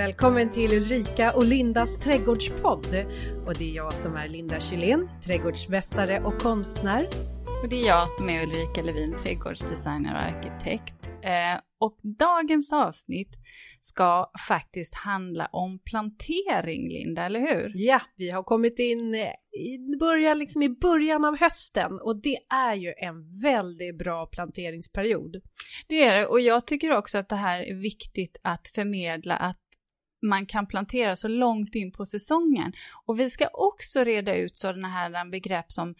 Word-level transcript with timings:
Välkommen 0.00 0.52
till 0.52 0.72
Ulrika 0.72 1.32
och 1.32 1.44
Lindas 1.44 1.98
trädgårdspodd. 1.98 3.06
Och 3.46 3.54
det 3.54 3.70
är 3.70 3.74
jag 3.76 3.92
som 3.92 4.16
är 4.16 4.28
Linda 4.28 4.60
Kylén, 4.60 5.08
trädgårdsmästare 5.24 6.20
och 6.20 6.40
konstnär. 6.40 7.02
Och 7.62 7.68
det 7.68 7.80
är 7.80 7.86
jag 7.86 8.10
som 8.10 8.28
är 8.28 8.42
Ulrika 8.42 8.82
Levin, 8.82 9.16
trädgårdsdesigner 9.22 10.14
och 10.14 10.20
arkitekt. 10.20 10.94
Eh, 11.22 11.60
och 11.80 11.98
dagens 12.18 12.72
avsnitt 12.72 13.36
ska 13.80 14.30
faktiskt 14.48 14.94
handla 14.94 15.46
om 15.46 15.78
plantering, 15.78 16.88
Linda, 16.88 17.24
eller 17.24 17.40
hur? 17.40 17.72
Ja, 17.74 18.00
vi 18.16 18.30
har 18.30 18.42
kommit 18.42 18.78
in 18.78 19.14
i 19.14 19.96
början, 20.00 20.38
liksom 20.38 20.62
i 20.62 20.68
början 20.68 21.24
av 21.24 21.38
hösten 21.38 22.00
och 22.00 22.22
det 22.22 22.38
är 22.54 22.74
ju 22.74 22.92
en 22.96 23.40
väldigt 23.42 23.98
bra 23.98 24.26
planteringsperiod. 24.26 25.36
Det 25.88 26.02
är 26.02 26.18
det, 26.18 26.26
och 26.26 26.40
jag 26.40 26.66
tycker 26.66 26.96
också 26.96 27.18
att 27.18 27.28
det 27.28 27.36
här 27.36 27.62
är 27.62 27.74
viktigt 27.74 28.40
att 28.42 28.68
förmedla 28.74 29.36
att 29.36 29.56
man 30.22 30.46
kan 30.46 30.66
plantera 30.66 31.16
så 31.16 31.28
långt 31.28 31.74
in 31.74 31.92
på 31.92 32.04
säsongen. 32.04 32.72
Och 33.06 33.20
vi 33.20 33.30
ska 33.30 33.48
också 33.52 34.04
reda 34.04 34.34
ut 34.34 34.58
sådana 34.58 34.88
här 34.88 35.30
begrepp 35.30 35.72
som 35.72 35.94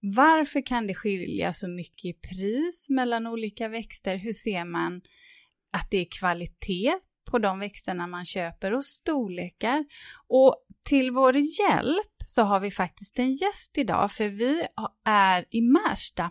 varför 0.00 0.66
kan 0.66 0.86
det 0.86 0.94
skilja 0.94 1.52
så 1.52 1.68
mycket 1.68 2.04
i 2.04 2.12
pris 2.12 2.90
mellan 2.90 3.26
olika 3.26 3.68
växter? 3.68 4.16
Hur 4.16 4.32
ser 4.32 4.64
man 4.64 5.00
att 5.72 5.90
det 5.90 5.98
är 5.98 6.06
kvalitet 6.20 6.98
på 7.30 7.38
de 7.38 7.58
växterna 7.58 8.06
man 8.06 8.24
köper 8.24 8.74
och 8.74 8.84
storlekar? 8.84 9.84
Och 10.28 10.56
till 10.82 11.10
vår 11.10 11.36
hjälp 11.36 12.14
så 12.26 12.42
har 12.42 12.60
vi 12.60 12.70
faktiskt 12.70 13.18
en 13.18 13.34
gäst 13.34 13.78
idag, 13.78 14.12
för 14.12 14.28
vi 14.28 14.66
är 15.04 15.44
i 15.50 15.60
Märsta 15.60 16.30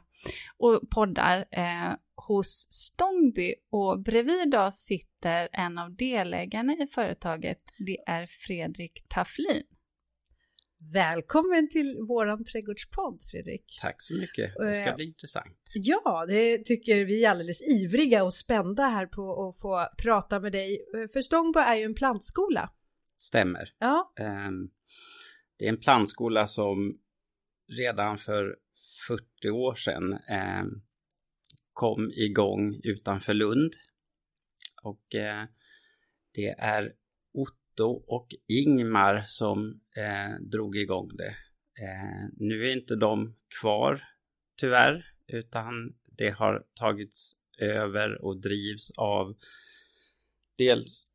och 0.58 0.90
poddar 0.90 1.45
eh, 1.52 1.94
hos 2.27 2.67
Stångby 2.72 3.55
och 3.72 4.02
bredvid 4.04 4.55
oss 4.55 4.76
sitter 4.76 5.49
en 5.52 5.77
av 5.77 5.95
delägarna 5.95 6.73
i 6.73 6.88
företaget. 6.88 7.59
Det 7.78 7.97
är 8.08 8.25
Fredrik 8.25 9.06
Tafflin. 9.08 9.64
Välkommen 10.94 11.70
till 11.70 11.98
våran 12.08 12.44
trädgårdspodd 12.45 13.22
Fredrik. 13.31 13.78
Tack 13.81 13.95
så 14.00 14.14
mycket, 14.14 14.53
det 14.59 14.73
ska 14.73 14.94
bli 14.95 15.05
intressant. 15.05 15.58
Ja, 15.73 16.25
det 16.28 16.66
tycker 16.66 17.05
vi 17.05 17.25
är 17.25 17.30
alldeles 17.30 17.70
ivriga 17.70 18.23
och 18.23 18.33
spända 18.33 18.83
här 18.83 19.05
på 19.05 19.50
att 19.50 19.61
få 19.61 19.88
prata 20.03 20.39
med 20.39 20.52
dig. 20.52 20.80
För 21.14 21.22
Stångbo 21.22 21.59
är 21.59 21.75
ju 21.75 21.83
en 21.83 21.95
plantskola. 21.95 22.70
Stämmer. 23.17 23.73
Ja. 23.80 24.14
Ehm, 24.20 24.70
det 25.59 25.66
är 25.66 25.70
en 25.70 25.80
plantskola 25.80 26.48
som 26.48 26.98
redan 27.78 28.17
för 28.17 28.55
40 29.08 29.50
år 29.50 29.75
sedan 29.75 30.14
ehm, 30.14 30.81
kom 31.78 32.11
igång 32.11 32.80
utanför 32.83 33.33
Lund. 33.33 33.73
Och 34.83 35.16
eh, 35.16 35.45
det 36.33 36.50
är 36.50 36.94
Otto 37.33 38.03
och 38.08 38.28
Ingmar 38.47 39.23
som 39.25 39.81
eh, 39.98 40.42
drog 40.42 40.78
igång 40.78 41.09
det. 41.17 41.36
Eh, 41.83 42.30
nu 42.38 42.67
är 42.67 42.73
inte 42.73 42.95
de 42.95 43.36
kvar 43.59 44.03
tyvärr, 44.59 45.05
utan 45.28 45.95
det 46.05 46.30
har 46.30 46.66
tagits 46.73 47.36
över 47.58 48.22
och 48.25 48.42
drivs 48.42 48.92
av 48.98 49.36
dels 50.58 51.08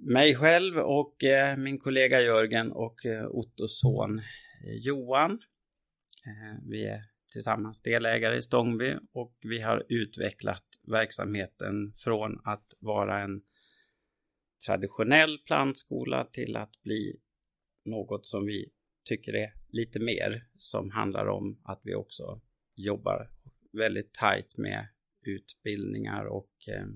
mig 0.00 0.34
själv 0.34 0.78
och 0.78 1.24
eh, 1.24 1.56
min 1.56 1.78
kollega 1.78 2.20
Jörgen 2.20 2.72
och 2.72 3.06
eh, 3.06 3.26
Ottos 3.26 3.80
son 3.80 4.18
eh, 4.18 4.74
Johan. 4.74 5.32
Eh, 6.26 6.58
vi 6.70 6.84
är 6.86 7.17
tillsammans 7.30 7.82
delägare 7.82 8.36
i 8.36 8.42
Stångby 8.42 8.94
och 9.12 9.36
vi 9.40 9.60
har 9.60 9.86
utvecklat 9.88 10.64
verksamheten 10.82 11.92
från 11.96 12.40
att 12.44 12.74
vara 12.78 13.20
en 13.20 13.42
traditionell 14.66 15.38
plantskola 15.38 16.24
till 16.24 16.56
att 16.56 16.82
bli 16.82 17.20
något 17.84 18.26
som 18.26 18.46
vi 18.46 18.70
tycker 19.04 19.34
är 19.34 19.52
lite 19.68 20.00
mer 20.00 20.46
som 20.56 20.90
handlar 20.90 21.26
om 21.26 21.60
att 21.64 21.80
vi 21.82 21.94
också 21.94 22.40
jobbar 22.74 23.30
väldigt 23.72 24.14
tajt 24.14 24.56
med 24.56 24.88
utbildningar 25.26 26.24
och 26.24 26.52
eh, 26.68 26.86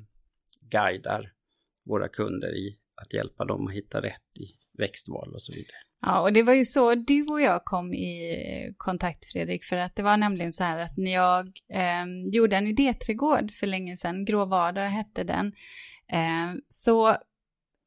guidar 0.61 1.35
våra 1.85 2.09
kunder 2.09 2.55
i 2.55 2.79
att 2.95 3.13
hjälpa 3.15 3.45
dem 3.45 3.67
att 3.67 3.75
hitta 3.75 4.03
rätt 4.03 4.39
i 4.41 4.47
växtval 4.79 5.35
och 5.35 5.43
så 5.43 5.53
vidare. 5.53 5.92
Ja, 6.07 6.21
och 6.21 6.33
det 6.33 6.43
var 6.43 6.55
ju 6.55 6.65
så 6.65 6.95
du 6.95 7.27
och 7.27 7.41
jag 7.41 7.65
kom 7.65 7.95
i 7.95 8.75
kontakt 8.77 9.33
Fredrik, 9.33 9.65
för 9.65 9.77
att 9.77 9.97
det 9.97 10.03
var 10.03 10.17
nämligen 10.17 10.53
så 10.53 10.65
här 10.65 10.79
att 10.79 10.97
när 10.97 11.13
jag 11.13 11.47
eh, 11.73 12.05
gjorde 12.33 12.57
en 12.57 12.67
idéträdgård 12.67 13.51
för 13.51 13.67
länge 13.67 13.97
sedan, 13.97 14.25
Grå 14.25 14.45
vardag 14.45 14.89
hette 14.89 15.25
den, 15.25 15.47
eh, 16.13 16.55
så 16.69 17.17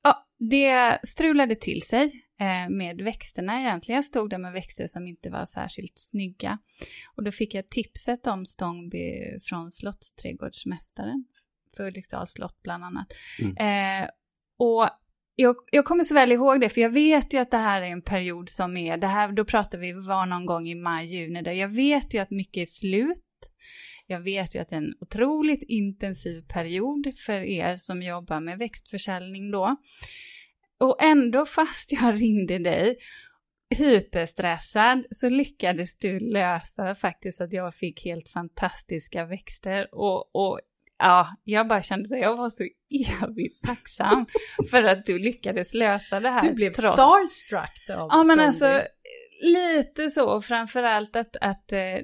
ja, 0.03 0.27
det 0.39 0.99
strulade 1.03 1.55
till 1.55 1.81
sig 1.81 2.25
eh, 2.39 2.69
med 2.69 3.01
växterna 3.01 3.59
egentligen. 3.59 3.95
Jag 3.95 4.05
stod 4.05 4.29
där 4.29 4.37
med 4.37 4.53
växter 4.53 4.87
som 4.87 5.07
inte 5.07 5.29
var 5.29 5.45
särskilt 5.45 5.93
snygga. 5.95 6.59
Och 7.15 7.23
då 7.23 7.31
fick 7.31 7.53
jag 7.53 7.69
tipset 7.69 8.27
om 8.27 8.45
Stångby 8.45 9.39
från 9.41 9.71
Slottsträdgårdsmästaren, 9.71 11.25
för 11.77 11.87
Ulriksdals 11.87 12.31
slott 12.31 12.61
bland 12.63 12.83
annat. 12.83 13.07
Mm. 13.41 13.57
Eh, 14.03 14.09
och 14.57 14.89
jag, 15.35 15.55
jag, 15.71 15.85
kommer 15.85 16.03
så 16.03 16.13
väl 16.13 16.31
ihåg 16.31 16.61
det, 16.61 16.69
för 16.69 16.81
jag 16.81 16.89
vet 16.89 17.33
ju 17.33 17.37
att 17.37 17.51
det 17.51 17.57
här 17.57 17.81
är 17.81 17.85
en 17.85 18.01
period 18.01 18.49
som 18.49 18.77
är, 18.77 18.97
det 18.97 19.07
här, 19.07 19.31
då 19.31 19.45
pratar 19.45 19.77
vi 19.77 19.93
var 19.93 20.25
någon 20.25 20.45
gång 20.45 20.67
i 20.67 20.75
maj, 20.75 21.05
juni, 21.05 21.41
där 21.41 21.51
jag 21.51 21.67
vet 21.67 22.13
ju 22.13 22.19
att 22.19 22.31
mycket 22.31 22.61
är 22.61 22.65
slut. 22.65 23.21
Jag 24.07 24.19
vet 24.19 24.55
ju 24.55 24.59
att 24.59 24.69
det 24.69 24.75
är 24.75 24.81
en 24.81 24.93
otroligt 24.99 25.63
intensiv 25.67 26.41
period 26.41 27.13
för 27.25 27.33
er 27.33 27.77
som 27.77 28.01
jobbar 28.01 28.39
med 28.39 28.57
växtförsäljning 28.57 29.51
då. 29.51 29.75
Och 30.79 31.03
ändå 31.03 31.45
fast 31.45 31.91
jag 31.91 32.21
ringde 32.21 32.59
dig 32.59 32.97
hyperstressad 33.77 35.05
så 35.09 35.29
lyckades 35.29 35.97
du 35.97 36.19
lösa 36.19 36.95
faktiskt 36.95 37.41
att 37.41 37.53
jag 37.53 37.75
fick 37.75 38.05
helt 38.05 38.29
fantastiska 38.29 39.25
växter 39.25 39.87
och, 39.91 40.35
och 40.35 40.59
ja, 40.99 41.35
jag 41.43 41.67
bara 41.67 41.81
kände 41.81 42.05
så 42.05 42.15
jag 42.15 42.37
var 42.37 42.49
så 42.49 42.63
evigt 43.23 43.63
tacksam 43.65 44.25
för 44.71 44.83
att 44.83 45.05
du 45.05 45.19
lyckades 45.19 45.73
lösa 45.73 46.19
det 46.19 46.29
här. 46.29 46.41
Du 46.41 46.53
blev 46.53 46.71
trots... 46.71 46.93
starstruck 46.93 47.89
av 47.89 48.07
Ja, 48.11 48.23
men 48.23 48.39
alltså 48.39 48.81
lite 49.41 50.09
så, 50.09 50.41
framförallt 50.41 51.15
att, 51.15 51.35
att 51.41 51.71
eh, 51.71 51.99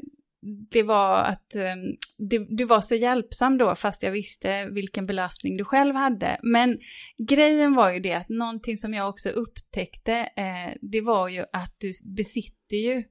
det 0.71 0.83
var 0.83 1.23
att 1.23 1.55
eh, 1.55 1.75
du, 2.17 2.47
du, 2.49 2.65
var 2.65 2.81
så 2.81 2.95
hjälpsam 2.95 3.57
då, 3.57 3.75
fast 3.75 4.03
jag 4.03 4.11
visste 4.11 4.65
vilken 4.65 5.05
belastning 5.05 5.57
du 5.57 5.65
själv 5.65 5.95
hade. 5.95 6.39
Men 6.43 6.79
grejen 7.27 7.73
var 7.73 7.91
ju 7.91 7.99
det 7.99 8.13
att 8.13 8.29
någonting 8.29 8.77
som 8.77 8.93
jag 8.93 9.09
också 9.09 9.29
upptäckte, 9.29 10.13
eh, 10.13 10.77
det 10.81 11.01
var 11.01 11.27
ju 11.27 11.41
att 11.41 11.75
du 11.77 11.91
besitter 12.15 12.75
ju 12.75 13.03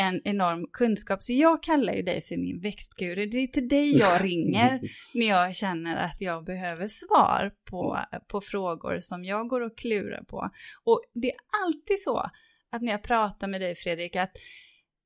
en 0.00 0.20
enorm 0.24 0.66
kunskap. 0.72 1.22
Så 1.22 1.32
jag 1.32 1.62
kallar 1.62 1.92
ju 1.92 2.02
dig 2.02 2.20
för 2.22 2.36
min 2.36 2.60
växtguru. 2.60 3.26
Det 3.26 3.36
är 3.36 3.46
till 3.46 3.68
dig 3.68 3.98
jag 3.98 4.24
ringer 4.24 4.80
när 5.14 5.26
jag 5.26 5.56
känner 5.56 5.96
att 5.96 6.20
jag 6.20 6.44
behöver 6.44 6.88
svar 6.88 7.52
på, 7.70 7.98
på 8.28 8.40
frågor 8.40 9.00
som 9.00 9.24
jag 9.24 9.48
går 9.48 9.62
och 9.62 9.78
klurar 9.78 10.24
på. 10.24 10.50
Och 10.84 11.00
det 11.14 11.28
är 11.28 11.36
alltid 11.64 12.00
så 12.00 12.18
att 12.72 12.82
när 12.82 12.92
jag 12.92 13.02
pratar 13.02 13.48
med 13.48 13.60
dig 13.60 13.74
Fredrik, 13.74 14.16
att 14.16 14.32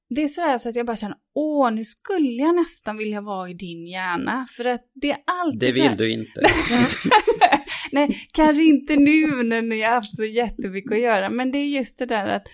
det 0.09 0.23
är 0.23 0.29
sådär 0.29 0.59
så 0.59 0.69
att 0.69 0.77
jag 0.77 0.87
bara 0.87 0.97
känner, 0.97 1.17
åh, 1.35 1.73
nu 1.73 1.85
skulle 1.85 2.43
jag 2.43 2.55
nästan 2.55 2.97
vilja 2.97 3.21
vara 3.21 3.51
i 3.51 3.55
din 3.55 3.87
hjärna. 3.87 4.47
För 4.57 4.65
att 4.65 4.91
det 4.95 5.11
är 5.11 5.19
alltid 5.27 5.61
Det 5.61 5.73
vill 5.73 5.97
du 5.97 6.11
inte. 6.11 6.43
Nej, 7.93 8.29
kanske 8.33 8.63
inte 8.63 8.97
nu 8.97 9.43
när 9.43 9.63
ni 9.63 9.83
har 9.83 9.91
haft 9.91 10.17
så 10.17 10.25
jättemycket 10.25 10.93
att 10.93 11.01
göra, 11.01 11.31
men 11.31 11.53
det 11.53 11.59
är 11.59 11.69
just 11.69 11.99
det 11.99 12.07
där 12.07 12.27
att 12.27 12.49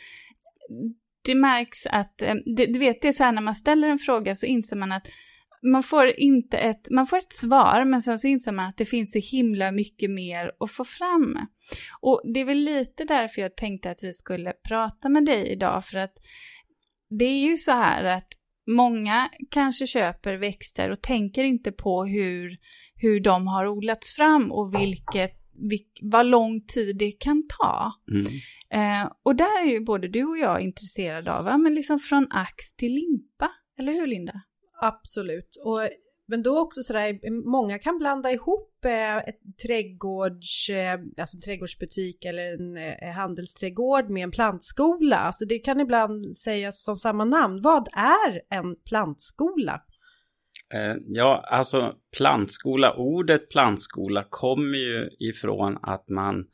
det 1.22 1.34
märks 1.34 1.86
att, 1.86 2.22
eh, 2.22 2.34
det, 2.56 2.66
du 2.66 2.78
vet 2.78 3.02
det 3.02 3.08
är 3.08 3.12
så 3.12 3.24
här 3.24 3.32
när 3.32 3.42
man 3.42 3.54
ställer 3.54 3.88
en 3.88 3.98
fråga 3.98 4.34
så 4.34 4.46
inser 4.46 4.76
man 4.76 4.92
att 4.92 5.06
man 5.62 5.82
får 5.82 6.20
inte 6.20 6.58
ett, 6.58 6.90
man 6.90 7.06
får 7.06 7.18
ett 7.18 7.32
svar 7.32 7.84
men 7.84 8.02
sen 8.02 8.18
så 8.18 8.28
inser 8.28 8.52
man 8.52 8.68
att 8.68 8.76
det 8.76 8.84
finns 8.84 9.12
så 9.12 9.36
himla 9.36 9.72
mycket 9.72 10.10
mer 10.10 10.52
att 10.60 10.70
få 10.72 10.84
fram. 10.84 11.38
Och 12.00 12.22
det 12.34 12.40
är 12.40 12.44
väl 12.44 12.58
lite 12.58 13.04
därför 13.04 13.42
jag 13.42 13.56
tänkte 13.56 13.90
att 13.90 14.02
vi 14.02 14.12
skulle 14.12 14.52
prata 14.52 15.08
med 15.08 15.24
dig 15.24 15.52
idag 15.52 15.84
för 15.84 15.98
att 15.98 16.14
det 17.18 17.24
är 17.24 17.48
ju 17.50 17.56
så 17.56 17.72
här 17.72 18.04
att 18.04 18.28
många 18.66 19.30
kanske 19.50 19.86
köper 19.86 20.34
växter 20.34 20.90
och 20.90 21.02
tänker 21.02 21.44
inte 21.44 21.72
på 21.72 22.04
hur, 22.04 22.58
hur 22.94 23.20
de 23.20 23.46
har 23.46 23.66
odlats 23.66 24.14
fram 24.14 24.52
och 24.52 24.74
vilket 24.74 25.39
vad 26.02 26.26
lång 26.26 26.60
tid 26.60 26.96
det 26.96 27.12
kan 27.12 27.42
ta. 27.58 27.92
Mm. 28.10 28.26
Eh, 28.70 29.12
och 29.22 29.36
där 29.36 29.66
är 29.66 29.70
ju 29.70 29.80
både 29.80 30.08
du 30.08 30.24
och 30.24 30.38
jag 30.38 30.60
intresserade 30.60 31.32
av, 31.32 31.46
ja, 31.46 31.58
men 31.58 31.74
liksom 31.74 31.98
från 31.98 32.26
ax 32.30 32.74
till 32.76 32.94
limpa, 32.94 33.50
eller 33.78 33.92
hur 33.92 34.06
Linda? 34.06 34.42
Absolut, 34.82 35.56
och, 35.64 35.88
men 36.30 36.42
då 36.42 36.58
också 36.58 36.82
sådär, 36.82 37.30
många 37.50 37.78
kan 37.78 37.98
blanda 37.98 38.32
ihop 38.32 38.84
eh, 38.84 39.16
ett 39.16 39.40
trädgårds, 39.62 40.70
eh, 40.70 41.00
alltså 41.20 41.38
trädgårdsbutik 41.44 42.24
eller 42.24 42.54
en 42.54 42.76
eh, 42.76 43.14
handelsträdgård 43.14 44.10
med 44.10 44.22
en 44.22 44.30
plantskola. 44.30 45.16
Alltså 45.16 45.44
det 45.44 45.58
kan 45.58 45.80
ibland 45.80 46.36
sägas 46.36 46.84
som 46.84 46.96
samma 46.96 47.24
namn. 47.24 47.62
Vad 47.62 47.88
är 47.92 48.40
en 48.50 48.76
plantskola? 48.76 49.82
Eh, 50.74 50.96
ja, 51.06 51.44
alltså 51.48 51.96
plantskola, 52.16 52.94
ordet 52.94 53.48
plantskola 53.50 54.26
kommer 54.30 54.78
ju 54.78 55.10
ifrån 55.18 55.78
att 55.82 56.08
man 56.08 56.46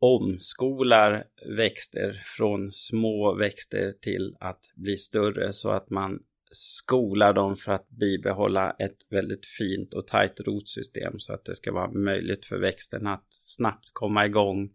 omskolar 0.00 1.24
växter 1.56 2.12
från 2.36 2.72
små 2.72 3.34
växter 3.34 3.92
till 3.92 4.36
att 4.40 4.72
bli 4.74 4.96
större 4.96 5.52
så 5.52 5.70
att 5.70 5.90
man 5.90 6.22
skolar 6.52 7.32
dem 7.32 7.56
för 7.56 7.72
att 7.72 7.88
bibehålla 7.88 8.70
ett 8.78 9.06
väldigt 9.10 9.46
fint 9.46 9.94
och 9.94 10.06
tajt 10.06 10.40
rotsystem 10.40 11.18
så 11.18 11.32
att 11.32 11.44
det 11.44 11.54
ska 11.54 11.72
vara 11.72 11.90
möjligt 11.90 12.44
för 12.44 12.58
växten 12.58 13.06
att 13.06 13.26
snabbt 13.30 13.90
komma 13.92 14.26
igång 14.26 14.70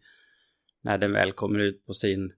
när 0.81 0.97
den 0.97 1.11
väl 1.11 1.31
kommer 1.31 1.59
ut 1.59 1.85
på 1.85 1.93
sin 1.93 2.33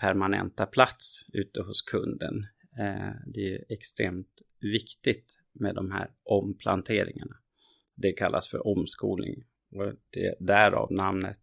permanenta 0.00 0.66
plats 0.66 1.26
ute 1.32 1.62
hos 1.62 1.82
kunden. 1.82 2.46
Eh, 2.78 3.12
det 3.26 3.54
är 3.54 3.64
extremt 3.68 4.42
viktigt 4.62 5.38
med 5.52 5.74
de 5.74 5.90
här 5.90 6.10
omplanteringarna. 6.24 7.36
Det 7.94 8.12
kallas 8.12 8.48
för 8.48 8.66
omskolning 8.66 9.44
och 9.70 9.94
det 10.10 10.26
är 10.26 10.34
därav 10.40 10.92
namnet 10.92 11.40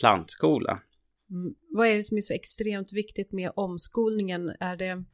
plantskola. 0.00 0.82
Mm. 1.30 1.54
Vad 1.70 1.86
är 1.86 1.96
det 1.96 2.02
som 2.02 2.16
är 2.16 2.20
så 2.20 2.34
extremt 2.34 2.92
viktigt 2.92 3.32
med 3.32 3.50
omskolningen? 3.54 4.56
Är 4.60 4.76
det 4.76 5.04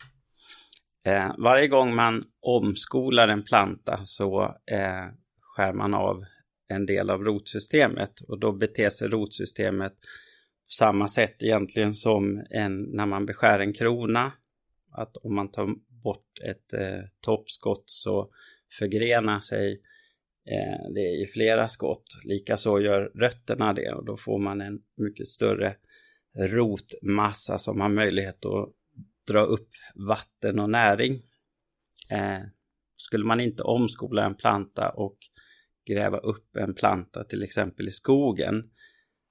Eh, 1.05 1.35
varje 1.39 1.69
gång 1.69 1.95
man 1.95 2.25
omskolar 2.41 3.29
en 3.29 3.43
planta 3.43 4.01
så 4.05 4.43
eh, 4.67 5.07
skär 5.41 5.73
man 5.73 5.95
av 5.95 6.25
en 6.69 6.87
del 6.87 7.11
av 7.11 7.25
rotsystemet 7.25 8.21
och 8.21 8.39
då 8.39 8.53
beter 8.53 8.91
sig 8.91 9.09
rotsystemet 9.09 9.93
på 9.93 10.71
samma 10.73 11.09
sätt 11.09 11.43
egentligen 11.43 11.95
som 11.95 12.47
en, 12.51 12.83
när 12.83 13.07
man 13.07 13.27
beskär 13.27 13.59
en 13.59 13.73
krona. 13.73 14.33
Att 14.93 15.17
om 15.17 15.35
man 15.35 15.51
tar 15.51 15.75
bort 16.03 16.39
ett 16.45 16.73
eh, 16.73 17.01
toppskott 17.21 17.85
så 17.87 18.31
förgrenar 18.79 19.41
sig 19.41 19.73
eh, 20.47 20.93
det 20.95 21.23
i 21.23 21.27
flera 21.33 21.69
skott. 21.69 22.05
Likaså 22.25 22.81
gör 22.81 23.13
rötterna 23.15 23.73
det 23.73 23.93
och 23.93 24.05
då 24.05 24.17
får 24.17 24.39
man 24.39 24.61
en 24.61 24.83
mycket 24.97 25.29
större 25.29 25.77
rotmassa 26.39 27.59
som 27.59 27.81
har 27.81 27.89
möjlighet 27.89 28.45
att 28.45 28.73
dra 29.29 29.41
upp 29.41 29.69
vatten 29.95 30.59
och 30.59 30.71
näring. 30.71 31.23
Eh, 32.11 32.41
skulle 32.97 33.25
man 33.25 33.41
inte 33.41 33.63
omskola 33.63 34.25
en 34.25 34.35
planta 34.35 34.91
och 34.91 35.19
gräva 35.87 36.19
upp 36.19 36.57
en 36.57 36.75
planta 36.75 37.25
till 37.25 37.43
exempel 37.43 37.89
i 37.89 37.91
skogen 37.91 38.71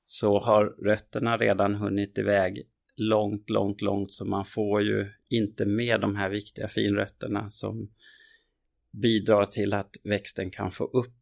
så 0.05 0.39
har 0.39 0.65
rötterna 0.65 1.37
redan 1.37 1.75
hunnit 1.75 2.17
iväg 2.17 2.67
långt, 3.01 3.49
långt, 3.49 3.81
långt 3.81 4.13
så 4.13 4.25
man 4.25 4.45
får 4.45 4.81
ju 4.81 5.09
inte 5.29 5.65
med 5.65 6.01
de 6.01 6.15
här 6.15 6.29
viktiga 6.29 6.67
finrötterna 6.67 7.49
som 7.49 7.89
bidrar 8.91 9.45
till 9.45 9.73
att 9.73 9.95
växten 10.03 10.51
kan 10.51 10.71
få 10.71 10.83
upp 10.83 11.15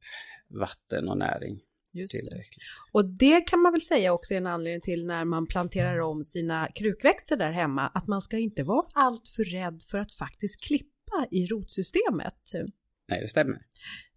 vatten 0.47 1.09
och 1.09 1.17
näring. 1.17 1.61
Just 1.91 2.13
det. 2.13 2.43
Och 2.91 3.17
det 3.17 3.41
kan 3.41 3.61
man 3.61 3.71
väl 3.71 3.81
säga 3.81 4.13
också 4.13 4.33
är 4.33 4.37
en 4.37 4.47
anledning 4.47 4.81
till 4.81 5.05
när 5.05 5.25
man 5.25 5.47
planterar 5.47 5.99
om 5.99 6.23
sina 6.23 6.67
krukväxter 6.75 7.37
där 7.37 7.51
hemma, 7.51 7.87
att 7.87 8.07
man 8.07 8.21
ska 8.21 8.37
inte 8.37 8.63
vara 8.63 8.85
alltför 8.93 9.43
rädd 9.43 9.83
för 9.91 9.97
att 9.97 10.13
faktiskt 10.13 10.63
klippa 10.63 11.27
i 11.31 11.45
rotsystemet. 11.45 12.51
Nej, 13.07 13.21
det 13.21 13.27
stämmer. 13.27 13.61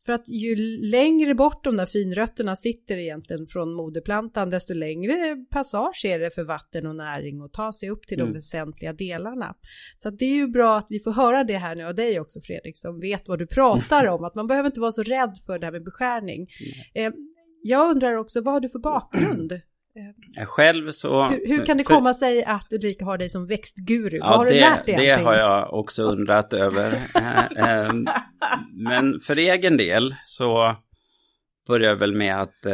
För 0.06 0.12
att 0.12 0.28
ju 0.28 0.56
längre 0.80 1.34
bort 1.34 1.64
de 1.64 1.76
där 1.76 1.86
finrötterna 1.86 2.56
sitter 2.56 2.96
egentligen 2.96 3.46
från 3.46 3.74
moderplantan, 3.74 4.50
desto 4.50 4.74
längre 4.74 5.36
passage 5.50 6.04
är 6.04 6.18
det 6.18 6.30
för 6.30 6.44
vatten 6.44 6.86
och 6.86 6.96
näring 6.96 7.42
att 7.42 7.52
ta 7.52 7.72
sig 7.72 7.90
upp 7.90 8.06
till 8.06 8.18
de 8.18 8.22
mm. 8.22 8.34
väsentliga 8.34 8.92
delarna. 8.92 9.54
Så 9.98 10.10
det 10.10 10.24
är 10.24 10.34
ju 10.34 10.46
bra 10.46 10.78
att 10.78 10.86
vi 10.88 11.00
får 11.00 11.12
höra 11.12 11.44
det 11.44 11.58
här 11.58 11.74
nu 11.74 11.84
av 11.84 11.94
dig 11.94 12.20
också 12.20 12.40
Fredrik, 12.40 12.78
som 12.78 13.00
vet 13.00 13.28
vad 13.28 13.38
du 13.38 13.46
pratar 13.46 14.06
om, 14.08 14.24
att 14.24 14.34
man 14.34 14.46
behöver 14.46 14.66
inte 14.66 14.80
vara 14.80 14.92
så 14.92 15.02
rädd 15.02 15.38
för 15.46 15.58
det 15.58 15.66
här 15.66 15.72
med 15.72 15.84
beskärning. 15.84 16.48
Mm. 16.94 17.12
Jag 17.62 17.90
undrar 17.90 18.14
också, 18.14 18.40
vad 18.40 18.54
har 18.54 18.60
du 18.60 18.68
för 18.68 18.78
bakgrund? 18.78 19.60
Själv 20.46 20.90
så... 20.90 21.26
Hur, 21.26 21.48
hur 21.48 21.66
kan 21.66 21.76
det 21.76 21.84
för, 21.84 21.94
komma 21.94 22.14
sig 22.14 22.44
att 22.44 22.72
Ulrika 22.72 23.04
har 23.04 23.18
dig 23.18 23.30
som 23.30 23.46
växtguru? 23.46 24.16
Ja, 24.16 24.28
vad 24.28 24.38
har 24.38 24.46
det, 24.46 24.52
du 24.52 24.60
lärt 24.60 24.86
dig? 24.86 24.96
Det 24.96 25.10
allting? 25.10 25.26
har 25.26 25.34
jag 25.34 25.74
också 25.74 26.02
undrat 26.02 26.52
över. 26.52 26.92
Eh, 27.56 27.92
men 28.72 29.20
för 29.20 29.36
egen 29.36 29.76
del 29.76 30.14
så 30.24 30.76
började 31.66 31.86
jag 31.86 31.96
väl 31.96 32.12
med 32.12 32.42
att 32.42 32.66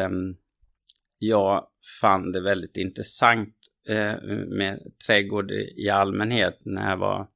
jag 1.18 1.66
fann 2.00 2.32
det 2.32 2.40
väldigt 2.40 2.76
intressant 2.76 3.54
eh, 3.88 4.14
med 4.46 4.80
trädgård 5.06 5.50
i 5.50 5.90
allmänhet 5.90 6.58
när 6.64 6.90
jag 6.90 6.96
var 6.96 7.28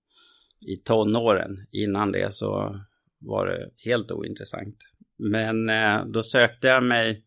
i 0.61 0.77
tonåren. 0.77 1.67
Innan 1.73 2.13
det 2.13 2.35
så 2.35 2.81
var 3.19 3.47
det 3.47 3.71
helt 3.77 4.11
ointressant. 4.11 4.77
Men 5.19 5.69
eh, 5.69 6.07
då 6.07 6.23
sökte 6.23 6.69
jag 6.69 6.85
mig 6.85 7.25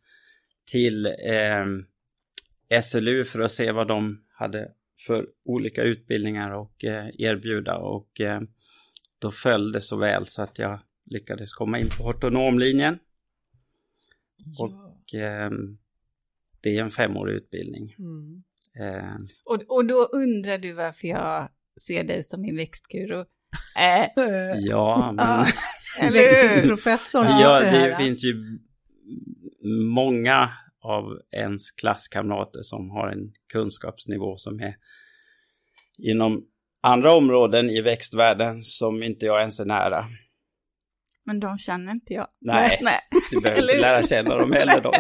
till 0.72 1.06
eh, 1.06 1.66
SLU 2.84 3.24
för 3.24 3.40
att 3.40 3.52
se 3.52 3.72
vad 3.72 3.88
de 3.88 4.24
hade 4.34 4.72
för 4.98 5.28
olika 5.46 5.84
utbildningar 5.84 6.52
och 6.52 6.84
eh, 6.84 7.10
erbjuda 7.18 7.78
och 7.78 8.22
eh, 8.22 8.42
då 9.20 9.32
föll 9.32 9.72
det 9.72 9.82
så 9.82 9.98
väl 9.98 10.26
så 10.26 10.42
att 10.42 10.60
jag 10.60 10.80
lyckades 11.06 11.54
komma 11.54 11.80
in 11.80 11.88
på 11.98 12.04
hortonomlinjen. 12.04 13.00
Ja. 14.38 14.64
Och 14.64 15.20
eh, 15.20 15.52
det 16.62 16.78
är 16.78 16.82
en 16.82 16.92
femårig 16.92 17.36
utbildning. 17.36 17.96
Mm. 18.00 18.44
Eh, 18.80 19.16
och, 19.46 19.62
och 19.68 19.86
då 19.86 20.06
undrar 20.06 20.58
du 20.58 20.74
varför 20.74 21.08
jag 21.08 21.50
ser 21.82 22.04
dig 22.04 22.24
som 22.24 22.42
min 22.42 22.56
växtguru? 22.56 23.26
Äh. 23.80 24.06
ja, 24.58 25.12
men... 25.12 25.46
Växtprofessorn. 26.14 27.26
ja, 27.26 27.60
det 27.72 27.96
finns 28.00 28.24
ju 28.24 28.60
många 29.94 30.52
av 30.86 31.04
ens 31.32 31.72
klasskamrater 31.72 32.60
som 32.64 32.90
har 32.90 33.08
en 33.08 33.34
kunskapsnivå 33.54 34.38
som 34.38 34.60
är 34.60 34.76
inom 35.98 36.46
andra 36.82 37.14
områden 37.14 37.70
i 37.70 37.82
växtvärlden 37.82 38.64
som 38.64 39.04
inte 39.04 39.26
jag 39.26 39.40
ens 39.40 39.60
är 39.60 39.66
nära. 39.66 40.06
Men 41.26 41.40
de 41.40 41.58
känner 41.58 41.92
inte 41.92 42.14
jag. 42.14 42.28
Nej, 42.42 42.80
Nej. 42.82 43.00
du 43.32 43.42
behöver 43.42 43.62
inte 43.62 43.82
lära 43.82 44.04
känna 44.04 44.36
dem 44.36 44.52
heller. 44.52 44.82
Då. 44.82 44.92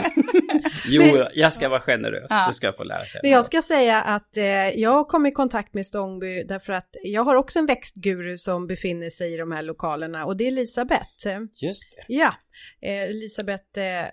jo, 0.87 1.25
jag 1.33 1.53
ska 1.53 1.69
vara 1.69 1.79
generös. 1.79 2.27
Ja. 2.29 2.45
Du 2.47 2.53
ska 2.53 2.73
få 2.73 2.83
lära 2.83 3.05
känna 3.05 3.19
Men 3.23 3.31
jag 3.31 3.45
ska 3.45 3.61
säga 3.61 4.01
att 4.01 4.38
eh, 4.38 4.69
jag 4.69 5.07
kom 5.07 5.25
i 5.25 5.31
kontakt 5.31 5.73
med 5.73 5.85
Stångby 5.85 6.43
därför 6.43 6.73
att 6.73 6.89
jag 7.03 7.23
har 7.23 7.35
också 7.35 7.59
en 7.59 7.65
växtguru 7.65 8.38
som 8.38 8.67
befinner 8.67 9.09
sig 9.09 9.33
i 9.33 9.38
de 9.38 9.51
här 9.51 9.61
lokalerna 9.61 10.25
och 10.25 10.38
det 10.38 10.43
är 10.43 10.47
Elisabeth. 10.47 11.27
Just 11.61 11.95
det. 11.95 12.13
Ja, 12.13 12.33
eh, 12.81 13.01
Elisabeth 13.01 13.79
eh, 13.79 14.05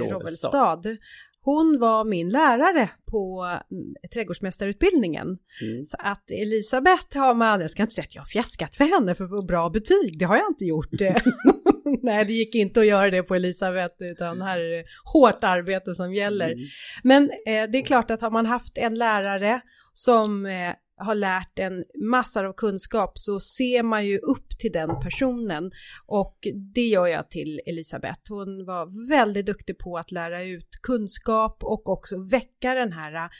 Rovelstad. 0.00 0.96
Hon 1.40 1.78
var 1.80 2.04
min 2.04 2.28
lärare 2.28 2.90
på 3.10 3.42
mm, 3.70 3.94
trädgårdsmästarutbildningen. 4.14 5.26
Mm. 5.62 5.86
Så 5.86 5.96
att 5.98 6.30
Elisabeth 6.30 7.18
har 7.18 7.34
man, 7.34 7.60
jag 7.60 7.70
ska 7.70 7.82
inte 7.82 7.94
säga 7.94 8.04
att 8.04 8.14
jag 8.14 8.22
har 8.22 8.26
fjäskat 8.26 8.76
för 8.76 8.84
henne 8.84 9.14
för 9.14 9.24
att 9.24 9.30
få 9.30 9.46
bra 9.46 9.70
betyg, 9.70 10.18
det 10.18 10.24
har 10.24 10.36
jag 10.36 10.50
inte 10.50 10.64
gjort. 10.64 10.90
Nej, 12.02 12.24
det 12.24 12.32
gick 12.32 12.54
inte 12.54 12.80
att 12.80 12.86
göra 12.86 13.10
det 13.10 13.22
på 13.22 13.34
Elisabeth, 13.34 14.02
utan 14.02 14.42
här 14.42 14.58
är 14.58 14.76
det 14.76 14.84
hårt 15.12 15.44
arbete 15.44 15.94
som 15.94 16.14
gäller. 16.14 16.52
Mm. 16.52 16.64
Men 17.02 17.22
eh, 17.24 17.70
det 17.70 17.78
är 17.78 17.84
klart 17.84 18.10
att 18.10 18.20
har 18.20 18.30
man 18.30 18.46
haft 18.46 18.78
en 18.78 18.94
lärare 18.94 19.60
som 19.94 20.46
eh, 20.46 20.72
har 20.96 21.14
lärt 21.14 21.58
en 21.58 21.84
massor 22.10 22.44
av 22.44 22.52
kunskap 22.52 23.18
så 23.18 23.40
ser 23.40 23.82
man 23.82 24.06
ju 24.06 24.18
upp 24.18 24.58
till 24.58 24.72
den 24.72 25.00
personen 25.00 25.70
och 26.06 26.38
det 26.74 26.86
gör 26.86 27.06
jag 27.06 27.30
till 27.30 27.60
Elisabeth. 27.66 28.20
Hon 28.28 28.64
var 28.66 29.08
väldigt 29.08 29.46
duktig 29.46 29.78
på 29.78 29.96
att 29.96 30.12
lära 30.12 30.42
ut 30.42 30.68
kunskap 30.82 31.64
och 31.64 31.88
också 31.88 32.16
väcka 32.30 32.74
den 32.74 32.92
här 32.92 33.30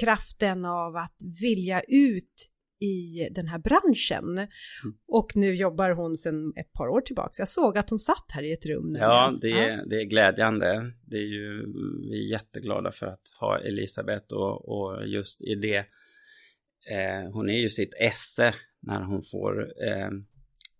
kraften 0.00 0.64
av 0.64 0.96
att 0.96 1.16
vilja 1.40 1.80
ut 1.88 2.50
i 2.80 3.28
den 3.30 3.46
här 3.46 3.58
branschen. 3.58 4.38
Mm. 4.38 4.48
Och 5.08 5.36
nu 5.36 5.54
jobbar 5.54 5.90
hon 5.90 6.16
sedan 6.16 6.52
ett 6.56 6.72
par 6.72 6.88
år 6.88 7.00
tillbaka. 7.00 7.30
Jag 7.38 7.48
såg 7.48 7.78
att 7.78 7.90
hon 7.90 7.98
satt 7.98 8.26
här 8.28 8.42
i 8.42 8.52
ett 8.52 8.66
rum. 8.66 8.86
Nu. 8.88 8.98
Ja, 8.98 9.38
det 9.40 9.50
är, 9.50 9.86
det 9.86 9.96
är 9.96 10.04
glädjande. 10.04 10.92
Det 11.06 11.16
är 11.16 11.26
ju, 11.26 11.66
vi 12.10 12.26
är 12.26 12.30
jätteglada 12.30 12.92
för 12.92 13.06
att 13.06 13.22
ha 13.40 13.58
Elisabeth 13.58 14.34
och, 14.34 14.68
och 14.68 15.06
just 15.06 15.42
i 15.42 15.54
det 15.54 15.86
eh, 16.90 17.32
hon 17.32 17.50
är 17.50 17.58
ju 17.58 17.70
sitt 17.70 17.94
esse 18.00 18.54
när 18.82 19.02
hon 19.02 19.22
får 19.22 19.60
eh, 19.88 20.10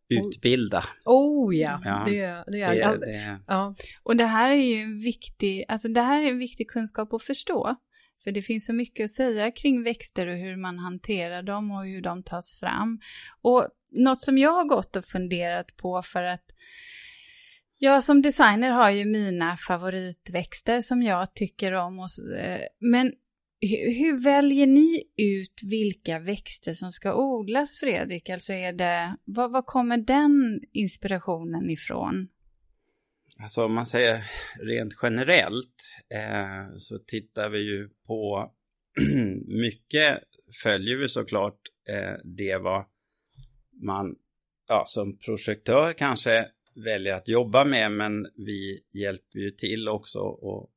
utbilda. 0.08 0.84
Oh 1.04 1.56
ja, 1.56 1.80
ja 1.84 2.04
det, 2.06 2.44
det 2.46 2.60
är 2.60 2.98
det, 2.98 3.06
det. 3.06 3.40
Ja. 3.46 3.74
Och 4.02 4.16
det 4.16 4.24
här 4.24 4.50
är 4.50 4.76
ju 4.76 4.98
viktig, 5.04 5.64
alltså 5.68 5.88
det 5.88 6.02
här 6.02 6.22
är 6.22 6.30
en 6.30 6.38
viktig 6.38 6.70
kunskap 6.70 7.12
att 7.12 7.22
förstå. 7.22 7.76
För 8.24 8.32
det 8.32 8.42
finns 8.42 8.66
så 8.66 8.72
mycket 8.72 9.04
att 9.04 9.10
säga 9.10 9.50
kring 9.50 9.82
växter 9.82 10.26
och 10.26 10.36
hur 10.36 10.56
man 10.56 10.78
hanterar 10.78 11.42
dem 11.42 11.70
och 11.70 11.86
hur 11.86 12.02
de 12.02 12.22
tas 12.22 12.60
fram. 12.60 13.00
Och 13.42 13.68
något 13.90 14.22
som 14.22 14.38
jag 14.38 14.52
har 14.52 14.64
gått 14.64 14.96
och 14.96 15.04
funderat 15.04 15.76
på 15.76 16.02
för 16.02 16.22
att 16.22 16.44
jag 17.78 18.02
som 18.04 18.22
designer 18.22 18.70
har 18.70 18.90
ju 18.90 19.04
mina 19.04 19.56
favoritväxter 19.56 20.80
som 20.80 21.02
jag 21.02 21.34
tycker 21.34 21.72
om. 21.72 21.98
Och, 21.98 22.38
eh, 22.38 22.60
men 22.80 23.12
hur 23.68 24.24
väljer 24.24 24.66
ni 24.66 25.02
ut 25.16 25.60
vilka 25.62 26.18
växter 26.18 26.72
som 26.72 26.92
ska 26.92 27.14
odlas, 27.14 27.80
Fredrik? 27.80 28.28
Alltså 28.28 28.52
är 28.52 28.72
det, 28.72 29.16
var, 29.24 29.48
var 29.48 29.62
kommer 29.62 29.96
den 29.96 30.60
inspirationen 30.72 31.70
ifrån? 31.70 32.28
alltså 33.38 33.64
om 33.64 33.74
man 33.74 33.86
säger 33.86 34.24
rent 34.60 34.94
generellt 35.02 35.94
eh, 36.08 36.76
så 36.78 36.98
tittar 36.98 37.48
vi 37.48 37.58
ju 37.58 37.88
på 38.06 38.52
mycket 39.46 40.18
följer 40.62 40.96
vi 40.96 41.08
såklart 41.08 41.60
eh, 41.88 42.14
det 42.24 42.56
vad 42.56 42.84
man 43.82 44.16
ja, 44.68 44.84
som 44.86 45.18
projektör 45.18 45.92
kanske 45.92 46.48
väljer 46.84 47.14
att 47.14 47.28
jobba 47.28 47.64
med 47.64 47.92
men 47.92 48.26
vi 48.36 48.82
hjälper 48.92 49.38
ju 49.38 49.50
till 49.50 49.88
också 49.88 50.18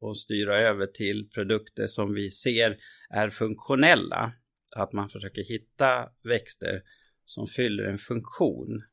att 0.01 0.17
styra 0.17 0.61
över 0.61 0.87
till 0.87 1.29
produkter 1.29 1.87
som 1.87 2.13
vi 2.13 2.31
ser 2.31 2.77
är 3.09 3.29
funktionella. 3.29 4.33
Att 4.75 4.93
man 4.93 5.09
försöker 5.09 5.43
hitta 5.43 6.09
växter 6.23 6.81
som 7.25 7.47
fyller 7.47 7.83
en 7.83 7.97
funktion. 7.97 8.83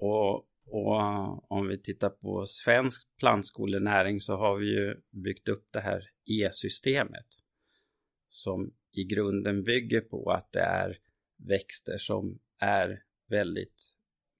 Och, 0.00 0.34
och 0.66 1.00
eh, 1.00 1.38
om 1.48 1.68
vi 1.68 1.78
tittar 1.78 2.10
på 2.10 2.46
svensk 2.46 3.08
plantskolenäring 3.18 4.20
så 4.20 4.36
har 4.36 4.58
vi 4.58 4.66
ju 4.66 4.94
byggt 5.10 5.48
upp 5.48 5.68
det 5.72 5.80
här 5.80 6.02
E-systemet 6.30 7.26
som 8.30 8.74
i 8.92 9.04
grunden 9.04 9.62
bygger 9.62 10.00
på 10.00 10.30
att 10.30 10.52
det 10.52 10.60
är 10.60 10.98
växter 11.48 11.98
som 11.98 12.38
är 12.58 13.02
väldigt 13.28 13.94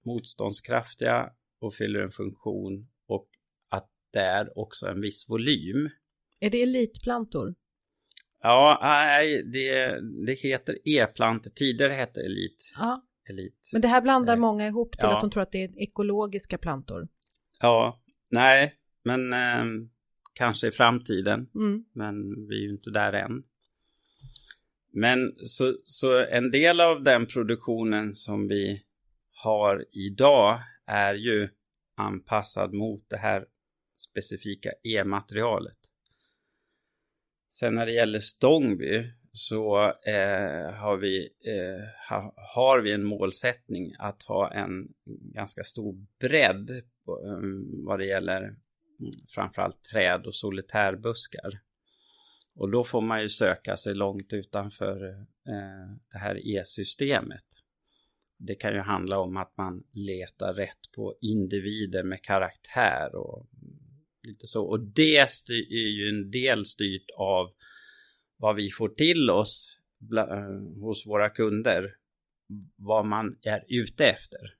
motståndskraftiga 0.05 1.33
och 1.61 1.73
fyller 1.73 1.99
en 1.99 2.11
funktion 2.11 2.87
och 3.07 3.27
att 3.69 3.89
det 4.13 4.19
är 4.19 4.57
också 4.59 4.87
en 4.87 5.01
viss 5.01 5.29
volym. 5.29 5.89
Är 6.39 6.49
det 6.49 6.61
elitplantor? 6.61 7.55
Ja, 8.41 8.79
nej, 8.81 9.43
det, 9.43 9.99
det 10.25 10.33
heter 10.33 10.77
e-plantor. 10.85 11.51
Tidigare 11.55 11.93
hette 11.93 12.19
det 12.19 12.25
elit. 12.25 12.73
Ja. 12.79 13.05
elit. 13.29 13.69
Men 13.71 13.81
det 13.81 13.87
här 13.87 14.01
blandar 14.01 14.37
många 14.37 14.67
ihop 14.67 14.91
till 14.91 14.99
Ja. 15.07 15.15
att 15.15 15.21
de 15.21 15.31
tror 15.31 15.43
att 15.43 15.51
det 15.51 15.63
är 15.63 15.81
ekologiska 15.81 16.57
plantor. 16.57 17.07
Ja, 17.59 18.01
nej, 18.29 18.73
men 19.03 19.33
eh, 19.33 19.65
kanske 20.33 20.67
i 20.67 20.71
framtiden. 20.71 21.49
Mm. 21.55 21.85
Men 21.93 22.47
vi 22.47 22.55
är 22.55 22.61
ju 22.61 22.71
inte 22.71 22.89
där 22.89 23.13
än. 23.13 23.43
Men 24.93 25.33
så, 25.45 25.75
så 25.83 26.25
en 26.25 26.51
del 26.51 26.81
av 26.81 27.03
den 27.03 27.25
produktionen 27.25 28.15
som 28.15 28.47
vi 28.47 28.81
har 29.43 29.85
idag 29.91 30.59
är 30.91 31.13
ju 31.13 31.49
anpassad 31.97 32.73
mot 32.73 33.09
det 33.09 33.17
här 33.17 33.45
specifika 33.97 34.71
e-materialet. 34.83 35.77
Sen 37.49 37.75
när 37.75 37.85
det 37.85 37.91
gäller 37.91 38.19
Stångby 38.19 39.11
så 39.33 39.85
eh, 39.89 40.73
har, 40.73 40.97
vi, 40.97 41.29
eh, 41.45 42.09
ha, 42.09 42.33
har 42.55 42.81
vi 42.81 42.91
en 42.91 43.03
målsättning 43.03 43.95
att 43.99 44.23
ha 44.23 44.51
en 44.51 44.93
ganska 45.33 45.63
stor 45.63 46.05
bredd 46.19 46.83
på, 47.05 47.17
um, 47.17 47.85
vad 47.85 47.99
det 47.99 48.05
gäller 48.05 48.41
mm, 48.41 48.57
framförallt 49.29 49.83
träd 49.83 50.25
och 50.27 50.35
solitärbuskar. 50.35 51.59
Och 52.55 52.71
då 52.71 52.83
får 52.83 53.01
man 53.01 53.21
ju 53.21 53.29
söka 53.29 53.77
sig 53.77 53.95
långt 53.95 54.33
utanför 54.33 55.09
eh, 55.47 55.95
det 56.11 56.17
här 56.17 56.47
e-systemet. 56.47 57.45
Det 58.43 58.55
kan 58.55 58.73
ju 58.73 58.79
handla 58.79 59.19
om 59.19 59.37
att 59.37 59.57
man 59.57 59.83
letar 59.91 60.53
rätt 60.53 60.91
på 60.95 61.15
individer 61.21 62.03
med 62.03 62.21
karaktär 62.21 63.15
och 63.15 63.47
lite 64.23 64.47
så. 64.47 64.65
Och 64.65 64.79
det 64.79 65.31
styr, 65.31 65.73
är 65.73 65.89
ju 65.89 66.09
en 66.09 66.31
del 66.31 66.65
styrt 66.65 67.09
av 67.17 67.51
vad 68.37 68.55
vi 68.55 68.69
får 68.69 68.89
till 68.89 69.29
oss 69.29 69.79
bla, 69.99 70.37
eh, 70.37 70.81
hos 70.81 71.07
våra 71.07 71.29
kunder. 71.29 71.95
Vad 72.75 73.05
man 73.05 73.37
är 73.41 73.65
ute 73.67 74.05
efter. 74.05 74.55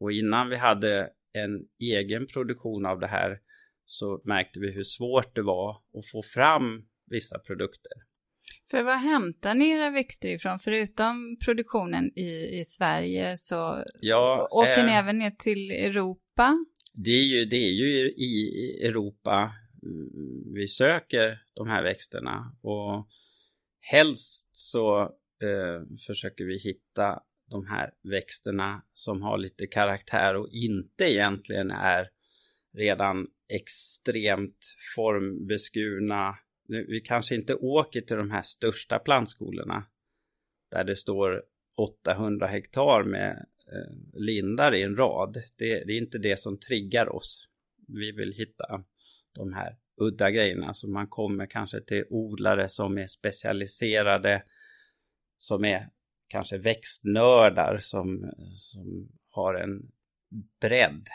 Och 0.00 0.12
innan 0.12 0.48
vi 0.48 0.56
hade 0.56 1.10
en 1.32 1.68
egen 1.82 2.26
produktion 2.26 2.86
av 2.86 3.00
det 3.00 3.06
här 3.06 3.40
så 3.86 4.20
märkte 4.24 4.60
vi 4.60 4.70
hur 4.72 4.84
svårt 4.84 5.34
det 5.34 5.42
var 5.42 5.70
att 5.98 6.06
få 6.06 6.22
fram 6.22 6.88
vissa 7.06 7.38
produkter. 7.38 7.92
För 8.70 8.82
vad 8.82 8.98
hämtar 8.98 9.54
ni 9.54 9.70
era 9.70 9.90
växter 9.90 10.28
ifrån? 10.28 10.58
Förutom 10.58 11.36
produktionen 11.44 12.18
i, 12.18 12.60
i 12.60 12.64
Sverige 12.64 13.36
så 13.36 13.84
Ja, 14.00 14.48
åker 14.50 14.84
ni 14.84 14.92
eh, 14.92 14.98
även 14.98 15.18
ner 15.18 15.30
till 15.30 15.70
Europa? 15.70 16.64
Det 16.94 17.10
är 17.10 17.24
ju, 17.24 17.44
det 17.44 17.56
är 17.56 17.72
ju 17.72 18.10
i 18.10 18.46
Europa 18.82 19.52
mm, 19.82 20.54
vi 20.54 20.68
söker 20.68 21.38
de 21.54 21.68
här 21.68 21.82
växterna 21.82 22.56
och 22.62 23.08
helst 23.80 24.50
så 24.52 25.00
eh, 25.42 25.98
försöker 26.06 26.44
vi 26.44 26.58
hitta 26.58 27.18
de 27.50 27.66
här 27.66 27.90
växterna 28.02 28.82
som 28.94 29.22
har 29.22 29.38
lite 29.38 29.66
karaktär 29.66 30.36
och 30.36 30.48
inte 30.52 31.04
egentligen 31.04 31.70
är 31.70 32.08
redan 32.76 33.26
extremt 33.48 34.74
formbeskurna. 34.94 36.34
Vi 36.70 37.00
kanske 37.00 37.34
inte 37.34 37.54
åker 37.54 38.00
till 38.00 38.16
de 38.16 38.30
här 38.30 38.42
största 38.42 38.98
plantskolorna 38.98 39.86
där 40.70 40.84
det 40.84 40.96
står 40.96 41.42
800 41.76 42.46
hektar 42.46 43.04
med 43.04 43.46
eh, 43.72 44.20
lindar 44.20 44.74
i 44.74 44.82
en 44.82 44.96
rad. 44.96 45.42
Det, 45.56 45.84
det 45.84 45.92
är 45.92 45.98
inte 45.98 46.18
det 46.18 46.36
som 46.36 46.58
triggar 46.58 47.16
oss. 47.16 47.48
Vi 47.88 48.12
vill 48.12 48.32
hitta 48.32 48.84
de 49.34 49.52
här 49.52 49.76
udda 49.96 50.30
grejerna. 50.30 50.74
Så 50.74 50.88
man 50.88 51.06
kommer 51.06 51.46
kanske 51.46 51.80
till 51.80 52.04
odlare 52.10 52.68
som 52.68 52.98
är 52.98 53.06
specialiserade, 53.06 54.42
som 55.38 55.64
är 55.64 55.88
kanske 56.28 56.58
växtnördar 56.58 57.78
som, 57.78 58.32
som 58.56 59.08
har 59.30 59.54
en 59.54 59.90
bredd. 60.60 61.08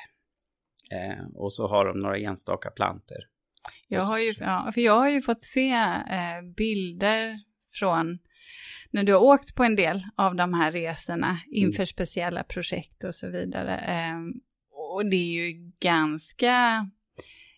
Eh, 0.91 1.25
och 1.33 1.53
så 1.53 1.67
har 1.67 1.85
de 1.85 1.99
några 1.99 2.17
enstaka 2.17 2.71
planter. 2.71 3.29
Jag 3.87 4.01
har 4.01 4.19
ju, 4.19 4.33
ja, 4.39 4.71
för 4.73 4.81
jag 4.81 4.95
har 4.95 5.09
ju 5.09 5.21
fått 5.21 5.41
se 5.41 5.71
eh, 5.71 6.41
bilder 6.57 7.39
från 7.73 8.19
när 8.91 9.03
du 9.03 9.13
har 9.13 9.21
åkt 9.21 9.55
på 9.55 9.63
en 9.63 9.75
del 9.75 10.03
av 10.15 10.35
de 10.35 10.53
här 10.53 10.71
resorna 10.71 11.39
inför 11.47 11.85
speciella 11.85 12.43
projekt 12.43 13.03
och 13.03 13.15
så 13.15 13.29
vidare. 13.29 13.77
Eh, 13.77 14.17
och 14.93 15.05
det 15.05 15.15
är 15.15 15.47
ju 15.47 15.71
ganska, 15.79 16.89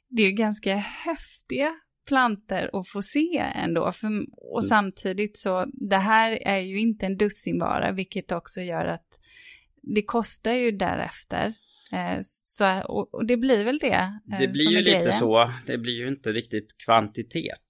det 0.10 0.22
är 0.24 0.32
ganska 0.32 0.76
häftiga 0.76 1.76
planter 2.08 2.70
att 2.74 2.88
få 2.88 3.02
se 3.02 3.38
ändå. 3.56 3.92
För, 3.92 4.10
och 4.56 4.64
samtidigt 4.64 5.38
så, 5.38 5.66
det 5.74 5.98
här 5.98 6.32
är 6.32 6.60
ju 6.60 6.80
inte 6.80 7.06
en 7.06 7.18
dussinvara, 7.18 7.92
vilket 7.92 8.32
också 8.32 8.62
gör 8.62 8.86
att 8.86 9.20
det 9.82 10.02
kostar 10.02 10.52
ju 10.52 10.72
därefter. 10.72 11.54
Eh, 11.92 12.18
så, 12.22 12.82
och, 12.82 13.26
det 13.26 13.38
blir 13.38 13.66
väl 13.66 13.80
det 13.80 13.94
eh, 14.32 14.40
Det 14.40 14.48
blir 14.48 14.64
som 14.64 14.74
ju 14.74 14.82
lite 14.82 15.12
så. 15.12 15.52
Det 15.66 15.78
blir 15.78 15.94
ju 15.94 16.08
inte 16.08 16.32
riktigt 16.32 16.78
kvantitet. 16.86 17.66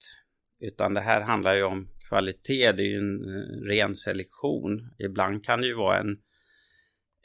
Utan 0.60 0.94
det 0.94 1.02
här 1.02 1.22
handlar 1.22 1.56
ju 1.56 1.64
om 1.64 1.90
kvalitet. 2.10 2.72
Det 2.72 2.84
är 2.84 2.88
ju 2.88 2.98
en 2.98 3.36
eh, 3.36 3.76
ren 3.76 3.96
selektion. 3.96 4.96
Ibland 5.00 5.46
kan 5.46 5.62
det 5.62 5.68
ju 5.68 5.76
vara 5.76 6.00
en, 6.00 6.18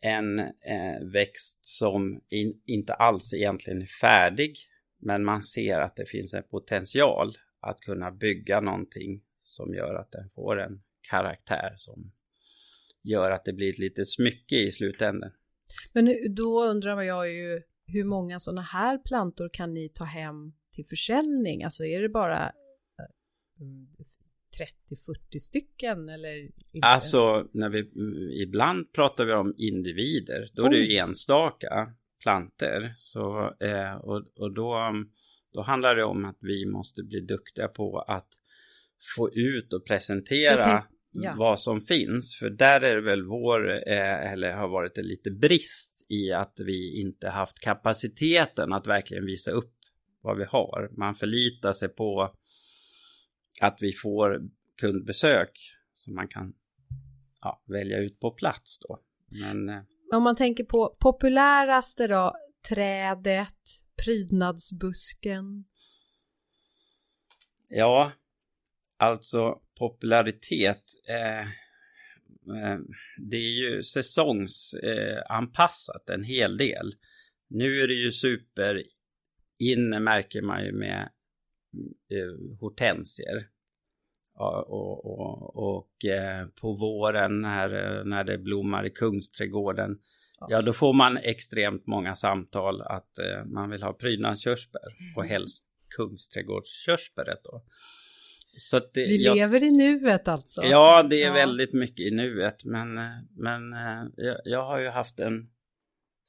en 0.02 0.38
eh, 0.38 1.06
växt 1.12 1.66
som 1.66 2.20
in, 2.30 2.62
inte 2.66 2.94
alls 2.94 3.34
egentligen 3.34 3.82
är 3.82 3.86
färdig. 3.86 4.56
Men 5.00 5.24
man 5.24 5.42
ser 5.42 5.80
att 5.80 5.96
det 5.96 6.06
finns 6.06 6.34
en 6.34 6.42
potential 6.50 7.36
att 7.60 7.80
kunna 7.80 8.10
bygga 8.10 8.60
någonting 8.60 9.22
som 9.44 9.74
gör 9.74 9.94
att 9.94 10.12
den 10.12 10.30
får 10.30 10.60
en 10.60 10.82
karaktär 11.10 11.72
som 11.76 12.12
gör 13.02 13.30
att 13.30 13.44
det 13.44 13.52
blir 13.52 13.70
ett 13.70 13.78
litet 13.78 14.10
smycke 14.10 14.56
i 14.56 14.72
slutändan. 14.72 15.30
Men 15.92 16.34
då 16.34 16.64
undrar 16.64 17.02
jag 17.02 17.32
ju 17.32 17.62
hur 17.86 18.04
många 18.04 18.40
sådana 18.40 18.62
här 18.62 18.98
plantor 18.98 19.50
kan 19.52 19.74
ni 19.74 19.88
ta 19.88 20.04
hem 20.04 20.52
till 20.74 20.86
försäljning? 20.86 21.64
Alltså 21.64 21.84
är 21.84 22.02
det 22.02 22.08
bara 22.08 22.44
eh, 22.46 23.60
mm, 23.60 23.86
30-40 24.90 25.38
stycken 25.38 26.08
eller? 26.08 26.28
ens? 26.28 26.52
Alltså, 26.82 27.48
när 27.52 27.68
vi, 27.68 27.90
ibland 28.42 28.92
pratar 28.92 29.24
vi 29.24 29.32
om 29.32 29.54
individer, 29.56 30.50
då 30.52 30.64
är 30.64 30.70
det 30.70 30.76
ju 30.76 30.96
enstaka 30.96 31.94
planter. 32.22 32.94
Så, 32.98 33.54
eh, 33.60 33.94
och, 33.94 34.22
och 34.36 34.54
då, 34.54 34.92
då 35.52 35.62
handlar 35.62 35.96
det 35.96 36.04
om 36.04 36.24
att 36.24 36.38
vi 36.40 36.66
måste 36.66 37.02
bli 37.02 37.20
duktiga 37.20 37.68
på 37.68 37.98
att 37.98 38.28
få 39.16 39.30
ut 39.32 39.72
och 39.72 39.86
presentera 39.86 40.84
ja. 41.12 41.34
vad 41.38 41.60
som 41.60 41.80
finns. 41.80 42.36
För 42.38 42.50
där 42.50 42.80
är 42.80 42.94
det 42.94 43.02
väl 43.02 43.26
vår, 43.26 43.70
eh, 43.70 44.32
eller 44.32 44.52
har 44.52 44.68
varit 44.68 44.98
en 44.98 45.06
lite 45.06 45.30
brist 45.30 46.06
i 46.08 46.32
att 46.32 46.60
vi 46.66 47.00
inte 47.00 47.28
haft 47.28 47.58
kapaciteten 47.58 48.72
att 48.72 48.86
verkligen 48.86 49.26
visa 49.26 49.50
upp 49.50 49.74
vad 50.20 50.36
vi 50.36 50.44
har. 50.44 50.90
Man 50.98 51.14
förlitar 51.14 51.72
sig 51.72 51.88
på 51.88 52.34
att 53.60 53.78
vi 53.80 53.92
får 53.92 54.40
kundbesök 54.80 55.58
som 55.92 56.14
man 56.14 56.28
kan 56.28 56.52
ja, 57.40 57.62
välja 57.66 57.98
ut 57.98 58.20
på 58.20 58.30
plats 58.30 58.78
då. 58.78 58.98
Men 59.28 59.68
eh, 59.68 59.82
Om 60.14 60.22
man 60.22 60.36
tänker 60.36 60.64
på 60.64 60.96
populäraste 60.98 62.06
då, 62.06 62.34
trädet, 62.68 63.56
prydnadsbusken. 64.04 65.64
ja, 67.68 68.12
alltså 68.96 69.61
popularitet. 69.78 70.82
Eh, 71.08 71.40
eh, 72.56 72.78
det 73.16 73.36
är 73.36 73.74
ju 73.74 73.82
säsongsanpassat 73.82 75.26
anpassat 75.28 76.10
en 76.10 76.24
hel 76.24 76.56
del. 76.56 76.94
Nu 77.48 77.80
är 77.80 77.88
det 77.88 77.94
ju 77.94 78.12
super 78.12 78.82
inne 79.58 80.00
märker 80.00 80.42
man 80.42 80.64
ju 80.64 80.72
med 80.72 81.08
eh, 82.10 82.58
hortensier. 82.60 83.48
Ja, 84.34 84.62
och, 84.62 85.06
och, 85.06 85.76
och 85.76 86.04
eh, 86.04 86.46
på 86.46 86.72
våren 86.72 87.40
när, 87.40 88.04
när 88.04 88.24
det 88.24 88.38
blommar 88.38 88.86
i 88.86 88.90
Kungsträdgården, 88.90 89.98
ja. 90.38 90.46
ja 90.50 90.62
då 90.62 90.72
får 90.72 90.92
man 90.92 91.16
extremt 91.16 91.86
många 91.86 92.16
samtal 92.16 92.82
att 92.82 93.18
man 93.46 93.70
vill 93.70 93.82
ha 93.82 93.92
prydnadskörsbär 93.92 94.96
mm. 95.00 95.16
och 95.16 95.24
helst 95.24 95.64
Kungsträdgårdskörsbäret 95.96 97.40
då. 97.44 97.64
Så 98.56 98.76
att 98.76 98.94
det, 98.94 99.00
Vi 99.00 99.24
jag, 99.24 99.36
lever 99.36 99.64
i 99.64 99.70
nuet 99.70 100.28
alltså? 100.28 100.62
Ja, 100.64 101.02
det 101.10 101.22
är 101.22 101.26
ja. 101.26 101.32
väldigt 101.32 101.72
mycket 101.72 102.00
i 102.00 102.10
nuet, 102.10 102.64
men, 102.64 102.94
men 103.36 103.72
eh, 103.72 104.04
jag, 104.16 104.36
jag 104.44 104.66
har 104.66 104.78
ju 104.78 104.88
haft 104.88 105.20
en 105.20 105.48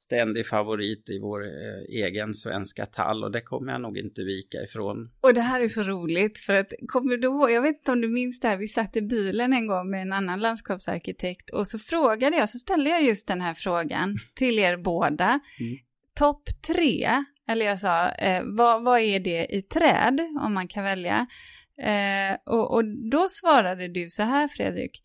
ständig 0.04 0.46
favorit 0.46 1.10
i 1.10 1.18
vår 1.18 1.44
eh, 1.44 2.04
egen 2.04 2.34
svenska 2.34 2.86
tall 2.86 3.24
och 3.24 3.32
det 3.32 3.40
kommer 3.40 3.72
jag 3.72 3.80
nog 3.80 3.98
inte 3.98 4.22
vika 4.22 4.62
ifrån. 4.62 5.10
Och 5.20 5.34
det 5.34 5.40
här 5.40 5.60
är 5.60 5.68
så 5.68 5.82
roligt 5.82 6.38
för 6.38 6.54
att 6.54 6.72
kommer 6.88 7.16
du 7.16 7.26
ihåg, 7.26 7.50
jag 7.50 7.62
vet 7.62 7.76
inte 7.76 7.92
om 7.92 8.00
du 8.00 8.08
minns 8.08 8.40
det 8.40 8.48
här, 8.48 8.56
vi 8.56 8.68
satt 8.68 8.96
i 8.96 9.02
bilen 9.02 9.52
en 9.52 9.66
gång 9.66 9.90
med 9.90 10.02
en 10.02 10.12
annan 10.12 10.40
landskapsarkitekt 10.40 11.50
och 11.50 11.66
så 11.66 11.78
frågade 11.78 12.36
jag, 12.36 12.48
så 12.48 12.58
ställde 12.58 12.90
jag 12.90 13.02
just 13.04 13.28
den 13.28 13.40
här 13.40 13.54
frågan 13.54 14.16
till 14.34 14.58
er 14.58 14.76
båda. 14.76 15.40
Mm. 15.60 15.78
Topp 16.18 16.42
tre, 16.66 17.24
eller 17.48 17.66
jag 17.66 17.78
sa, 17.78 18.10
eh, 18.10 18.42
vad, 18.44 18.84
vad 18.84 19.00
är 19.00 19.20
det 19.20 19.46
i 19.54 19.62
träd 19.62 20.20
om 20.40 20.54
man 20.54 20.68
kan 20.68 20.84
välja? 20.84 21.26
Eh, 21.82 22.36
och, 22.46 22.74
och 22.74 22.84
då 23.10 23.28
svarade 23.28 23.88
du 23.88 24.10
så 24.10 24.22
här 24.22 24.48
Fredrik, 24.48 25.02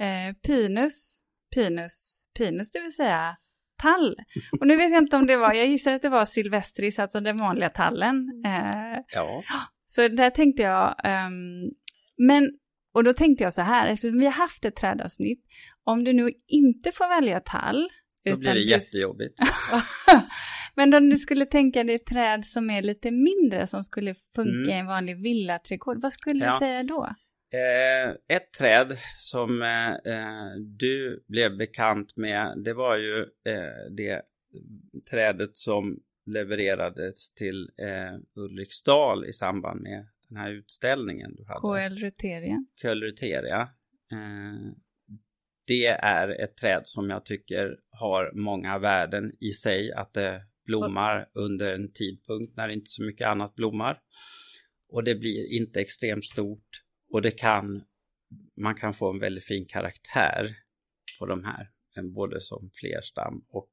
eh, 0.00 0.34
pinus, 0.46 1.20
pinus, 1.54 2.26
pinus, 2.38 2.70
det 2.70 2.80
vill 2.80 2.94
säga 2.94 3.36
tall. 3.82 4.16
Och 4.60 4.66
nu 4.66 4.76
vet 4.76 4.90
jag 4.90 5.02
inte 5.02 5.16
om 5.16 5.26
det 5.26 5.36
var, 5.36 5.52
jag 5.52 5.66
gissar 5.66 5.92
att 5.92 6.02
det 6.02 6.08
var 6.08 6.24
silvestris, 6.24 6.98
alltså 6.98 7.20
den 7.20 7.36
vanliga 7.36 7.70
tallen. 7.70 8.42
Eh, 8.46 8.98
ja. 9.12 9.42
Så 9.86 10.08
där 10.08 10.30
tänkte 10.30 10.62
jag, 10.62 10.88
um, 11.04 11.70
men, 12.16 12.50
och 12.94 13.04
då 13.04 13.12
tänkte 13.12 13.44
jag 13.44 13.54
så 13.54 13.60
här, 13.60 13.86
eftersom 13.86 14.18
vi 14.18 14.24
har 14.24 14.32
haft 14.32 14.64
ett 14.64 14.76
trädavsnitt, 14.76 15.44
om 15.84 16.04
du 16.04 16.12
nu 16.12 16.30
inte 16.46 16.92
får 16.92 17.08
välja 17.08 17.40
tall. 17.40 17.88
Då 18.24 18.36
blir 18.36 18.54
det 18.54 18.60
jättejobbigt. 18.60 19.40
men 20.76 20.94
om 20.94 21.10
du 21.10 21.16
skulle 21.16 21.46
tänka 21.46 21.84
dig 21.84 21.98
träd 21.98 22.46
som 22.46 22.70
är 22.70 22.82
lite 22.82 23.10
mindre, 23.10 23.66
som 23.66 23.82
skulle 23.82 24.14
funka 24.14 24.50
mm. 24.50 24.70
i 24.70 24.72
en 24.72 24.86
vanlig 24.86 25.22
villaträdgård, 25.22 26.02
vad 26.02 26.12
skulle 26.12 26.44
ja. 26.44 26.52
du 26.52 26.58
säga 26.58 26.82
då? 26.82 27.08
Eh, 27.54 28.36
ett 28.36 28.52
träd 28.58 28.98
som 29.18 29.62
eh, 29.62 30.14
eh, 30.14 30.56
du 30.78 31.24
blev 31.28 31.56
bekant 31.56 32.16
med, 32.16 32.62
det 32.64 32.74
var 32.74 32.96
ju 32.96 33.20
eh, 33.20 33.92
det 33.96 34.22
trädet 35.10 35.56
som 35.56 36.00
levererades 36.26 37.34
till 37.34 37.70
eh, 37.78 38.42
Ulriksdal 38.42 39.24
i 39.24 39.32
samband 39.32 39.80
med 39.80 40.06
den 40.28 40.38
här 40.38 40.50
utställningen 40.50 41.34
du 41.36 41.44
hade. 41.44 41.88
KL 41.88 41.96
Ruteria. 41.96 42.64
KL 42.82 43.02
Ruteria. 43.02 43.60
Eh, 44.12 44.72
det 45.66 45.86
är 45.86 46.28
ett 46.44 46.56
träd 46.56 46.82
som 46.84 47.10
jag 47.10 47.24
tycker 47.24 47.76
har 47.90 48.32
många 48.34 48.78
värden 48.78 49.32
i 49.40 49.50
sig, 49.50 49.92
att 49.92 50.14
det 50.14 50.42
blommar 50.64 51.28
under 51.32 51.74
en 51.74 51.92
tidpunkt 51.92 52.56
när 52.56 52.68
inte 52.68 52.90
så 52.90 53.02
mycket 53.02 53.26
annat 53.26 53.54
blommar. 53.54 54.00
Och 54.88 55.04
det 55.04 55.14
blir 55.14 55.52
inte 55.52 55.80
extremt 55.80 56.24
stort 56.24 56.82
och 57.10 57.22
det 57.22 57.30
kan, 57.30 57.84
man 58.56 58.74
kan 58.74 58.94
få 58.94 59.10
en 59.10 59.18
väldigt 59.18 59.44
fin 59.44 59.66
karaktär 59.66 60.56
på 61.18 61.26
de 61.26 61.44
här, 61.44 61.70
både 62.14 62.40
som 62.40 62.70
flerstam 62.74 63.44
och 63.48 63.70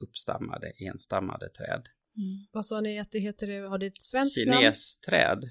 uppstammade, 0.00 0.72
enstammade 0.78 1.48
träd. 1.48 1.88
Mm. 2.16 2.46
Vad 2.52 2.66
sa 2.66 2.80
ni 2.80 2.98
att 2.98 3.12
det 3.12 3.18
heter? 3.18 3.68
Har 3.68 3.78
det 3.78 3.86
ett 3.86 4.02
svenskt 4.02 4.34
Kinesträd. 4.34 5.50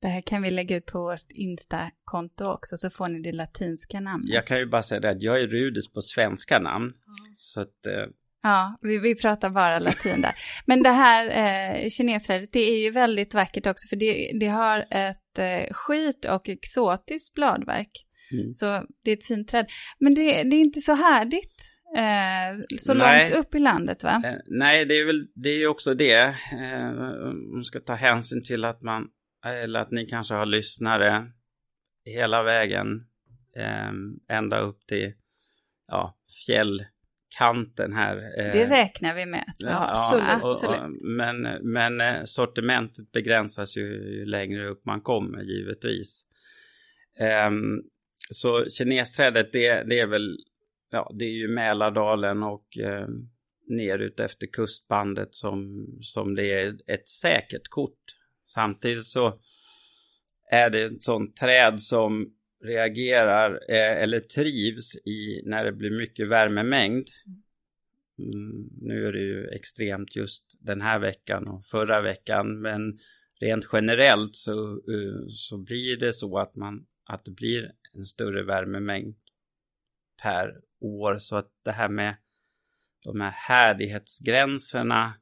Det 0.00 0.08
här 0.08 0.20
kan 0.20 0.42
vi 0.42 0.50
lägga 0.50 0.76
ut 0.76 0.86
på 0.86 0.98
vårt 0.98 1.30
Insta-konto 1.30 2.44
också 2.44 2.76
så 2.76 2.90
får 2.90 3.08
ni 3.08 3.20
det 3.20 3.32
latinska 3.32 4.00
namnet. 4.00 4.34
Jag 4.34 4.46
kan 4.46 4.58
ju 4.58 4.66
bara 4.66 4.82
säga 4.82 5.00
det 5.00 5.10
att 5.10 5.22
jag 5.22 5.42
är 5.42 5.46
Rudis 5.46 5.92
på 5.92 6.02
svenska 6.02 6.58
namn. 6.58 6.84
Mm. 6.84 7.34
Så 7.34 7.60
att 7.60 7.86
eh, 7.86 8.06
Ja, 8.46 8.76
vi, 8.82 8.98
vi 8.98 9.14
pratar 9.14 9.50
bara 9.50 9.78
latin 9.78 10.20
där. 10.20 10.34
Men 10.66 10.82
det 10.82 10.90
här 10.90 11.26
eh, 11.26 11.88
kinesträdet, 11.88 12.50
det 12.52 12.60
är 12.60 12.82
ju 12.82 12.90
väldigt 12.90 13.34
vackert 13.34 13.66
också 13.66 13.88
för 13.88 13.96
det, 13.96 14.30
det 14.40 14.46
har 14.46 14.86
ett 14.90 15.38
eh, 15.38 15.74
skit 15.74 16.24
och 16.24 16.48
exotiskt 16.48 17.34
bladverk. 17.34 18.06
Mm. 18.32 18.52
Så 18.52 18.84
det 19.04 19.10
är 19.10 19.16
ett 19.16 19.26
fint 19.26 19.48
träd. 19.48 19.66
Men 19.98 20.14
det, 20.14 20.22
det 20.22 20.56
är 20.56 20.60
inte 20.60 20.80
så 20.80 20.94
härdigt 20.94 21.62
eh, 21.96 22.76
så 22.78 22.94
nej. 22.94 23.30
långt 23.30 23.46
upp 23.46 23.54
i 23.54 23.58
landet 23.58 24.04
va? 24.04 24.22
Eh, 24.24 24.34
nej, 24.46 24.84
det 24.84 24.94
är 24.94 25.06
väl 25.06 25.26
det 25.34 25.50
är 25.50 25.66
också 25.66 25.94
det. 25.94 26.34
Eh, 26.52 26.92
man 27.54 27.64
ska 27.64 27.80
ta 27.80 27.94
hänsyn 27.94 28.44
till 28.44 28.64
att 28.64 28.82
man, 28.82 29.08
eller 29.46 29.80
att 29.80 29.90
ni 29.90 30.06
kanske 30.06 30.34
har 30.34 30.46
lyssnare 30.46 31.26
hela 32.04 32.42
vägen 32.42 33.06
eh, 33.56 34.36
ända 34.36 34.58
upp 34.58 34.86
till 34.86 35.12
ja, 35.88 36.16
fjäll 36.46 36.84
kanten 37.38 37.92
här. 37.92 38.16
Eh, 38.16 38.52
det 38.52 38.66
räknar 38.66 39.14
vi 39.14 39.26
med. 39.26 39.52
Ja, 39.58 39.90
absolut. 39.90 40.44
Och, 40.44 40.70
och, 40.70 40.90
men, 41.02 41.42
men 41.72 42.00
eh, 42.00 42.24
sortimentet 42.24 43.12
begränsas 43.12 43.76
ju, 43.76 43.82
ju 43.82 44.26
längre 44.26 44.68
upp 44.68 44.84
man 44.84 45.00
kommer 45.00 45.42
givetvis. 45.42 46.24
Um, 47.48 47.82
så 48.30 48.64
kinesträdet 48.68 49.52
det, 49.52 49.82
det 49.82 50.00
är 50.00 50.06
väl, 50.06 50.36
ja 50.90 51.12
det 51.18 51.24
är 51.24 51.32
ju 51.32 51.48
Mälardalen 51.48 52.42
och 52.42 52.78
eh, 52.78 53.06
ner 53.68 53.98
ut 53.98 54.20
efter 54.20 54.46
kustbandet 54.46 55.34
som, 55.34 55.86
som 56.00 56.34
det 56.34 56.52
är 56.52 56.76
ett 56.86 57.08
säkert 57.08 57.68
kort. 57.68 58.00
Samtidigt 58.44 59.06
så 59.06 59.40
är 60.50 60.70
det 60.70 60.82
ett 60.82 61.02
sånt 61.02 61.36
träd 61.36 61.82
som 61.82 62.34
reagerar 62.64 63.60
eh, 63.68 64.02
eller 64.02 64.20
trivs 64.20 64.96
i 64.96 65.42
när 65.44 65.64
det 65.64 65.72
blir 65.72 65.90
mycket 65.90 66.28
värmemängd. 66.28 67.08
Mm, 68.18 68.68
nu 68.80 69.06
är 69.06 69.12
det 69.12 69.22
ju 69.22 69.48
extremt 69.48 70.16
just 70.16 70.58
den 70.60 70.80
här 70.80 70.98
veckan 70.98 71.48
och 71.48 71.66
förra 71.66 72.00
veckan 72.00 72.60
men 72.60 72.98
rent 73.40 73.68
generellt 73.72 74.36
så, 74.36 74.52
uh, 74.90 75.26
så 75.28 75.58
blir 75.58 75.96
det 75.96 76.12
så 76.12 76.38
att, 76.38 76.56
man, 76.56 76.86
att 77.04 77.24
det 77.24 77.30
blir 77.30 77.72
en 77.94 78.06
större 78.06 78.44
värmemängd 78.44 79.16
per 80.22 80.60
år 80.80 81.18
så 81.18 81.36
att 81.36 81.50
det 81.64 81.72
här 81.72 81.88
med 81.88 82.16
de 83.04 83.20
här 83.20 83.30
härdighetsgränserna 83.30 85.14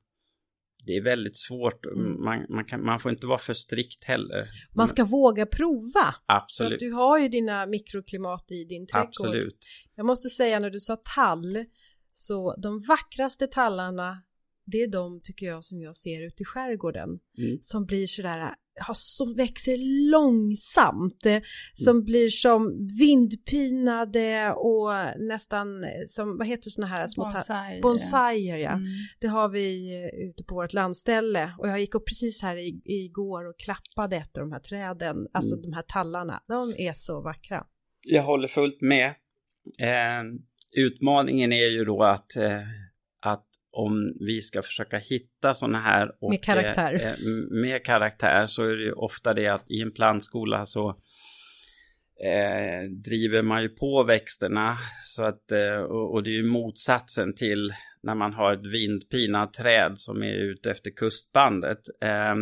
det 0.87 0.97
är 0.97 1.03
väldigt 1.03 1.37
svårt. 1.37 1.87
Mm. 1.87 2.25
Man, 2.25 2.47
man, 2.49 2.65
kan, 2.65 2.85
man, 2.85 3.01
får 3.01 3.11
inte 3.11 3.27
vara 3.27 3.39
för 3.39 3.55
strikt 3.55 4.05
heller. 4.05 4.49
Man 4.75 4.89
ska 4.89 5.05
våga 5.05 5.47
prova. 5.47 6.15
Absolut. 6.27 6.81
Du 6.81 6.93
har 6.93 7.19
ju 7.19 7.29
dina 7.29 7.67
mikroklimat 7.67 8.53
i 8.53 8.65
din 8.65 8.87
trädgård. 8.87 9.09
Absolut. 9.09 9.59
Jag 9.95 10.07
måste 10.07 10.29
säga 10.29 10.59
när 10.59 10.71
du 10.71 10.81
sa 10.81 10.97
tall. 11.15 11.65
Så 12.13 12.57
de 12.57 12.81
vackraste 12.89 13.47
tallarna. 13.47 14.23
Det 14.65 14.77
är 14.77 14.89
de 14.89 15.21
tycker 15.23 15.47
jag 15.47 15.65
som 15.65 15.83
jag 15.83 15.97
ser 15.97 16.27
ute 16.27 16.43
i 16.43 16.47
skärgården. 16.47 17.09
Mm. 17.39 17.59
Som 17.63 17.87
blir 17.87 18.07
sådär 18.07 18.55
som 18.95 19.35
växer 19.35 20.11
långsamt, 20.11 21.27
eh, 21.27 21.43
som 21.75 21.97
mm. 21.97 22.05
blir 22.05 22.29
som 22.29 22.89
vindpinade 22.99 24.53
och 24.53 24.91
nästan 25.19 25.67
som, 26.09 26.39
vad 26.39 26.47
heter 26.47 26.71
sådana 26.71 26.97
här 26.97 27.07
små 27.07 27.25
Bonsai, 27.25 27.81
bonsaier 27.81 28.57
ja. 28.57 28.73
Mm. 28.73 28.85
Det 29.21 29.27
har 29.27 29.49
vi 29.49 29.95
eh, 29.95 30.29
ute 30.29 30.45
på 30.45 30.55
vårt 30.55 30.73
landställe 30.73 31.55
och 31.59 31.69
jag 31.69 31.81
gick 31.81 31.95
upp 31.95 32.07
precis 32.07 32.43
här 32.43 32.57
i, 32.57 32.83
igår 32.85 33.49
och 33.49 33.59
klappade 33.59 34.17
efter 34.17 34.41
de 34.41 34.53
här 34.53 34.61
träden, 34.61 35.17
alltså 35.33 35.55
mm. 35.55 35.71
de 35.71 35.73
här 35.73 35.85
tallarna. 35.89 36.43
De 36.49 36.75
är 36.79 36.93
så 36.93 37.21
vackra. 37.21 37.67
Jag 38.05 38.23
håller 38.23 38.49
fullt 38.49 38.81
med. 38.81 39.07
Eh, 39.79 40.23
utmaningen 40.77 41.53
är 41.53 41.71
ju 41.71 41.85
då 41.85 42.03
att, 42.03 42.37
eh, 42.37 42.61
att 43.21 43.47
om 43.73 44.17
vi 44.21 44.41
ska 44.41 44.63
försöka 44.63 44.99
hitta 44.99 45.55
sådana 45.55 45.81
här 45.81 46.13
och, 46.21 46.31
med 46.31 46.45
karaktär. 46.45 46.95
Eh, 46.95 47.09
eh, 47.09 47.17
med 47.51 47.85
karaktär 47.85 48.47
så 48.47 48.63
är 48.63 48.77
det 48.77 48.83
ju 48.83 48.93
ofta 48.93 49.35
det 49.35 49.49
att 49.49 49.71
i 49.71 49.81
en 49.81 49.93
plantskola 49.93 50.67
så 50.67 50.89
eh, 52.25 52.91
driver 52.91 53.43
man 53.43 53.63
ju 53.63 53.69
på 53.69 54.05
växterna 54.05 54.79
så 55.05 55.25
att 55.25 55.53
eh, 55.53 55.77
och, 55.77 56.15
och, 56.15 56.23
det 56.23 56.31
är 56.31 56.35
ju 56.35 56.45
motsatsen 56.45 57.35
till 57.35 57.75
när 58.03 58.15
man 58.15 58.33
har 58.33 58.53
ett 58.53 58.67
vindpinat 58.67 59.55
träd 59.55 59.99
som 59.99 60.23
är 60.23 60.35
ute 60.35 60.71
efter 60.71 60.91
kustbandet. 60.91 61.81
Eh, 62.03 62.35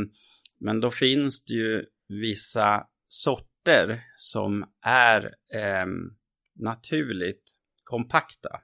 men 0.61 0.81
då 0.81 0.90
finns 0.90 1.45
det 1.45 1.55
ju 1.55 1.85
vissa 2.09 2.87
sorter 3.09 4.03
som 4.16 4.64
är 4.87 5.25
eh, 5.55 5.87
naturligt 6.61 7.43
kompakta. 7.85 8.61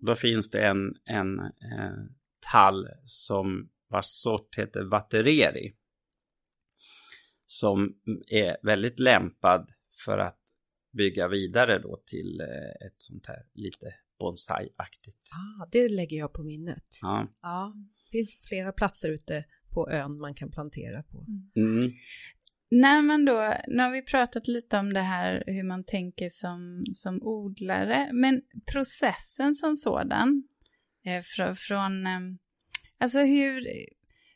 Då 0.00 0.16
finns 0.16 0.50
det 0.50 0.64
en, 0.64 0.94
en 1.04 1.38
eh, 1.40 1.92
tall 2.52 2.88
som 3.04 3.70
vars 3.88 4.06
sort 4.06 4.58
heter 4.58 4.84
Vattereri. 4.84 5.74
Som 7.46 7.94
är 8.26 8.56
väldigt 8.62 9.00
lämpad 9.00 9.70
för 10.04 10.18
att 10.18 10.40
bygga 10.92 11.28
vidare 11.28 11.78
då 11.78 12.02
till 12.06 12.40
eh, 12.40 12.86
ett 12.86 12.96
sånt 12.98 13.26
här 13.26 13.42
lite 13.54 13.94
bonsai-aktigt. 14.18 15.22
Ah, 15.32 15.68
det 15.72 15.88
lägger 15.88 16.18
jag 16.18 16.32
på 16.32 16.42
minnet. 16.42 16.84
Ja. 17.02 17.28
ja. 17.42 17.74
Det 18.04 18.18
finns 18.18 18.38
flera 18.48 18.72
platser 18.72 19.08
ute 19.08 19.44
på 19.70 19.90
ön 19.90 20.16
man 20.20 20.34
kan 20.34 20.50
plantera 20.50 21.02
på. 21.02 21.26
Mm. 21.56 21.92
När 22.72 23.02
man 23.02 23.24
då, 23.24 23.54
nu 23.66 23.82
har 23.82 23.90
vi 23.90 24.02
pratat 24.02 24.48
lite 24.48 24.78
om 24.78 24.92
det 24.92 25.00
här 25.00 25.42
hur 25.46 25.62
man 25.62 25.84
tänker 25.84 26.28
som, 26.30 26.84
som 26.94 27.22
odlare, 27.22 28.10
men 28.12 28.42
processen 28.72 29.54
som 29.54 29.76
sådan, 29.76 30.42
eh, 31.04 31.22
från, 31.22 31.56
från 31.56 32.06
eh, 32.06 32.20
alltså 32.98 33.18
hur, 33.18 33.66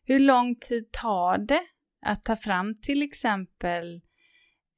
hur 0.04 0.18
lång 0.18 0.56
tid 0.56 0.92
tar 0.92 1.38
det 1.38 1.62
att 2.06 2.24
ta 2.24 2.36
fram 2.36 2.74
till 2.74 3.02
exempel 3.02 4.00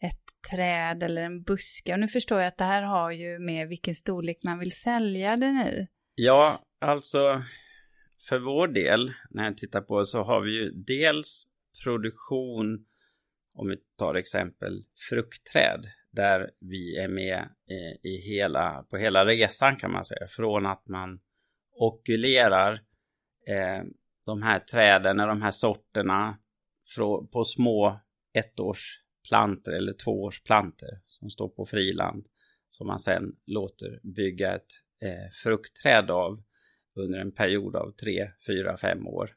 ett 0.03 0.51
träd 0.51 1.03
eller 1.03 1.23
en 1.23 1.43
buske? 1.43 1.93
Och 1.93 2.01
nu 2.01 2.09
förstår 2.09 2.39
jag 2.41 2.49
att 2.49 2.59
det 2.59 2.65
här 2.65 2.83
har 2.83 3.11
ju 3.11 3.39
med 3.39 3.69
vilken 3.69 3.95
storlek 3.95 4.39
man 4.45 4.59
vill 4.59 4.73
sälja 4.73 5.37
den 5.37 5.57
i. 5.57 5.87
Ja, 6.15 6.63
alltså 6.81 7.43
för 8.29 8.39
vår 8.39 8.69
del, 8.69 9.13
när 9.31 9.45
jag 9.45 9.57
tittar 9.57 9.81
på 9.81 10.05
så 10.05 10.23
har 10.23 10.41
vi 10.41 10.51
ju 10.51 10.71
dels 10.71 11.49
produktion, 11.85 12.87
om 13.57 13.69
vi 13.69 13.77
tar 13.99 14.15
exempel 14.15 14.85
fruktträd, 15.11 15.87
där 16.11 16.51
vi 16.61 16.97
är 16.97 17.09
med 17.09 17.39
eh, 17.71 18.11
i 18.11 18.17
hela, 18.17 18.83
på 18.91 18.97
hela 18.97 19.25
resan 19.25 19.77
kan 19.77 19.93
man 19.93 20.05
säga, 20.05 20.27
från 20.27 20.67
att 20.67 20.89
man 20.89 21.21
okulerar 21.73 22.73
eh, 23.49 23.85
de 24.27 24.43
här 24.43 24.59
träden, 24.59 25.17
de 25.17 25.43
här 25.43 25.51
sorterna 25.51 26.39
på 27.33 27.45
små 27.45 28.01
ettårsplanter 28.35 29.73
eller 29.73 29.93
tvåårsplanter 29.93 31.01
som 31.07 31.31
står 31.31 31.49
på 31.49 31.67
friland 31.67 32.27
som 32.71 32.87
man 32.87 33.01
sen 33.01 33.37
låter 33.47 34.01
bygga 34.03 34.55
ett 34.55 34.73
eh, 35.03 35.31
fruktträd 35.43 36.11
av 36.11 36.43
under 36.95 37.19
en 37.19 37.33
period 37.33 37.77
av 37.77 37.91
tre, 37.91 38.31
fyra, 38.47 38.77
fem 38.77 39.07
år. 39.07 39.31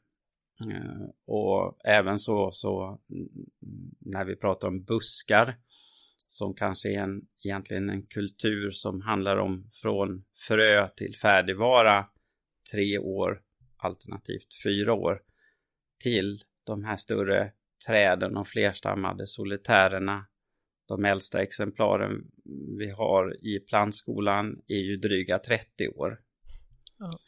Eh, 0.60 1.08
och 1.26 1.80
även 1.84 2.18
så, 2.18 2.50
så 2.52 3.00
mm, 3.10 3.28
när 4.00 4.24
vi 4.24 4.36
pratar 4.36 4.68
om 4.68 4.84
buskar 4.84 5.58
som 6.28 6.54
kanske 6.54 6.88
är 6.88 6.98
en, 6.98 7.22
egentligen 7.44 7.90
en 7.90 8.02
kultur 8.02 8.70
som 8.70 9.00
handlar 9.00 9.36
om 9.36 9.70
från 9.72 10.24
frö 10.48 10.88
till 10.88 11.16
färdigvara 11.16 12.06
tre 12.72 12.98
år 12.98 13.42
alternativt 13.76 14.62
fyra 14.64 14.92
år 14.92 15.22
till 16.02 16.42
de 16.64 16.84
här 16.84 16.96
större 16.96 17.52
träden 17.86 18.36
och 18.36 18.48
flerstammade 18.48 19.26
solitärerna. 19.26 20.26
De 20.88 21.04
äldsta 21.04 21.42
exemplaren 21.42 22.30
vi 22.78 22.90
har 22.90 23.46
i 23.46 23.60
plantskolan 23.60 24.62
är 24.66 24.80
ju 24.80 24.96
dryga 24.96 25.38
30 25.38 25.88
år. 25.88 26.20
Ja, 26.98 27.18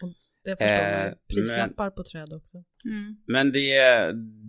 det 0.44 0.56
förstår 0.56 0.76
man. 0.76 1.08
Eh, 1.08 1.14
Prislappar 1.28 1.90
på 1.90 2.02
träd 2.04 2.32
också. 2.32 2.64
Mm. 2.84 3.16
Men 3.26 3.52
det, 3.52 3.78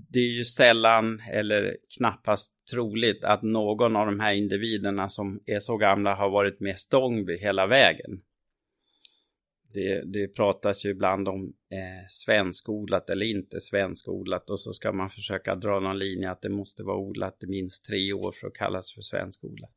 det 0.10 0.20
är 0.20 0.38
ju 0.38 0.46
sällan 0.46 1.22
eller 1.32 1.78
knappast 1.98 2.54
troligt 2.72 3.24
att 3.24 3.42
någon 3.42 3.96
av 3.96 4.06
de 4.06 4.20
här 4.20 4.34
individerna 4.34 5.10
som 5.10 5.44
är 5.46 5.60
så 5.60 5.78
gamla 5.78 6.16
har 6.16 6.30
varit 6.30 6.60
med 6.60 6.80
Stångby 6.80 7.38
hela 7.38 7.68
vägen. 7.68 8.22
Det, 9.74 10.02
det 10.06 10.28
pratas 10.28 10.86
ju 10.86 10.90
ibland 10.90 11.28
om 11.28 11.54
eh, 11.72 12.08
svenskodlat 12.10 13.10
eller 13.10 13.26
inte 13.26 13.60
svenskodlat 13.60 14.50
och 14.50 14.60
så 14.60 14.74
ska 14.74 14.92
man 14.92 15.10
försöka 15.10 15.56
dra 15.56 15.80
någon 15.80 16.00
linje 16.00 16.32
att 16.32 16.42
det 16.42 16.50
måste 16.50 16.84
vara 16.84 16.98
odlat 16.98 17.44
i 17.44 17.48
minst 17.48 17.86
tre 17.86 18.14
år 18.14 18.32
för 18.32 18.48
att 18.48 18.54
kallas 18.54 18.94
för 18.94 19.02
svenskodlat. 19.02 19.72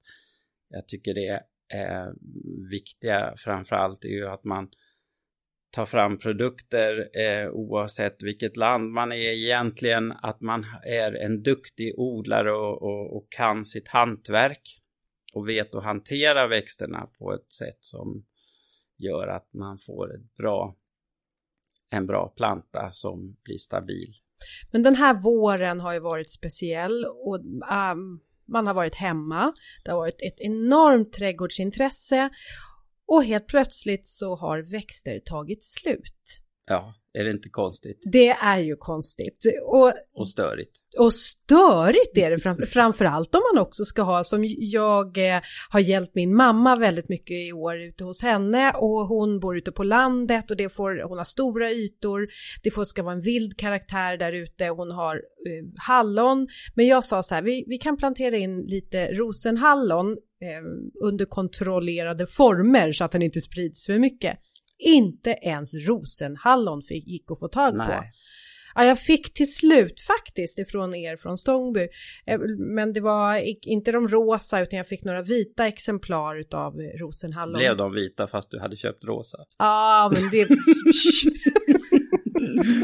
Jag 0.68 0.88
tycker 0.88 1.14
det 1.14 1.40
är 1.74 2.06
eh, 2.06 2.12
viktiga 2.70 3.34
framförallt 3.36 4.04
är 4.04 4.08
ju 4.08 4.28
att 4.28 4.44
man 4.44 4.68
ta 5.70 5.86
fram 5.86 6.18
produkter 6.18 7.08
eh, 7.20 7.50
oavsett 7.50 8.22
vilket 8.22 8.56
land 8.56 8.92
man 8.92 9.12
är 9.12 9.32
egentligen, 9.32 10.12
att 10.12 10.40
man 10.40 10.66
är 10.86 11.12
en 11.12 11.42
duktig 11.42 11.94
odlare 11.98 12.52
och, 12.52 12.82
och, 12.82 13.16
och 13.16 13.26
kan 13.30 13.64
sitt 13.64 13.88
hantverk 13.88 14.80
och 15.34 15.48
vet 15.48 15.74
att 15.74 15.84
hantera 15.84 16.46
växterna 16.46 17.08
på 17.18 17.34
ett 17.34 17.52
sätt 17.52 17.78
som 17.80 18.24
gör 18.98 19.28
att 19.28 19.52
man 19.52 19.78
får 19.78 20.14
ett 20.14 20.36
bra, 20.36 20.76
en 21.90 22.06
bra 22.06 22.28
planta 22.36 22.90
som 22.90 23.36
blir 23.42 23.58
stabil. 23.58 24.12
Men 24.70 24.82
den 24.82 24.94
här 24.94 25.14
våren 25.14 25.80
har 25.80 25.92
ju 25.92 26.00
varit 26.00 26.30
speciell 26.30 27.04
och 27.04 27.36
um, 27.36 28.20
man 28.48 28.66
har 28.66 28.74
varit 28.74 28.94
hemma. 28.94 29.52
Det 29.84 29.90
har 29.90 29.98
varit 29.98 30.22
ett 30.22 30.40
enormt 30.40 31.12
trädgårdsintresse 31.12 32.30
och 33.06 33.24
helt 33.24 33.46
plötsligt 33.46 34.06
så 34.06 34.36
har 34.36 34.58
växter 34.58 35.20
tagit 35.20 35.64
slut. 35.64 36.40
Ja, 36.66 36.94
är 37.16 37.24
det 37.24 37.30
inte 37.30 37.48
konstigt? 37.48 38.02
Det 38.12 38.28
är 38.28 38.58
ju 38.58 38.76
konstigt. 38.76 39.44
Och, 39.62 39.92
och 40.14 40.28
störigt. 40.28 40.72
Och 40.98 41.12
störigt 41.12 42.16
är 42.16 42.30
det 42.30 42.38
fram, 42.38 42.58
framförallt 42.66 43.34
om 43.34 43.40
man 43.54 43.62
också 43.62 43.84
ska 43.84 44.02
ha 44.02 44.24
som 44.24 44.44
jag 44.58 45.18
eh, 45.18 45.40
har 45.70 45.80
hjälpt 45.80 46.14
min 46.14 46.36
mamma 46.36 46.76
väldigt 46.76 47.08
mycket 47.08 47.48
i 47.48 47.52
år 47.52 47.80
ute 47.80 48.04
hos 48.04 48.22
henne 48.22 48.72
och 48.72 49.06
hon 49.06 49.40
bor 49.40 49.56
ute 49.56 49.72
på 49.72 49.82
landet 49.82 50.50
och 50.50 50.56
det 50.56 50.68
får, 50.68 51.08
hon 51.08 51.18
har 51.18 51.24
stora 51.24 51.70
ytor, 51.72 52.28
det 52.62 52.70
får, 52.70 52.84
ska 52.84 53.02
vara 53.02 53.14
en 53.14 53.20
vild 53.20 53.58
karaktär 53.58 54.16
där 54.16 54.32
ute, 54.32 54.68
hon 54.68 54.90
har 54.90 55.14
eh, 55.16 55.66
hallon. 55.76 56.48
Men 56.74 56.86
jag 56.86 57.04
sa 57.04 57.22
så 57.22 57.34
här, 57.34 57.42
vi, 57.42 57.64
vi 57.66 57.78
kan 57.78 57.96
plantera 57.96 58.36
in 58.36 58.60
lite 58.60 59.12
rosenhallon 59.12 60.12
eh, 60.12 61.06
under 61.08 61.24
kontrollerade 61.24 62.26
former 62.26 62.92
så 62.92 63.04
att 63.04 63.12
den 63.12 63.22
inte 63.22 63.40
sprids 63.40 63.86
för 63.86 63.98
mycket. 63.98 64.38
Inte 64.78 65.30
ens 65.30 65.74
rosenhallon 65.74 66.82
fick, 66.82 67.06
gick 67.06 67.30
att 67.30 67.38
få 67.38 67.48
tag 67.48 67.70
på. 67.70 67.76
Nej. 67.76 68.12
Ja, 68.74 68.84
jag 68.84 68.98
fick 68.98 69.34
till 69.34 69.54
slut 69.54 70.00
faktiskt 70.00 70.58
ifrån 70.58 70.94
er 70.94 71.16
från 71.16 71.38
Stångby. 71.38 71.88
Eh, 72.26 72.38
men 72.58 72.92
det 72.92 73.00
var 73.00 73.36
inte 73.68 73.92
de 73.92 74.08
rosa 74.08 74.60
utan 74.60 74.76
jag 74.76 74.88
fick 74.88 75.04
några 75.04 75.22
vita 75.22 75.66
exemplar 75.66 76.40
utav 76.40 76.74
rosenhallon. 77.00 77.58
Blev 77.58 77.76
de 77.76 77.92
vita 77.92 78.26
fast 78.26 78.50
du 78.50 78.60
hade 78.60 78.76
köpt 78.76 79.04
rosa? 79.04 79.38
Ja, 79.58 80.12
men 80.14 80.30
det... 80.30 80.48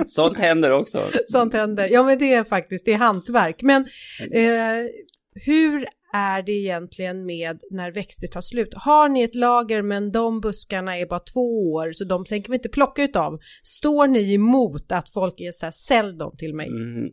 Sånt 0.07 0.39
händer 0.39 0.71
också. 0.71 1.09
Sånt 1.29 1.53
händer. 1.53 1.89
Ja, 1.89 2.03
men 2.03 2.19
det 2.19 2.33
är 2.33 2.45
faktiskt, 2.45 2.85
det 2.85 2.93
är 2.93 2.99
hantverk. 2.99 3.63
Men 3.63 3.83
eh, 4.31 4.87
hur 5.35 5.87
är 6.12 6.42
det 6.42 6.53
egentligen 6.53 7.27
med 7.27 7.61
när 7.70 7.92
växter 7.92 8.27
tar 8.27 8.40
slut? 8.40 8.75
Har 8.75 9.09
ni 9.09 9.22
ett 9.22 9.35
lager 9.35 9.83
men 9.83 10.12
de 10.12 10.40
buskarna 10.40 10.98
är 10.98 11.07
bara 11.07 11.20
två 11.20 11.72
år 11.72 11.92
så 11.92 12.05
de 12.05 12.25
tänker 12.25 12.51
vi 12.51 12.57
inte 12.57 12.68
plocka 12.68 13.03
utav. 13.03 13.38
Står 13.62 14.09
ni 14.09 14.35
emot 14.35 14.92
att 14.92 15.12
folk 15.12 15.40
är 15.40 15.53
så 15.53 15.66
här, 15.66 15.72
sälj 15.72 16.18
dem 16.18 16.37
till 16.38 16.55
mig? 16.55 16.66
Mm, 16.68 17.11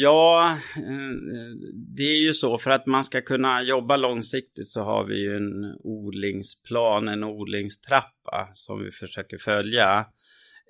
ja, 0.00 0.56
eh, 0.76 1.54
det 1.96 2.02
är 2.02 2.22
ju 2.22 2.32
så 2.32 2.58
för 2.58 2.70
att 2.70 2.86
man 2.86 3.04
ska 3.04 3.20
kunna 3.20 3.62
jobba 3.62 3.96
långsiktigt 3.96 4.68
så 4.68 4.82
har 4.82 5.04
vi 5.04 5.20
ju 5.20 5.36
en 5.36 5.76
odlingsplan, 5.84 7.08
en 7.08 7.24
odlingstrappa 7.24 8.50
som 8.54 8.84
vi 8.84 8.90
försöker 8.90 9.38
följa. 9.38 9.98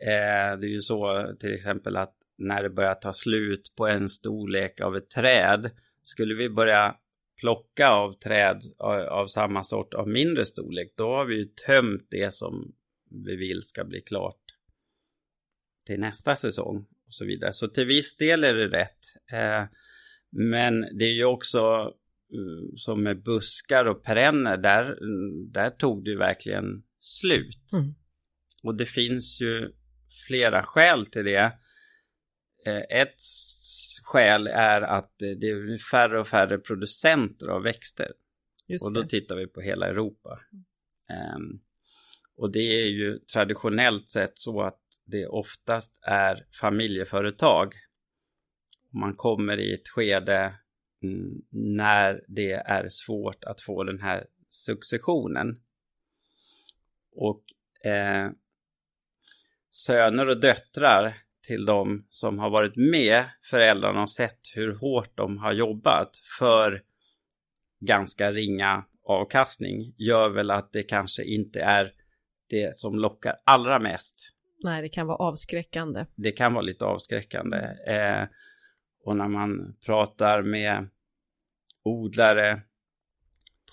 Eh, 0.07 0.59
det 0.61 0.67
är 0.67 0.73
ju 0.73 0.81
så 0.81 1.27
till 1.41 1.55
exempel 1.55 1.97
att 1.97 2.15
när 2.39 2.63
det 2.63 2.71
börjar 2.71 2.95
ta 2.95 3.13
slut 3.13 3.73
på 3.77 3.87
en 3.87 4.09
storlek 4.09 4.81
av 4.81 4.97
ett 4.97 5.11
träd 5.11 5.71
skulle 6.03 6.35
vi 6.35 6.51
börja 6.51 6.95
plocka 7.41 7.89
av 7.89 8.13
träd 8.13 8.63
av 9.11 9.27
samma 9.27 9.65
sort 9.65 9.95
av 9.95 10.09
mindre 10.09 10.47
storlek, 10.47 10.93
då 10.97 11.17
har 11.17 11.25
vi 11.25 11.37
ju 11.37 11.45
tömt 11.45 12.07
det 12.11 12.35
som 12.35 12.75
vi 13.11 13.37
vill 13.37 13.63
ska 13.63 13.85
bli 13.85 14.01
klart 14.01 14.41
till 15.87 16.01
nästa 16.01 16.37
säsong 16.37 16.87
och 17.07 17.15
så 17.15 17.25
vidare. 17.25 17.53
Så 17.53 17.69
till 17.69 17.87
viss 17.87 18.17
del 18.17 18.45
är 18.45 18.55
det 18.55 18.69
rätt. 18.69 18.99
Eh, 19.33 19.65
men 20.31 20.81
det 20.99 21.05
är 21.05 21.13
ju 21.13 21.25
också 21.25 21.93
mm, 22.33 22.77
som 22.77 23.03
med 23.03 23.23
buskar 23.23 23.85
och 23.85 24.03
perenner, 24.03 24.57
där, 24.57 24.99
där 25.53 25.71
tog 25.71 26.05
det 26.05 26.17
verkligen 26.17 26.83
slut. 27.01 27.73
Mm. 27.73 27.95
Och 28.63 28.75
det 28.75 28.87
finns 28.87 29.41
ju 29.41 29.73
flera 30.27 30.63
skäl 30.63 31.07
till 31.07 31.25
det. 31.25 31.53
Eh, 32.69 33.01
ett 33.01 33.23
skäl 34.05 34.47
är 34.47 34.83
att 34.83 35.15
det 35.19 35.49
är 35.49 35.79
färre 35.79 36.21
och 36.21 36.29
färre 36.29 36.59
producenter 36.59 37.47
av 37.47 37.63
växter. 37.63 38.13
Just 38.67 38.87
och 38.87 38.93
då 38.93 39.03
det. 39.03 39.09
tittar 39.09 39.37
vi 39.37 39.47
på 39.47 39.61
hela 39.61 39.87
Europa. 39.87 40.41
Um, 41.37 41.61
och 42.37 42.53
det 42.53 42.83
är 42.83 42.87
ju 42.87 43.19
traditionellt 43.19 44.11
sett 44.11 44.39
så 44.39 44.63
att 44.63 44.81
det 45.05 45.27
oftast 45.27 45.99
är 46.03 46.47
familjeföretag. 46.61 47.75
Man 48.91 49.15
kommer 49.15 49.61
i 49.61 49.75
ett 49.75 49.89
skede 49.89 50.55
mm, 51.03 51.43
när 51.51 52.25
det 52.29 52.53
är 52.53 52.89
svårt 52.89 53.45
att 53.45 53.61
få 53.61 53.85
den 53.85 54.01
här 54.01 54.27
successionen. 54.51 55.61
Och 57.13 57.45
eh, 57.91 58.31
söner 59.71 60.27
och 60.27 60.41
döttrar 60.41 61.28
till 61.49 61.67
de 61.67 62.07
som 62.09 62.39
har 62.39 62.51
varit 62.51 62.77
med 62.77 63.25
föräldrarna 63.43 64.03
och 64.03 64.11
sett 64.11 64.41
hur 64.55 64.75
hårt 64.75 65.11
de 65.15 65.39
har 65.39 65.53
jobbat 65.53 66.17
för 66.39 66.83
ganska 67.81 68.33
ringa 68.33 68.85
avkastning 69.05 69.95
gör 69.97 70.29
väl 70.29 70.51
att 70.51 70.73
det 70.73 70.83
kanske 70.83 71.25
inte 71.25 71.61
är 71.61 71.93
det 72.51 72.77
som 72.77 72.99
lockar 72.99 73.35
allra 73.45 73.79
mest 73.79 74.35
Nej, 74.65 74.83
det 74.83 74.89
kan 74.89 75.07
vara 75.07 75.17
avskräckande. 75.17 76.05
Det 76.15 76.33
kan 76.33 76.55
vara 76.55 76.63
lite 76.63 76.85
avskräckande. 76.85 77.57
Eh, 77.87 78.29
och 79.05 79.17
när 79.17 79.29
man 79.29 79.77
pratar 79.87 80.43
med 80.43 80.89
odlare 81.83 82.61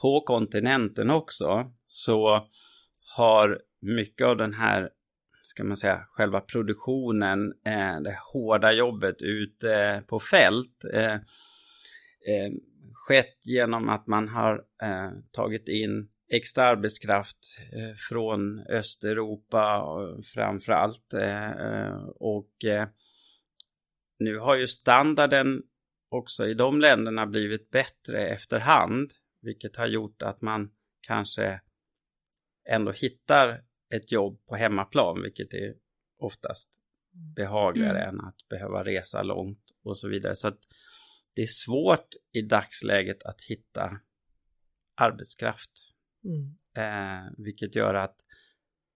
på 0.01 0.21
kontinenten 0.21 1.09
också 1.09 1.71
så 1.87 2.47
har 3.15 3.61
mycket 3.81 4.27
av 4.27 4.37
den 4.37 4.53
här, 4.53 4.89
ska 5.55 5.63
man 5.63 5.77
säga, 5.77 6.05
själva 6.11 6.41
produktionen, 6.41 7.53
eh, 7.65 8.01
det 8.01 8.19
hårda 8.33 8.71
jobbet 8.71 9.21
ute 9.21 9.73
eh, 9.73 10.01
på 10.01 10.19
fält 10.19 10.85
eh, 10.93 11.13
eh, 11.13 12.51
skett 12.93 13.39
genom 13.43 13.89
att 13.89 14.07
man 14.07 14.29
har 14.29 14.63
eh, 14.81 15.11
tagit 15.31 15.69
in 15.69 16.09
extra 16.29 16.63
arbetskraft 16.63 17.37
eh, 17.73 17.95
från 18.09 18.59
Östeuropa 18.59 19.85
framför 20.33 20.71
allt. 20.71 21.13
Och 22.15 22.53
nu 24.19 24.37
har 24.37 24.55
ju 24.55 24.67
standarden 24.67 25.63
också 26.09 26.47
i 26.47 26.53
de 26.53 26.81
länderna 26.81 27.25
blivit 27.25 27.71
bättre 27.71 28.27
efterhand, 28.27 29.11
vilket 29.41 29.75
har 29.75 29.87
gjort 29.87 30.21
att 30.21 30.41
man 30.41 30.69
kanske 31.01 31.61
ändå 32.69 32.91
hittar 32.91 33.63
ett 33.93 34.11
jobb 34.11 34.45
på 34.45 34.55
hemmaplan, 34.55 35.21
vilket 35.21 35.53
är 35.53 35.75
oftast 36.17 36.79
behagligare 37.35 38.03
mm. 38.03 38.09
än 38.09 38.25
att 38.25 38.47
behöva 38.49 38.83
resa 38.83 39.23
långt 39.23 39.71
och 39.83 39.97
så 39.97 40.07
vidare. 40.07 40.35
Så 40.35 40.47
att 40.47 40.59
det 41.33 41.41
är 41.41 41.47
svårt 41.47 42.07
i 42.31 42.41
dagsläget 42.41 43.23
att 43.23 43.41
hitta 43.41 43.99
arbetskraft. 44.95 45.71
Mm. 46.23 46.57
Eh, 46.77 47.31
vilket 47.37 47.75
gör 47.75 47.93
att 47.93 48.15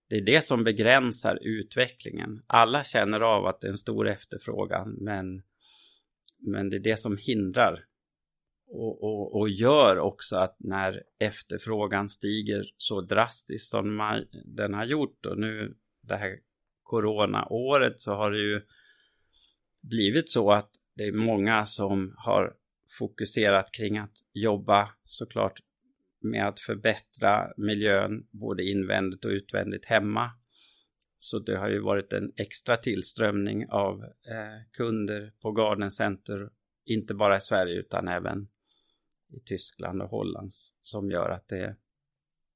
det 0.10 0.16
är 0.16 0.26
det 0.26 0.42
som 0.42 0.64
begränsar 0.64 1.40
utvecklingen. 1.42 2.44
Alla 2.48 2.84
känner 2.84 3.20
av 3.20 3.46
att 3.46 3.62
det 3.62 3.68
är 3.68 3.72
en 3.72 3.78
stor 3.78 4.08
efterfrågan 4.08 4.96
men, 5.00 5.44
men 6.38 6.70
det 6.70 6.78
är 6.78 6.80
det 6.80 6.98
som 6.98 7.18
hindrar 7.18 7.86
och, 8.70 9.04
och, 9.04 9.40
och 9.40 9.50
gör 9.50 9.98
också 9.98 10.38
att 10.38 10.56
när 10.60 11.04
efterfrågan 11.20 12.10
stiger 12.10 12.64
så 12.78 13.02
drastiskt 13.02 13.70
som 13.70 13.96
man, 13.96 14.26
den 14.46 14.74
har 14.74 14.86
gjort 14.86 15.26
och 15.26 15.38
nu 15.38 15.76
det 16.02 16.16
här 16.16 16.40
coronaåret 16.84 18.00
så 18.00 18.14
har 18.14 18.32
det 18.32 18.40
ju 18.40 18.62
blivit 19.82 20.30
så 20.30 20.52
att 20.52 20.70
det 20.96 21.04
är 21.04 21.12
många 21.12 21.66
som 21.66 22.14
har 22.18 22.54
fokuserat 22.98 23.72
kring 23.72 23.98
att 23.98 24.14
jobba 24.34 24.90
såklart 25.04 25.60
med 26.22 26.48
att 26.48 26.60
förbättra 26.60 27.54
miljön 27.58 28.28
både 28.32 28.64
invändigt 28.64 29.26
och 29.26 29.32
utvändigt 29.32 29.86
hemma. 29.86 30.32
Så 31.20 31.40
det 31.40 31.58
har 31.58 31.70
ju 31.70 31.80
varit 31.80 32.14
en 32.14 32.32
extra 32.38 32.78
tillströmning 32.78 33.70
av 33.70 34.04
eh, 34.04 34.72
kunder 34.72 35.34
på 35.42 35.52
Garden 35.52 35.92
Center, 35.92 36.50
inte 36.86 37.14
bara 37.14 37.38
i 37.38 37.42
Sverige 37.42 37.80
utan 37.80 38.08
även 38.08 38.48
i 39.30 39.40
Tyskland 39.46 40.02
och 40.02 40.10
Holland 40.10 40.52
som 40.82 41.12
gör 41.12 41.30
att 41.30 41.48
det 41.48 41.76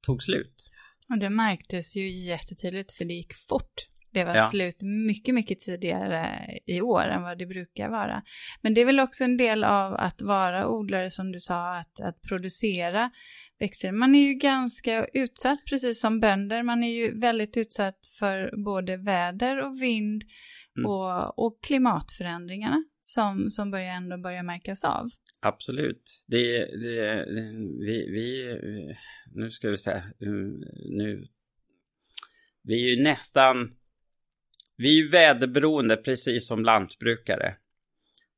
tog 0.06 0.24
slut. 0.24 0.64
Och 1.10 1.18
det 1.18 1.30
märktes 1.30 1.96
ju 1.96 2.10
jättetydligt 2.10 2.92
för 2.92 3.06
det 3.06 3.14
gick 3.14 3.34
fort. 3.34 3.88
Det 4.14 4.24
var 4.24 4.36
ja. 4.36 4.50
slut 4.50 4.82
mycket, 4.82 5.36
mycket 5.36 5.60
tidigare 5.60 6.46
i 6.66 6.82
år 6.82 7.02
än 7.02 7.22
vad 7.22 7.38
det 7.38 7.46
brukar 7.46 7.90
vara. 7.90 8.24
Men 8.62 8.74
det 8.74 8.82
är 8.82 8.86
väl 8.86 9.00
också 9.00 9.24
en 9.24 9.38
del 9.38 9.64
av 9.64 9.94
att 9.94 10.22
vara 10.22 10.68
odlare 10.68 11.10
som 11.10 11.32
du 11.32 11.40
sa, 11.40 11.70
att, 11.70 12.00
att 12.00 12.22
producera 12.22 13.12
växter. 13.60 13.92
Man 13.92 14.16
är 14.16 14.28
ju 14.28 14.34
ganska 14.34 15.06
utsatt, 15.14 15.60
precis 15.70 16.02
som 16.02 16.20
bönder. 16.20 16.64
Man 16.64 16.84
är 16.84 16.94
ju 16.94 17.20
väldigt 17.20 17.58
utsatt 17.58 18.00
för 18.20 18.64
både 18.66 18.98
väder 18.98 19.66
och 19.66 19.82
vind 19.82 20.24
mm. 20.78 20.90
och, 20.90 21.46
och 21.46 21.64
klimatförändringarna 21.64 22.84
som, 23.02 23.50
som 23.50 23.72
börjar 23.72 23.94
ändå 23.94 24.18
börja 24.18 24.44
märkas 24.44 24.84
av. 24.84 25.08
Absolut. 25.46 26.24
Det, 26.26 26.66
det, 26.66 27.26
vi, 27.80 28.10
vi, 28.12 28.58
nu 29.34 29.52
ska 29.52 29.70
vi 29.70 29.78
säga, 29.78 30.04
nu, 30.90 31.28
vi 32.64 32.86
är 32.86 32.96
ju 32.96 33.04
nästan 33.04 33.76
vi 34.76 34.90
är 34.90 35.04
ju 35.04 35.10
väderberoende 35.10 35.98
precis 35.98 36.48
som 36.48 36.66
lantbrukare. 36.66 37.56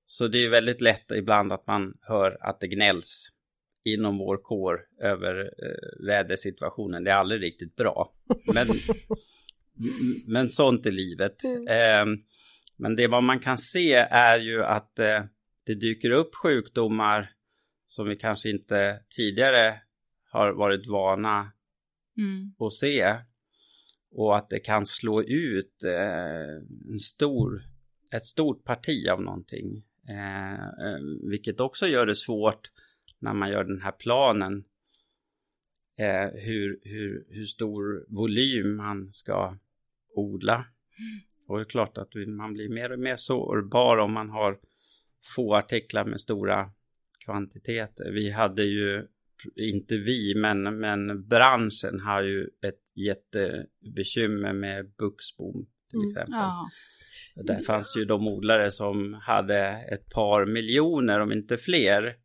Så 0.06 0.28
det 0.28 0.44
är 0.44 0.50
väldigt 0.50 0.82
lätt 0.82 1.12
ibland 1.12 1.54
att 1.54 1.68
man 1.68 1.94
hör 2.02 2.38
att 2.42 2.60
det 2.60 2.68
gnälls 2.68 3.30
inom 3.86 4.18
vår 4.18 4.38
kår 4.38 4.80
över 5.02 5.40
eh, 5.40 6.06
vädersituationen. 6.08 7.04
Det 7.04 7.12
är 7.12 7.16
aldrig 7.16 7.44
riktigt 7.44 7.76
bra. 7.76 8.14
Men, 8.54 8.68
men 10.28 10.50
sånt 10.50 10.86
är 10.86 10.92
livet. 10.92 11.44
Mm. 11.44 11.68
Eh, 11.68 12.18
men 12.78 12.96
det 12.96 13.08
vad 13.08 13.24
man 13.24 13.40
kan 13.40 13.58
se 13.58 13.94
är 14.12 14.40
ju 14.40 14.64
att 14.64 15.00
eh, 15.00 15.24
det 15.66 15.76
dyker 15.76 16.12
upp 16.12 16.36
sjukdomar 16.36 17.32
som 17.88 18.08
vi 18.08 18.16
kanske 18.16 18.50
inte 18.50 19.00
tidigare 19.16 19.82
har 20.32 20.54
varit 20.54 20.88
vana 20.88 21.52
mm. 22.18 22.56
att 22.60 22.74
se 22.74 23.16
och 24.12 24.38
att 24.38 24.50
det 24.50 24.60
kan 24.60 24.86
slå 24.86 25.24
ut 25.24 25.84
eh, 25.84 26.92
en 26.92 27.00
stor, 27.00 27.62
ett 28.16 28.26
stort 28.26 28.64
parti 28.64 29.08
av 29.10 29.22
någonting. 29.22 29.84
Eh, 30.10 30.54
eh, 30.54 31.00
vilket 31.30 31.60
också 31.60 31.88
gör 31.88 32.06
det 32.06 32.16
svårt 32.16 32.72
när 33.20 33.34
man 33.34 33.50
gör 33.50 33.64
den 33.64 33.82
här 33.82 33.92
planen 33.92 34.64
eh, 36.00 36.42
hur, 36.42 36.80
hur, 36.84 37.26
hur 37.30 37.46
stor 37.46 38.06
volym 38.08 38.76
man 38.76 39.14
ska 39.14 39.58
odla. 40.16 40.56
Mm. 40.56 41.22
Och 41.48 41.58
det 41.58 41.64
är 41.64 41.70
klart 41.70 41.98
att 41.98 42.10
man 42.28 42.54
blir 42.54 42.70
mer 42.70 42.92
och 42.92 43.00
mer 43.00 43.16
sårbar 43.16 43.98
om 43.98 44.14
man 44.14 44.30
har 44.30 44.60
få 45.36 45.56
artiklar 45.56 46.06
med 46.06 46.22
stora 46.22 46.70
kvantiteter. 47.26 48.12
Vi 48.12 48.30
hade 48.30 48.64
ju 48.64 49.08
inte 49.56 49.98
vi, 49.98 50.34
men, 50.36 50.80
men 50.80 51.28
branschen 51.28 52.00
har 52.00 52.24
ju 52.24 52.44
ett 52.44 52.82
jättebekymmer 52.96 54.54
med 54.54 54.92
buxbom 54.98 55.68
till 55.90 56.00
mm, 56.00 56.10
exempel. 56.10 56.34
Ja. 56.34 56.70
Där 57.36 57.64
fanns 57.64 57.98
ju 57.98 58.06
de 58.06 58.28
odlare 58.28 58.72
som 58.72 59.14
hade 59.14 59.58
ett 59.92 60.10
par 60.10 60.46
miljoner, 60.46 61.20
om 61.20 61.32
inte 61.32 61.58
fler, 61.58 62.02
mm. 62.02 62.18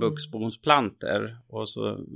buxbomsplanter 0.00 1.38
och 1.48 1.68
så 1.68 2.06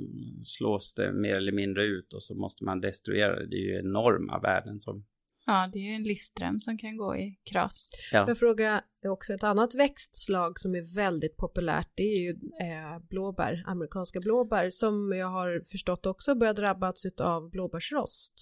slås 0.44 0.94
det 0.94 1.12
mer 1.12 1.34
eller 1.34 1.52
mindre 1.52 1.84
ut 1.84 2.12
och 2.12 2.22
så 2.22 2.34
måste 2.34 2.64
man 2.64 2.80
destruera 2.80 3.38
det. 3.38 3.46
Det 3.46 3.56
är 3.56 3.72
ju 3.72 3.78
enorma 3.78 4.40
värden 4.40 4.80
som 4.80 5.04
Ja, 5.46 5.70
det 5.72 5.78
är 5.78 5.82
ju 5.82 5.94
en 5.94 6.02
livsström 6.02 6.60
som 6.60 6.78
kan 6.78 6.96
gå 6.96 7.16
i 7.16 7.38
kras. 7.50 7.90
Ja. 8.12 8.24
Jag 8.28 8.38
frågar 8.38 8.82
också 9.08 9.32
ett 9.32 9.44
annat 9.44 9.74
växtslag 9.74 10.58
som 10.58 10.74
är 10.74 10.94
väldigt 10.94 11.36
populärt. 11.36 11.88
Det 11.94 12.02
är 12.02 12.22
ju 12.22 12.30
eh, 12.30 12.98
blåbär, 13.08 13.64
amerikanska 13.66 14.20
blåbär 14.20 14.70
som 14.70 15.12
jag 15.12 15.26
har 15.26 15.62
förstått 15.70 16.06
också 16.06 16.34
börjar 16.34 16.54
drabbats 16.54 17.02
av 17.20 17.50
blåbärsrost. 17.50 18.32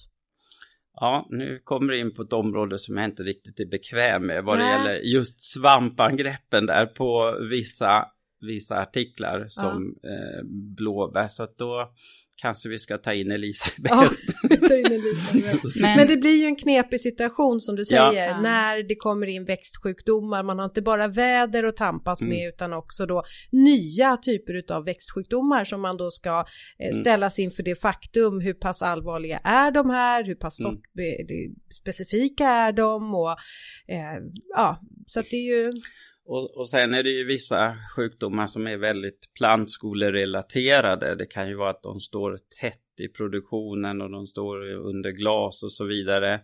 Ja, 1.00 1.26
nu 1.30 1.60
kommer 1.64 1.92
det 1.92 1.98
in 1.98 2.14
på 2.14 2.22
ett 2.22 2.32
område 2.32 2.78
som 2.78 2.96
jag 2.96 3.04
inte 3.04 3.22
riktigt 3.22 3.60
är 3.60 3.66
bekväm 3.66 4.26
med 4.26 4.44
vad 4.44 4.58
det 4.58 4.70
gäller 4.70 4.94
just 4.94 5.40
svampangreppen 5.40 6.66
där 6.66 6.86
på 6.86 7.38
vissa, 7.50 8.04
vissa 8.40 8.80
artiklar 8.80 9.46
som 9.48 9.96
ja. 10.02 10.08
eh, 10.08 10.44
blåbär. 10.76 11.28
Så 11.28 11.42
att 11.42 11.58
då 11.58 11.92
kanske 12.40 12.68
vi 12.68 12.78
ska 12.78 12.98
ta 12.98 13.12
in 13.12 13.30
Elisabeth. 13.30 13.94
Ja, 13.94 14.08
ta 14.68 14.76
in 14.76 14.92
Elisabeth. 14.92 15.64
Men... 15.80 15.96
Men... 15.96 16.08
det 16.08 16.16
blir 16.16 16.40
ju 16.40 16.44
en 16.44 16.56
knepig 16.56 17.00
situation 17.00 17.60
som 17.60 17.76
du 17.76 17.84
säger 17.84 18.28
ja. 18.28 18.40
när 18.40 18.82
det 18.82 18.94
kommer 18.94 19.26
in 19.26 19.44
växtsjukdomar. 19.44 20.42
Man 20.42 20.58
har 20.58 20.64
inte 20.64 20.82
bara 20.82 21.08
väder 21.08 21.64
att 21.64 21.76
tampas 21.76 22.22
mm. 22.22 22.34
med 22.34 22.48
utan 22.48 22.72
också 22.72 23.06
då 23.06 23.22
nya 23.50 24.16
typer 24.16 24.72
av 24.72 24.84
växtsjukdomar 24.84 25.64
som 25.64 25.80
man 25.80 25.96
då 25.96 26.10
ska 26.10 26.44
eh, 26.78 26.88
mm. 26.88 27.00
ställas 27.00 27.38
inför 27.38 27.62
det 27.62 27.80
faktum. 27.80 28.40
Hur 28.40 28.54
pass 28.54 28.82
allvarliga 28.82 29.38
är 29.38 29.70
de 29.70 29.90
här? 29.90 30.24
Hur 30.24 30.34
pass 30.34 30.64
mm. 30.64 30.78
specifika 31.80 32.48
är 32.48 32.72
de? 32.72 33.14
Och, 33.14 33.30
eh, 33.88 34.22
ja, 34.54 34.82
så 35.06 35.20
att 35.20 35.26
det 35.30 35.36
är 35.36 35.56
ju 35.56 35.72
och, 36.28 36.56
och 36.56 36.70
sen 36.70 36.94
är 36.94 37.02
det 37.02 37.10
ju 37.10 37.24
vissa 37.24 37.76
sjukdomar 37.96 38.46
som 38.46 38.66
är 38.66 38.76
väldigt 38.76 39.34
plantskolerelaterade. 39.38 41.14
Det 41.14 41.26
kan 41.26 41.48
ju 41.48 41.54
vara 41.54 41.70
att 41.70 41.82
de 41.82 42.00
står 42.00 42.38
tätt 42.60 43.00
i 43.00 43.08
produktionen 43.08 44.00
och 44.00 44.10
de 44.10 44.26
står 44.26 44.70
under 44.72 45.10
glas 45.10 45.62
och 45.62 45.72
så 45.72 45.84
vidare. 45.84 46.40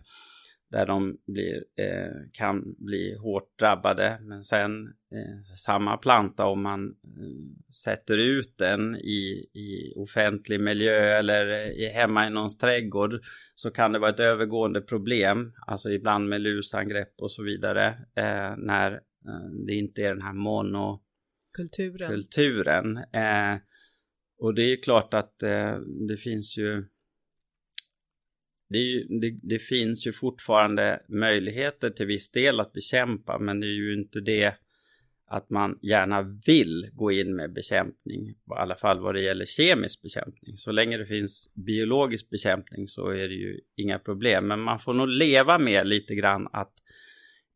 Där 0.71 0.85
de 0.85 1.17
blir, 1.27 1.55
eh, 1.55 2.11
kan 2.31 2.75
bli 2.77 3.15
hårt 3.15 3.59
drabbade. 3.59 4.17
Men 4.21 4.43
sen 4.43 4.85
eh, 4.87 5.55
samma 5.65 5.97
planta 5.97 6.45
om 6.45 6.61
man 6.63 6.85
eh, 6.87 7.73
sätter 7.83 8.17
ut 8.17 8.57
den 8.57 8.95
i, 8.95 9.49
i 9.53 9.93
offentlig 9.95 10.59
miljö 10.59 11.17
eller 11.17 11.71
i, 11.79 11.87
hemma 11.87 12.27
i 12.27 12.29
någons 12.29 12.57
trädgård 12.57 13.13
så 13.55 13.71
kan 13.71 13.91
det 13.91 13.99
vara 13.99 14.11
ett 14.11 14.19
övergående 14.19 14.81
problem. 14.81 15.53
Alltså 15.67 15.89
ibland 15.89 16.29
med 16.29 16.41
lusangrepp 16.41 17.13
och 17.21 17.31
så 17.31 17.43
vidare. 17.43 17.87
Eh, 18.15 18.53
när 18.57 19.01
Eh, 19.27 19.49
det 19.65 19.73
inte 19.73 20.03
är 20.03 20.09
den 20.09 20.21
här 20.21 20.33
monokulturen. 20.33 22.09
Kulturen. 22.09 22.97
Eh, 22.97 23.57
och 24.37 24.53
det 24.53 24.63
är 24.63 24.81
klart 24.81 25.13
att 25.13 25.43
eh, 25.43 25.77
det 26.07 26.17
finns 26.17 26.57
ju 26.57 26.85
det, 28.69 28.77
ju, 28.77 29.19
det, 29.19 29.39
det, 29.41 29.59
finns 29.59 30.07
ju 30.07 30.11
fortfarande 30.11 31.01
möjligheter 31.07 31.89
till 31.89 32.05
viss 32.05 32.31
del 32.31 32.59
att 32.59 32.73
bekämpa 32.73 33.39
men 33.39 33.59
det 33.59 33.67
är 33.67 33.75
ju 33.75 33.93
inte 33.93 34.21
det 34.21 34.55
att 35.27 35.49
man 35.49 35.79
gärna 35.81 36.21
vill 36.21 36.89
gå 36.93 37.11
in 37.11 37.35
med 37.35 37.53
bekämpning, 37.53 38.29
i 38.29 38.35
alla 38.47 38.75
fall 38.75 38.99
vad 38.99 39.15
det 39.15 39.21
gäller 39.21 39.45
kemisk 39.45 40.01
bekämpning. 40.01 40.57
Så 40.57 40.71
länge 40.71 40.97
det 40.97 41.05
finns 41.05 41.51
biologisk 41.53 42.29
bekämpning 42.29 42.87
så 42.87 43.09
är 43.09 43.27
det 43.27 43.33
ju 43.33 43.59
inga 43.75 43.99
problem, 43.99 44.47
men 44.47 44.59
man 44.59 44.79
får 44.79 44.93
nog 44.93 45.07
leva 45.07 45.57
med 45.59 45.87
lite 45.87 46.15
grann 46.15 46.47
att 46.51 46.73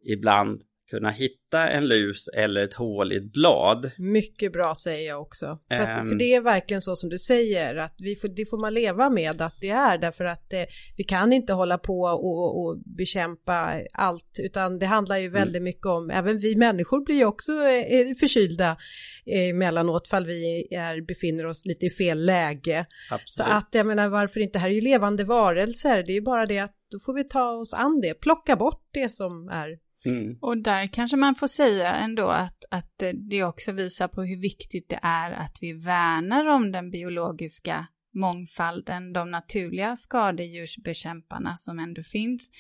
ibland 0.04 0.62
kunna 0.90 1.10
hitta 1.10 1.70
en 1.70 1.88
lus 1.88 2.28
eller 2.28 2.64
ett 2.64 2.74
hål 2.74 3.14
i 3.14 3.16
ett 3.16 3.34
blad. 3.34 3.92
Mycket 3.98 4.54
bra 4.54 4.76
säger 4.76 5.08
jag 5.08 5.22
också. 5.22 5.58
För, 5.68 5.76
att, 5.76 6.02
um, 6.02 6.10
för 6.10 6.16
det 6.16 6.34
är 6.36 6.42
verkligen 6.42 6.82
så 6.82 6.96
som 6.96 7.10
du 7.10 7.18
säger 7.18 7.76
att 7.76 7.96
vi 7.98 8.16
får, 8.16 8.28
det 8.28 8.46
får 8.50 8.58
man 8.58 8.74
leva 8.74 9.10
med 9.10 9.42
att 9.42 9.56
det 9.62 9.70
är 9.70 9.98
därför 9.98 10.26
att 10.26 10.54
eh, 10.54 10.64
vi 10.98 11.04
kan 11.04 11.34
inte 11.34 11.54
hålla 11.54 11.78
på 11.78 12.02
och, 12.02 12.66
och 12.66 12.78
bekämpa 12.98 13.82
allt 13.94 14.40
utan 14.44 14.80
det 14.80 14.86
handlar 14.86 15.18
ju 15.18 15.26
mm. 15.26 15.34
väldigt 15.34 15.56
mm. 15.56 15.64
mycket 15.64 15.86
om, 15.86 16.10
även 16.10 16.40
vi 16.40 16.56
människor 16.56 17.06
blir 17.06 17.16
ju 17.16 17.26
också 17.26 17.52
eh, 17.52 18.16
förkylda 18.20 18.78
emellanåt 19.26 20.08
fall 20.08 20.26
vi 20.26 20.68
är, 20.72 21.02
befinner 21.02 21.46
oss 21.46 21.66
lite 21.66 21.86
i 21.86 21.90
fel 21.90 22.26
läge. 22.26 22.86
Absolut. 23.12 23.30
Så 23.30 23.44
att 23.44 23.70
jag 23.72 23.86
menar 23.86 24.08
varför 24.08 24.40
inte, 24.40 24.60
här 24.60 24.70
är 24.70 24.74
ju 24.74 24.82
levande 24.82 25.24
varelser, 25.24 26.04
det 26.04 26.12
är 26.12 26.16
ju 26.16 26.22
bara 26.22 26.46
det 26.46 26.60
att 26.60 26.76
då 26.92 27.00
får 27.00 27.14
vi 27.14 27.24
ta 27.24 27.52
oss 27.52 27.74
an 27.74 28.02
det, 28.02 28.14
plocka 28.14 28.56
bort 28.56 28.88
det 28.92 29.14
som 29.14 29.50
är 29.50 29.89
Mm. 30.06 30.38
Och 30.42 30.58
där 30.58 30.88
kanske 30.94 31.18
man 31.18 31.36
får 31.36 31.48
säga 31.48 31.96
ändå 31.96 32.28
att, 32.28 32.66
att 32.72 33.04
det 33.30 33.44
också 33.44 33.72
visar 33.72 34.08
på 34.08 34.24
hur 34.24 34.42
viktigt 34.42 34.90
det 34.90 35.00
är 35.02 35.32
att 35.32 35.58
vi 35.62 35.74
värnar 35.74 36.46
om 36.46 36.72
den 36.72 36.92
biologiska 36.92 37.88
mångfalden, 38.14 39.14
de 39.14 39.32
naturliga 39.32 39.96
skadedjursbekämparna 39.96 41.58
som 41.58 41.80
ändå 41.80 42.04
finns. 42.04 42.52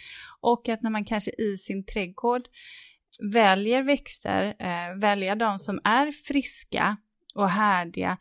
Och 0.41 0.69
att 0.69 0.81
när 0.81 0.89
man 0.89 1.05
kanske 1.05 1.31
i 1.37 1.57
sin 1.57 1.85
trädgård 1.85 2.41
väljer 3.33 3.83
växter, 3.83 4.55
eh, 4.59 4.99
väljer 4.99 5.35
de 5.35 5.59
som 5.59 5.79
är 5.83 6.11
friska 6.11 6.97
och 7.35 7.49
härdiga, 7.49 8.17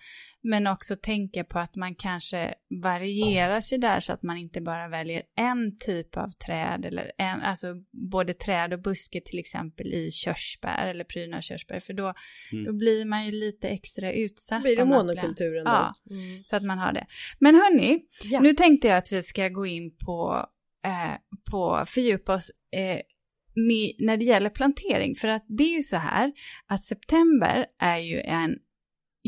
men 0.49 0.67
också 0.67 0.97
tänka 0.97 1.45
på 1.45 1.59
att 1.59 1.77
man 1.77 1.95
kanske 1.95 2.55
varierar 2.83 3.61
sig 3.61 3.79
där 3.79 4.01
så 4.01 4.13
att 4.13 4.23
man 4.23 4.37
inte 4.37 4.61
bara 4.61 4.89
väljer 4.89 5.23
en 5.37 5.77
typ 5.77 6.17
av 6.17 6.31
träd 6.31 6.85
eller 6.85 7.13
en, 7.19 7.41
alltså 7.41 7.75
både 8.13 8.35
träd 8.35 8.73
och 8.73 8.83
buske 8.83 9.21
till 9.21 9.39
exempel 9.39 9.87
i 9.95 10.11
körsbär 10.11 10.87
eller 10.87 11.05
prydnadskörsbär 11.05 11.81
för 11.81 11.93
då, 11.93 12.15
mm. 12.53 12.65
då 12.65 12.73
blir 12.73 13.05
man 13.05 13.27
ju 13.27 13.33
lite 13.33 13.69
extra 13.69 14.13
utsatt. 14.13 14.63
Blir 14.63 14.77
det 14.77 14.85
monokulturen 14.85 15.65
då? 15.65 15.71
Ja, 15.71 15.95
mm. 16.11 16.45
så 16.45 16.57
att 16.57 16.63
man 16.63 16.79
har 16.79 16.93
det. 16.93 17.07
Men 17.39 17.55
hörni, 17.55 18.01
ja. 18.25 18.41
nu 18.41 18.55
tänkte 18.55 18.89
jag 18.89 18.97
att 18.97 19.13
vi 19.13 19.23
ska 19.23 19.49
gå 19.49 19.67
in 19.67 19.97
på, 19.97 20.47
eh, 20.85 21.17
på 21.51 21.85
fördjupa 21.87 22.35
oss 22.35 22.51
eh, 22.73 23.01
med, 23.55 23.95
när 23.99 24.17
det 24.17 24.25
gäller 24.25 24.51
plantering. 24.51 25.15
För 25.15 25.29
att 25.29 25.45
det 25.49 25.65
är 25.65 25.77
ju 25.77 25.83
så 25.83 25.97
här 25.97 26.33
att 26.67 26.85
september 26.85 27.67
är 27.79 27.99
ju 27.99 28.21
en 28.21 28.59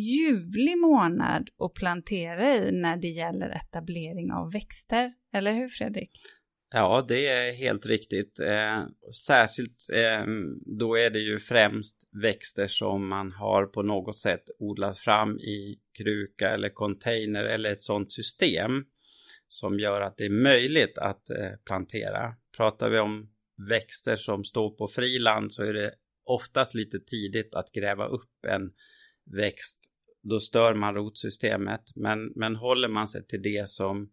ljuvlig 0.01 0.79
månad 0.79 1.49
att 1.59 1.75
plantera 1.75 2.55
i 2.55 2.73
när 2.73 2.97
det 2.97 3.09
gäller 3.09 3.49
etablering 3.51 4.33
av 4.33 4.53
växter. 4.53 5.13
Eller 5.33 5.53
hur 5.53 5.69
Fredrik? 5.69 6.11
Ja, 6.73 7.05
det 7.09 7.27
är 7.27 7.53
helt 7.53 7.87
riktigt. 7.87 8.41
Eh, 8.41 8.83
särskilt 9.27 9.87
eh, 9.93 10.27
då 10.79 10.99
är 10.99 11.11
det 11.11 11.19
ju 11.19 11.39
främst 11.39 11.97
växter 12.23 12.67
som 12.67 13.09
man 13.09 13.33
har 13.33 13.67
på 13.67 13.83
något 13.83 14.19
sätt 14.19 14.43
odlat 14.59 14.99
fram 14.99 15.39
i 15.39 15.79
kruka 15.99 16.51
eller 16.51 16.69
container 16.69 17.45
eller 17.45 17.73
ett 17.73 17.83
sådant 17.83 18.13
system 18.13 18.85
som 19.49 19.79
gör 19.81 20.01
att 20.01 20.17
det 20.17 20.25
är 20.25 20.43
möjligt 20.43 20.99
att 20.99 21.31
eh, 21.31 21.53
plantera. 21.67 22.35
Pratar 22.57 22.91
vi 22.91 22.99
om 22.99 23.31
växter 23.69 24.17
som 24.17 24.45
står 24.45 24.71
på 24.71 24.89
friland 24.89 25.53
så 25.53 25.63
är 25.63 25.73
det 25.73 25.95
oftast 26.25 26.75
lite 26.75 27.01
tidigt 27.01 27.55
att 27.55 27.73
gräva 27.73 28.07
upp 28.07 28.47
en 28.49 28.71
växt 29.37 29.90
då 30.23 30.41
stör 30.41 30.75
man 30.75 30.95
rotsystemet. 30.95 31.83
Men, 31.95 32.33
men 32.37 32.57
håller 32.57 32.89
man 32.89 33.09
sig 33.09 33.27
till 33.27 33.43
det 33.43 33.71
som 33.71 34.11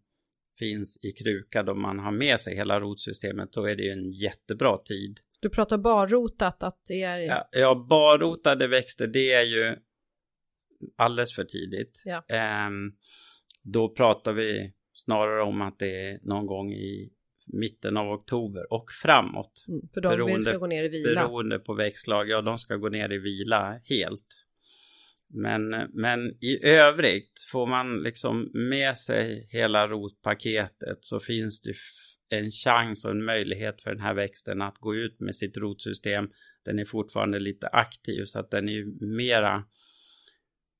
finns 0.58 0.98
i 1.02 1.12
kruka 1.12 1.62
då 1.62 1.74
man 1.74 1.98
har 1.98 2.12
med 2.12 2.40
sig 2.40 2.56
hela 2.56 2.80
rotsystemet 2.80 3.52
då 3.52 3.64
är 3.64 3.76
det 3.76 3.82
ju 3.82 3.90
en 3.90 4.10
jättebra 4.10 4.78
tid. 4.78 5.20
Du 5.40 5.50
pratar 5.50 5.78
barrotat 5.78 6.62
att 6.62 6.82
det 6.86 7.02
är... 7.02 7.18
Ja, 7.18 7.48
ja 7.52 7.86
barrotade 7.88 8.68
växter 8.68 9.06
det 9.06 9.32
är 9.32 9.44
ju 9.44 9.76
alldeles 10.96 11.34
för 11.34 11.44
tidigt. 11.44 12.02
Ja. 12.04 12.24
Um, 12.66 12.96
då 13.62 13.88
pratar 13.88 14.32
vi 14.32 14.72
snarare 14.92 15.42
om 15.42 15.62
att 15.62 15.78
det 15.78 16.10
är 16.10 16.18
någon 16.22 16.46
gång 16.46 16.72
i 16.72 17.12
mitten 17.46 17.96
av 17.96 18.10
oktober 18.10 18.72
och 18.72 18.90
framåt. 19.02 19.64
Mm, 19.68 19.88
för 19.94 20.00
de 20.00 20.08
beroende, 20.08 20.40
ska 20.40 20.58
gå 20.58 20.66
ner 20.66 20.84
i 20.84 20.88
vila. 20.88 21.22
Beroende 21.22 21.58
på 21.58 21.74
växtslag, 21.74 22.28
ja 22.28 22.42
de 22.42 22.58
ska 22.58 22.76
gå 22.76 22.88
ner 22.88 23.12
i 23.12 23.18
vila 23.18 23.80
helt. 23.84 24.44
Men, 25.30 25.74
men 25.92 26.44
i 26.44 26.64
övrigt 26.64 27.44
får 27.52 27.66
man 27.66 28.02
liksom 28.02 28.50
med 28.54 28.98
sig 28.98 29.48
hela 29.50 29.88
rotpaketet 29.88 30.98
så 31.00 31.20
finns 31.20 31.62
det 31.62 31.74
en 32.30 32.50
chans 32.50 33.04
och 33.04 33.10
en 33.10 33.24
möjlighet 33.24 33.82
för 33.82 33.90
den 33.90 34.00
här 34.00 34.14
växten 34.14 34.62
att 34.62 34.78
gå 34.78 34.94
ut 34.94 35.20
med 35.20 35.36
sitt 35.36 35.56
rotsystem. 35.56 36.28
Den 36.64 36.78
är 36.78 36.84
fortfarande 36.84 37.38
lite 37.38 37.68
aktiv 37.68 38.24
så 38.24 38.38
att 38.38 38.50
den 38.50 38.68
är 38.68 39.06
mera 39.16 39.64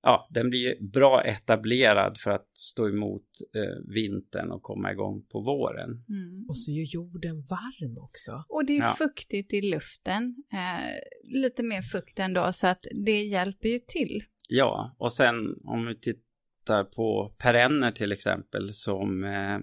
Ja, 0.02 0.28
den 0.30 0.50
blir 0.50 0.90
bra 0.92 1.22
etablerad 1.24 2.18
för 2.18 2.30
att 2.30 2.50
stå 2.54 2.88
emot 2.88 3.22
eh, 3.56 3.94
vintern 3.94 4.50
och 4.50 4.62
komma 4.62 4.92
igång 4.92 5.26
på 5.32 5.40
våren. 5.40 5.90
Mm. 5.90 6.46
Och 6.48 6.58
så 6.58 6.70
är 6.70 6.74
ju 6.74 6.84
jorden 6.84 7.42
varm 7.42 7.98
också. 7.98 8.44
Och 8.48 8.66
det 8.66 8.78
är 8.78 8.82
ja. 8.82 8.94
fuktigt 8.98 9.52
i 9.52 9.60
luften, 9.60 10.36
eh, 10.52 11.40
lite 11.42 11.62
mer 11.62 11.82
fukt 11.82 12.18
ändå, 12.18 12.52
så 12.52 12.66
att 12.66 12.86
det 13.04 13.22
hjälper 13.22 13.68
ju 13.68 13.78
till. 13.78 14.22
Ja, 14.48 14.96
och 14.98 15.12
sen 15.12 15.60
om 15.64 15.86
vi 15.86 15.94
tittar 15.94 16.84
på 16.84 17.34
perenner 17.38 17.92
till 17.92 18.12
exempel 18.12 18.74
som 18.74 19.24
eh, 19.24 19.58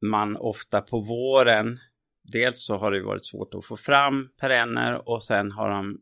man 0.00 0.36
ofta 0.36 0.80
på 0.80 1.00
våren 1.00 1.78
Dels 2.22 2.64
så 2.64 2.76
har 2.76 2.90
det 2.90 3.02
varit 3.02 3.26
svårt 3.26 3.54
att 3.54 3.66
få 3.66 3.76
fram 3.76 4.28
perenner 4.40 5.08
och 5.08 5.22
sen 5.22 5.52
har 5.52 5.70
de 5.70 6.00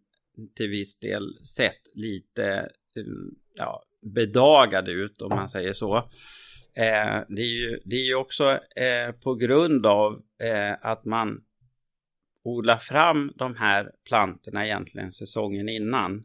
till 0.56 0.68
viss 0.68 0.98
del 0.98 1.36
sett 1.36 1.80
lite 1.94 2.68
mm, 2.96 3.34
ja, 3.54 3.82
bedagade 4.02 4.92
ut 4.92 5.22
om 5.22 5.28
man 5.28 5.48
säger 5.48 5.72
så. 5.72 5.96
Eh, 6.74 7.20
det, 7.28 7.42
är 7.42 7.54
ju, 7.60 7.80
det 7.84 7.96
är 7.96 8.06
ju 8.06 8.14
också 8.14 8.50
eh, 8.76 9.12
på 9.12 9.34
grund 9.34 9.86
av 9.86 10.22
eh, 10.42 10.76
att 10.80 11.04
man 11.04 11.44
odlar 12.44 12.78
fram 12.78 13.32
de 13.34 13.56
här 13.56 13.92
plantorna 14.04 14.66
egentligen 14.66 15.12
säsongen 15.12 15.68
innan. 15.68 16.24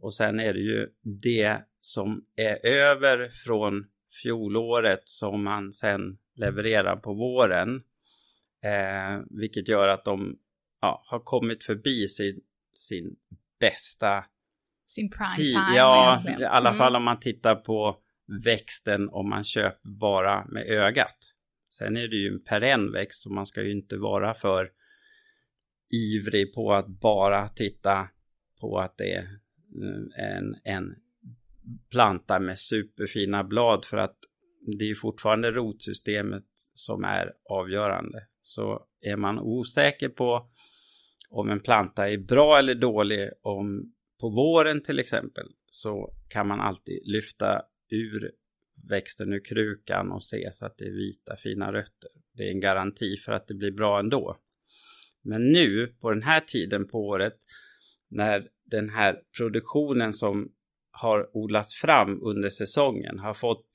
Och 0.00 0.14
sen 0.14 0.40
är 0.40 0.54
det 0.54 0.60
ju 0.60 0.88
det 1.02 1.60
som 1.80 2.24
är 2.36 2.66
över 2.66 3.28
från 3.28 3.86
fjolåret 4.22 5.02
som 5.04 5.44
man 5.44 5.72
sen 5.72 6.18
levererar 6.34 6.96
på 6.96 7.14
våren. 7.14 7.82
Eh, 8.64 9.20
vilket 9.30 9.68
gör 9.68 9.88
att 9.88 10.04
de 10.04 10.38
ja, 10.80 11.04
har 11.06 11.20
kommit 11.20 11.64
förbi 11.64 12.08
sin, 12.08 12.40
sin 12.76 13.16
bästa 13.60 14.24
sin 14.86 15.10
prime 15.10 15.36
tid. 15.36 15.50
time 15.50 15.76
Ja, 15.76 16.12
egentligen. 16.12 16.40
i 16.40 16.44
alla 16.44 16.68
mm. 16.68 16.78
fall 16.78 16.96
om 16.96 17.04
man 17.04 17.20
tittar 17.20 17.54
på 17.54 17.96
växten 18.44 19.08
om 19.08 19.28
man 19.30 19.44
köper 19.44 19.88
bara 19.88 20.44
med 20.46 20.66
ögat. 20.66 21.32
Sen 21.70 21.96
är 21.96 22.08
det 22.08 22.16
ju 22.16 22.28
en 22.28 22.44
perenn 22.44 22.92
växt 22.92 23.22
så 23.22 23.30
man 23.30 23.46
ska 23.46 23.62
ju 23.62 23.72
inte 23.72 23.96
vara 23.96 24.34
för 24.34 24.70
ivrig 25.92 26.54
på 26.54 26.72
att 26.72 26.86
bara 26.86 27.48
titta 27.48 28.08
på 28.60 28.78
att 28.78 28.98
det 28.98 29.12
är 29.12 29.28
Eh, 29.82 30.36
en, 30.36 30.56
en 30.64 30.94
planta 31.90 32.40
med 32.40 32.58
superfina 32.58 33.44
blad 33.44 33.84
för 33.84 33.96
att 33.96 34.18
det 34.78 34.90
är 34.90 34.94
fortfarande 34.94 35.50
rotsystemet 35.50 36.44
som 36.74 37.04
är 37.04 37.32
avgörande. 37.50 38.26
Så 38.42 38.86
är 39.00 39.16
man 39.16 39.38
osäker 39.38 40.08
på 40.08 40.50
om 41.30 41.50
en 41.50 41.60
planta 41.60 42.08
är 42.08 42.18
bra 42.18 42.58
eller 42.58 42.74
dålig 42.74 43.30
om 43.42 43.92
på 44.20 44.28
våren 44.30 44.82
till 44.82 44.98
exempel 44.98 45.46
så 45.70 46.14
kan 46.28 46.48
man 46.48 46.60
alltid 46.60 47.00
lyfta 47.04 47.62
ur 47.90 48.32
växten 48.88 49.32
ur 49.32 49.44
krukan 49.44 50.12
och 50.12 50.24
se 50.24 50.50
så 50.52 50.66
att 50.66 50.78
det 50.78 50.84
är 50.84 50.92
vita 50.92 51.36
fina 51.36 51.72
rötter. 51.72 52.10
Det 52.34 52.42
är 52.42 52.50
en 52.50 52.60
garanti 52.60 53.16
för 53.16 53.32
att 53.32 53.48
det 53.48 53.54
blir 53.54 53.70
bra 53.70 53.98
ändå. 53.98 54.36
Men 55.22 55.52
nu 55.52 55.94
på 56.00 56.10
den 56.10 56.22
här 56.22 56.40
tiden 56.40 56.88
på 56.88 57.06
året 57.06 57.36
när 58.08 58.48
den 58.66 58.88
här 58.88 59.20
produktionen 59.36 60.12
som 60.12 60.52
har 60.90 61.36
odlats 61.36 61.74
fram 61.74 62.22
under 62.22 62.50
säsongen 62.50 63.18
har 63.18 63.34
fått 63.34 63.66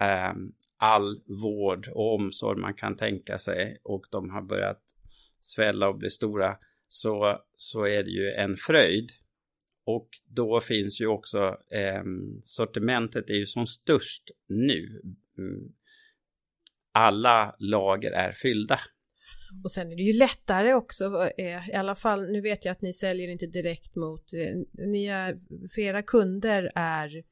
eh, 0.00 0.32
all 0.76 1.22
vård 1.42 1.88
och 1.88 2.14
omsorg 2.14 2.60
man 2.60 2.74
kan 2.74 2.96
tänka 2.96 3.38
sig 3.38 3.78
och 3.82 4.06
de 4.10 4.30
har 4.30 4.42
börjat 4.42 4.82
svälla 5.40 5.88
och 5.88 5.98
bli 5.98 6.10
stora 6.10 6.56
så, 6.88 7.40
så 7.56 7.86
är 7.86 8.02
det 8.02 8.10
ju 8.10 8.30
en 8.30 8.56
fröjd. 8.56 9.10
Och 9.84 10.08
då 10.28 10.60
finns 10.60 11.00
ju 11.00 11.06
också 11.06 11.56
eh, 11.70 12.02
sortimentet 12.44 13.30
är 13.30 13.34
ju 13.34 13.46
som 13.46 13.66
störst 13.66 14.30
nu. 14.48 15.02
Mm. 15.38 15.72
Alla 16.92 17.56
lager 17.58 18.10
är 18.10 18.32
fyllda. 18.32 18.80
Och 19.64 19.70
sen 19.70 19.92
är 19.92 19.96
det 19.96 20.02
ju 20.02 20.12
lättare 20.12 20.74
också, 20.74 21.30
eh, 21.38 21.70
i 21.70 21.74
alla 21.74 21.94
fall, 21.94 22.32
nu 22.32 22.40
vet 22.40 22.64
jag 22.64 22.72
att 22.72 22.82
ni 22.82 22.92
säljer 22.92 23.28
inte 23.28 23.46
direkt 23.46 23.96
mot, 23.96 24.32
eh, 24.32 24.86
ni 24.86 25.06
är, 25.06 25.38
för 25.74 25.80
era 25.80 26.02
kunder 26.02 26.72
är 26.74 27.22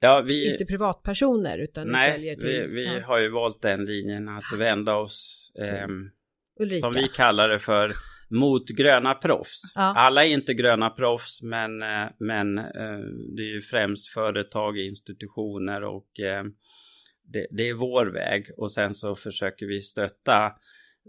Ja, 0.00 0.20
vi, 0.20 0.52
inte 0.52 0.64
privatpersoner 0.64 1.58
utan 1.58 1.86
ni 1.86 1.92
nej, 1.92 2.12
säljer 2.12 2.36
till... 2.36 2.46
vi, 2.48 2.66
vi 2.66 2.84
ja. 2.84 3.06
har 3.06 3.20
ju 3.20 3.28
valt 3.28 3.62
den 3.62 3.84
linjen 3.84 4.28
att 4.28 4.58
vända 4.58 4.96
oss, 4.96 5.52
eh, 5.58 5.86
som 6.80 6.92
vi 6.94 7.08
kallar 7.08 7.48
det 7.48 7.58
för, 7.58 7.92
mot 8.30 8.68
gröna 8.68 9.14
proffs. 9.14 9.72
Ja. 9.74 9.82
Alla 9.82 10.24
är 10.24 10.28
inte 10.28 10.54
gröna 10.54 10.90
proffs, 10.90 11.42
men, 11.42 11.82
eh, 11.82 12.08
men 12.18 12.58
eh, 12.58 12.98
det 13.36 13.42
är 13.42 13.54
ju 13.54 13.62
främst 13.62 14.08
företag, 14.08 14.78
institutioner 14.78 15.84
och 15.84 16.20
eh, 16.20 16.44
det, 17.32 17.46
det 17.50 17.68
är 17.68 17.74
vår 17.74 18.06
väg. 18.06 18.46
Och 18.56 18.70
sen 18.72 18.94
så 18.94 19.14
försöker 19.14 19.66
vi 19.66 19.82
stötta 19.82 20.52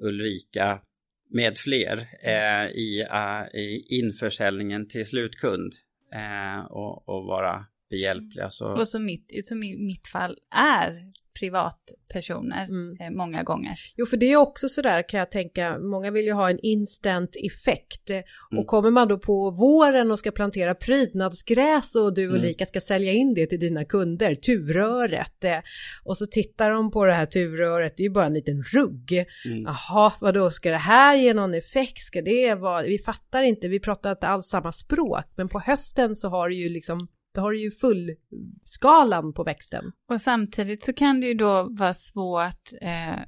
Ulrika 0.01 0.82
med 1.30 1.57
fler 1.57 2.09
eh, 2.24 2.67
i, 2.70 3.07
uh, 3.11 3.59
i 3.59 3.86
införsäljningen 3.89 4.88
till 4.88 5.05
slutkund 5.05 5.74
eh, 6.13 6.65
och, 6.65 7.09
och 7.09 7.26
vara 7.26 7.65
behjälpliga. 7.89 8.49
Så, 8.49 8.80
Och 8.80 8.88
som, 8.88 9.05
mitt, 9.05 9.45
som 9.45 9.63
i 9.63 9.78
mitt 9.78 10.07
fall 10.07 10.38
är 10.55 11.11
privatpersoner 11.39 12.65
Mm. 12.65 12.97
eh, 13.01 13.09
många 13.17 13.43
gånger. 13.43 13.73
Jo, 13.97 14.05
för 14.05 14.17
det 14.17 14.25
är 14.31 14.35
också 14.37 14.69
sådär 14.69 15.09
kan 15.09 15.17
jag 15.19 15.31
tänka, 15.31 15.79
många 15.79 16.11
vill 16.11 16.25
ju 16.25 16.31
ha 16.33 16.49
en 16.49 16.59
instant 16.61 17.35
effekt. 17.45 18.09
Mm. 18.09 18.23
Och 18.59 18.67
kommer 18.67 18.91
man 18.91 19.07
då 19.07 19.17
på 19.19 19.51
våren 19.51 20.11
och 20.11 20.19
ska 20.19 20.31
plantera 20.31 20.75
prydnadsgräs 20.75 21.95
och 21.95 22.13
du 22.13 22.23
Mm. 22.23 22.35
Ulrika 22.35 22.65
ska 22.65 22.81
sälja 22.81 23.11
in 23.11 23.33
det 23.33 23.47
till 23.47 23.59
dina 23.59 23.85
kunder, 23.85 24.35
tuvröret. 24.35 25.43
eh, 25.43 25.57
Och 26.03 26.17
så 26.17 26.25
tittar 26.25 26.71
de 26.71 26.91
på 26.91 27.05
det 27.05 27.13
här 27.13 27.25
tuvröret, 27.25 27.93
det 27.97 28.03
är 28.03 28.05
ju 28.07 28.13
bara 28.13 28.25
en 28.25 28.33
liten 28.33 28.63
rugg. 28.63 29.11
mm. 29.45 29.63
Jaha, 29.63 30.13
vadå, 30.21 30.51
ska 30.51 30.69
det 30.71 30.77
här 30.77 31.15
ge 31.15 31.33
någon 31.33 31.53
effekt? 31.53 31.97
Ska 32.03 32.21
det 32.21 32.55
vara, 32.55 32.81
vi 32.83 32.99
fattar 32.99 33.43
inte, 33.43 33.67
vi 33.67 33.79
pratar 33.79 34.11
inte 34.11 34.27
alls 34.27 34.45
samma 34.49 34.71
språk. 34.71 35.25
Men 35.35 35.47
på 35.49 35.59
hösten 35.59 36.15
så 36.15 36.29
har 36.29 36.49
du 36.49 36.55
ju 36.55 36.69
liksom, 36.69 37.07
då 37.36 37.41
har 37.41 37.51
du 37.51 37.61
ju 37.63 37.71
fullskalan 37.71 39.34
på 39.34 39.43
växten. 39.43 39.84
Och 40.09 40.21
samtidigt 40.21 40.84
så 40.84 40.93
kan 40.93 41.21
det 41.21 41.27
ju 41.27 41.34
då 41.34 41.67
vara 41.80 41.93
svårt 41.93 42.69
eh, 42.82 43.19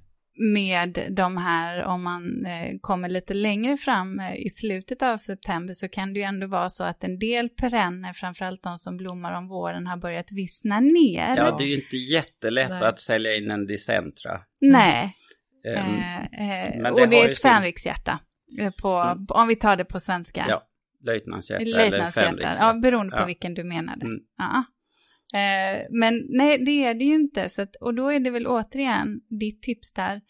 med 0.54 1.08
de 1.18 1.38
här, 1.38 1.84
om 1.84 2.04
man 2.04 2.45
eh, 2.45 2.72
kommer 2.82 3.10
lite 3.10 3.34
längre 3.34 3.78
fram 3.78 4.20
eh, 4.20 4.36
i 4.36 4.49
slutet 4.49 5.02
av 5.02 5.18
september 5.18 5.74
så 5.74 5.89
kan 5.89 6.14
det 6.14 6.20
ju 6.20 6.24
ändå 6.26 6.47
vara 6.47 6.70
så 6.70 6.84
att 6.84 7.04
en 7.04 7.20
del 7.20 7.49
perenner, 7.49 8.14
framförallt 8.14 8.64
de 8.64 8.78
som 8.78 8.97
blommar 8.97 9.38
om 9.38 9.47
våren, 9.47 9.88
har 9.88 9.97
börjat 9.97 10.32
vissna 10.32 10.80
ner. 10.80 11.36
Ja, 11.38 11.56
det 11.58 11.64
är 11.64 11.68
ju 11.68 11.76
inte 11.76 11.97
jättelätt 11.97 12.70
Nej. 12.70 12.84
att 12.84 12.99
sälja 12.99 13.36
in 13.36 13.52
en 13.52 13.66
Dicentra. 13.68 14.41
Nej, 14.62 15.18
Ehm, 15.68 15.95
eh, 16.34 16.62
eh, 16.68 16.82
men 16.82 16.93
och 16.93 16.99
det 16.99 17.06
det 17.06 17.20
är 17.22 17.26
ju 17.26 17.32
ett 17.32 17.38
sin- 17.38 17.49
fänrikshjärta. 17.52 18.20
eh, 18.60 18.72
På, 18.82 18.89
Mm. 18.97 19.26
om 19.30 19.47
vi 19.47 19.56
tar 19.56 19.76
det 19.76 19.86
på 19.86 19.99
svenska. 19.99 20.45
Ja, 20.49 20.64
löjtnantshjärta 21.04 21.62
eller 21.82 22.12
fänrikshjärta. 22.12 22.58
ja 22.60 22.74
beroende 22.74 23.12
på 23.12 23.22
Ja. 23.22 23.26
vilken 23.26 23.54
du 23.54 23.64
menade. 23.64 24.06
Mm. 24.06 24.20
Ja. 24.38 24.64
Eh, 25.39 25.86
men 25.89 26.26
nej, 26.30 26.58
det 26.66 26.84
är 26.86 26.93
det 26.93 27.06
ju 27.06 27.14
inte. 27.16 27.49
Så 27.49 27.62
att, 27.62 27.76
och 27.76 27.93
då 27.93 28.10
är 28.10 28.20
det 28.20 28.30
väl 28.30 28.47
återigen 28.47 29.22
ditt 29.39 29.62
tips 29.62 29.93
där, 29.93 30.22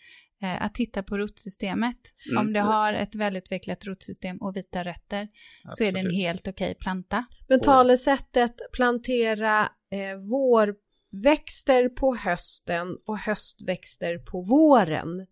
eh, 0.42 0.64
att 0.66 0.74
titta 0.74 1.04
på 1.04 1.18
rotsystemet. 1.18 1.98
Mm. 2.32 2.38
Om 2.48 2.54
det 2.54 2.60
har 2.60 2.94
ett 2.94 3.16
välutvecklat 3.16 3.86
rotsystem 3.86 4.38
och 4.38 4.56
vita 4.56 4.84
rötter 4.84 5.28
så 5.72 5.84
är 5.84 5.92
det 5.92 6.00
en 6.00 6.06
Absolut. 6.06 6.24
helt 6.24 6.48
okej 6.48 6.76
planta. 6.80 7.24
Men 7.50 7.60
talesättet 7.60 8.56
plantera 8.74 9.62
eh, 9.92 10.18
vårväxter 10.30 11.90
på 11.90 12.16
hösten 12.16 12.88
och 13.06 13.18
höstväxter 13.18 14.18
på 14.18 14.42
våren. 14.42 15.28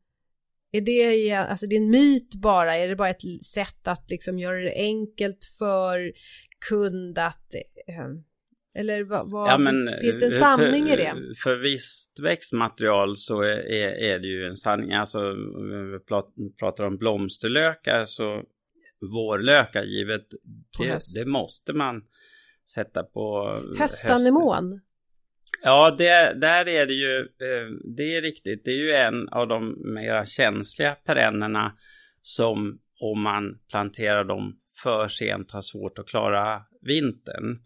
Är 0.71 0.81
det, 0.81 1.33
alltså 1.33 1.67
det 1.67 1.75
är 1.75 1.81
en 1.81 1.89
myt 1.89 2.35
bara? 2.35 2.75
Är 2.75 2.87
det 2.87 2.95
bara 2.95 3.09
ett 3.09 3.45
sätt 3.45 3.87
att 3.87 4.09
liksom 4.09 4.39
göra 4.39 4.61
det 4.61 4.73
enkelt 4.75 5.45
för 5.59 6.11
kund 6.69 7.17
att 7.17 7.53
eh, 7.87 8.05
eller 8.79 9.03
vad, 9.03 9.31
vad 9.31 9.49
Ja, 9.49 9.57
men, 9.57 9.87
finns 10.01 10.19
det 10.19 10.25
en 10.25 10.31
eh, 10.31 10.37
sanning 10.37 10.85
för, 10.85 10.93
i 10.93 10.95
det? 10.95 11.35
För 11.43 11.55
visst 11.55 12.19
växtmaterial 12.19 13.15
så 13.15 13.41
är, 13.41 13.57
är, 14.03 14.19
det 14.19 14.27
ju 14.27 14.45
en 14.45 14.57
sanning. 14.57 14.93
Alltså, 14.93 15.19
om 15.19 15.91
vi 15.91 15.99
prat- 15.99 16.33
pratar 16.59 16.83
om 16.83 16.97
blomsterlökar 16.97 18.05
så 18.05 18.43
vårlökar 19.13 19.83
givet, 19.83 20.27
det, 20.79 20.99
det 21.15 21.25
måste 21.25 21.73
man 21.73 22.03
sätta 22.73 23.03
på 23.03 23.45
hösten. 23.79 24.09
Ja, 25.61 25.95
det, 25.97 26.33
där 26.33 26.67
är 26.67 26.85
det 26.85 26.93
ju, 26.93 27.19
eh, 27.19 27.71
det 27.95 28.15
är 28.15 28.21
riktigt, 28.21 28.65
det 28.65 28.71
är 28.71 28.75
ju 28.75 28.91
en 28.91 29.29
av 29.29 29.47
de 29.47 29.75
mera 29.93 30.25
känsliga 30.25 30.95
perennerna 31.05 31.73
som 32.21 32.79
om 32.99 33.21
man 33.21 33.59
planterar 33.69 34.23
dem 34.23 34.59
för 34.83 35.07
sent 35.07 35.51
har 35.51 35.61
svårt 35.61 35.99
att 35.99 36.07
klara 36.07 36.61
vintern. 36.81 37.59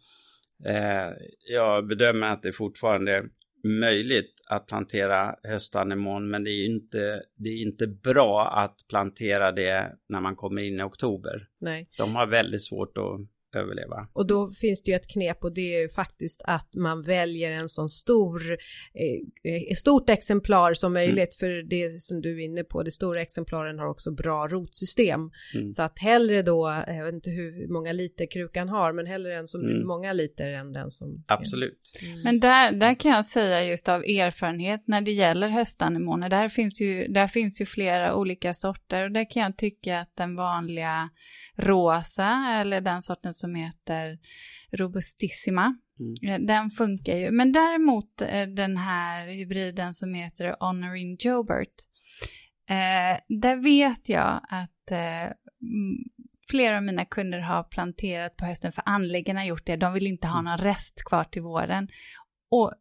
Eh, 0.66 1.14
Jag 1.50 1.88
bedömer 1.88 2.28
att 2.28 2.44
det 2.44 2.54
fortfarande 2.54 3.12
är 3.12 3.24
möjligt 3.64 4.34
att 4.50 4.68
plantera 4.68 5.36
höstanemon 5.44 6.30
men 6.30 6.44
det 6.44 6.52
är 6.52 6.66
inte, 6.66 7.24
det 7.36 7.50
är 7.50 7.62
inte 7.62 7.88
bra 7.88 8.48
att 8.48 8.76
plantera 8.90 9.52
det 9.52 9.92
när 10.10 10.22
man 10.22 10.36
kommer 10.36 10.62
in 10.62 10.80
i 10.80 10.84
oktober. 10.84 11.48
Nej. 11.60 11.88
De 11.98 12.16
har 12.16 12.28
väldigt 12.28 12.64
svårt 12.64 12.98
att 12.98 13.20
överleva. 13.56 14.08
Och 14.14 14.28
då 14.28 14.50
finns 14.50 14.84
det 14.84 14.92
ju 14.92 14.96
ett 14.96 15.08
knep 15.08 15.44
och 15.44 15.54
det 15.54 15.76
är 15.76 15.82
ju 15.82 15.90
faktiskt 15.90 16.42
att 16.46 16.76
man 16.76 17.02
väljer 17.02 17.52
en 17.52 17.70
sån 17.70 17.90
stor, 17.90 18.42
eh, 18.94 19.52
eh, 19.54 19.76
stort 19.76 20.10
exemplar 20.10 20.74
som 20.74 20.94
möjligt 20.94 21.36
för 21.36 21.70
det 21.70 22.02
som 22.02 22.22
du 22.22 22.42
är 22.42 22.46
inne 22.46 22.64
på, 22.64 22.84
de 22.84 22.92
stora 22.92 23.22
exemplaren 23.22 23.80
har 23.80 23.88
också 23.88 24.12
bra 24.12 24.48
rotsystem. 24.48 25.20
Mm. 25.56 25.72
Så 25.72 25.82
att 25.82 26.00
hellre 26.00 26.42
då, 26.42 26.70
eh, 26.88 26.98
jag 26.98 27.06
vet 27.06 27.14
inte 27.14 27.30
hur 27.30 27.74
många 27.74 27.92
liter 27.92 28.32
krukan 28.32 28.70
har, 28.70 28.94
men 28.94 29.06
hellre 29.06 29.36
en 29.36 29.48
som 29.48 29.64
Mm. 29.64 29.88
många 29.88 30.14
liter 30.14 30.52
än 30.52 30.74
den 30.74 30.92
som... 30.92 31.14
Absolut. 31.28 31.92
Mm. 32.02 32.22
Men 32.24 32.40
där, 32.40 32.72
där 32.72 33.00
kan 33.00 33.12
jag 33.12 33.26
säga 33.26 33.64
just 33.64 33.90
av 33.90 34.04
erfarenhet 34.04 34.84
när 34.88 35.02
det 35.02 35.12
gäller 35.12 35.50
höstanemoner, 35.50 36.30
där 36.30 36.50
finns, 36.50 36.82
ju, 36.82 37.08
där 37.08 37.28
finns 37.28 37.62
ju 37.62 37.66
flera 37.66 38.16
olika 38.16 38.54
sorter 38.54 39.04
och 39.04 39.12
där 39.12 39.32
kan 39.32 39.44
jag 39.44 39.58
tycka 39.58 40.00
att 40.00 40.16
den 40.16 40.36
vanliga 40.36 41.10
rosa 41.56 42.58
eller 42.62 42.82
den 42.82 43.02
sorten 43.02 43.34
som 43.44 43.56
heter 43.56 44.18
robustissima, 44.72 45.76
Mm. 46.00 46.14
eh, 46.42 46.48
den 46.48 46.70
funkar 46.72 47.18
ju. 47.18 47.32
Men 47.32 47.52
däremot 47.52 48.22
eh, 48.22 48.48
den 48.48 48.78
här 48.78 49.28
hybriden 49.28 49.94
som 49.94 50.14
heter 50.14 50.56
Honoring 50.60 51.18
Jobert, 51.20 51.74
eh, 52.70 53.20
där 53.28 53.56
vet 53.64 54.10
jag 54.10 54.42
att 54.50 54.92
eh, 54.92 55.24
mm, 55.24 55.98
flera 56.50 56.78
av 56.78 56.84
mina 56.84 57.06
kunder 57.06 57.40
har 57.40 57.64
planterat 57.64 58.38
på 58.38 58.46
hösten 58.46 58.72
för 58.72 58.84
anläggarna 58.86 59.40
har 59.40 59.48
gjort 59.48 59.66
det. 59.66 59.76
De 59.76 59.94
vill 59.94 60.08
inte 60.08 60.28
ha 60.28 60.42
någon 60.42 60.58
rest 60.58 61.04
kvar 61.06 61.24
till 61.24 61.42
våren. 61.42 61.88
Och 62.52 62.74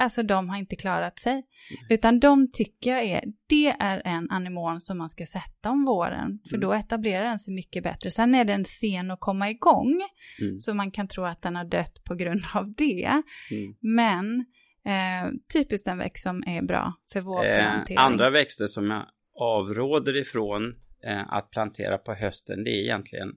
alltså 0.00 0.22
de 0.22 0.48
har 0.48 0.56
inte 0.56 0.76
klarat 0.76 1.18
sig. 1.18 1.42
Utan 1.90 2.20
de 2.20 2.50
tycker 2.50 2.90
jag 2.90 3.04
är, 3.04 3.24
det 3.48 3.66
är 3.66 4.02
en 4.04 4.30
anemon 4.30 4.80
som 4.80 4.98
man 4.98 5.08
ska 5.08 5.26
sätta 5.26 5.70
om 5.70 5.84
våren. 5.84 6.40
För 6.50 6.56
Mm. 6.56 6.68
då 6.68 6.72
etablerar 6.74 7.24
den 7.24 7.38
sig 7.38 7.54
mycket 7.54 7.82
bättre. 7.82 8.10
Sen 8.10 8.34
är 8.34 8.44
den 8.44 8.64
sen 8.64 9.10
att 9.10 9.20
komma 9.20 9.50
igång. 9.50 10.00
Mm. 10.40 10.58
Så 10.58 10.74
man 10.74 10.90
kan 10.90 11.08
tro 11.08 11.24
att 11.24 11.42
den 11.42 11.56
har 11.56 11.64
dött 11.64 12.04
på 12.04 12.14
grund 12.14 12.40
av 12.54 12.74
det. 12.74 13.22
Mm. 13.50 13.74
Men 13.80 14.40
eh, 14.86 15.32
typiskt 15.52 15.88
en 15.88 15.98
växt 15.98 16.22
som 16.22 16.42
är 16.46 16.62
bra 16.62 16.94
för 17.12 17.18
Eh, 17.20 17.24
vårplantering. 17.24 17.98
andra 17.98 18.30
växter 18.30 18.66
som 18.66 18.90
jag 18.90 19.06
avråder 19.34 20.16
ifrån 20.16 20.74
eh, 21.06 21.32
att 21.32 21.50
plantera 21.50 21.98
på 21.98 22.14
hösten 22.14 22.64
det 22.64 22.70
är 22.70 22.82
egentligen 22.82 23.32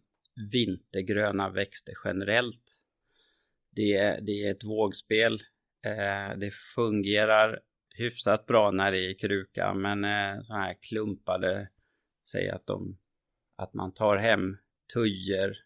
vintergröna 0.52 1.50
växter 1.50 1.94
generellt. 2.06 2.80
Det 3.76 3.94
är, 3.98 4.22
det 4.22 4.32
är 4.32 4.52
ett 4.52 4.64
vågspel. 4.64 5.40
Eh, 5.86 6.38
det 6.38 6.54
fungerar 6.54 7.60
hyfsat 7.96 8.46
bra 8.46 8.72
när 8.72 8.92
det 8.92 8.98
är 8.98 9.10
i 9.10 9.16
kruka 9.16 9.74
men 9.74 10.04
eh, 10.04 10.42
så 10.42 10.54
här 10.54 10.74
klumpade, 10.82 11.70
säg 12.32 12.50
att, 12.50 12.68
de, 12.68 12.98
att 13.56 13.74
man 13.74 13.94
tar 13.94 14.18
hem 14.18 14.58
tujer, 14.94 15.58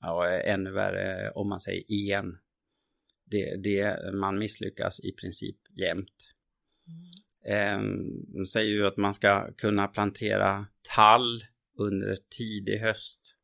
ja 0.00 0.30
ännu 0.30 0.70
värre 0.70 1.30
om 1.30 1.48
man 1.48 1.60
säger 1.60 2.12
en. 2.16 2.38
Det, 3.24 3.56
det, 3.56 4.14
man 4.14 4.38
misslyckas 4.38 5.00
i 5.00 5.12
princip 5.12 5.56
jämt. 5.76 6.34
Eh, 7.44 7.80
de 8.26 8.46
säger 8.46 8.70
ju 8.70 8.86
att 8.86 8.96
man 8.96 9.14
ska 9.14 9.52
kunna 9.52 9.88
plantera 9.88 10.66
tall 10.94 11.44
under 11.78 12.18
tidig 12.28 12.78
höst 12.78 13.36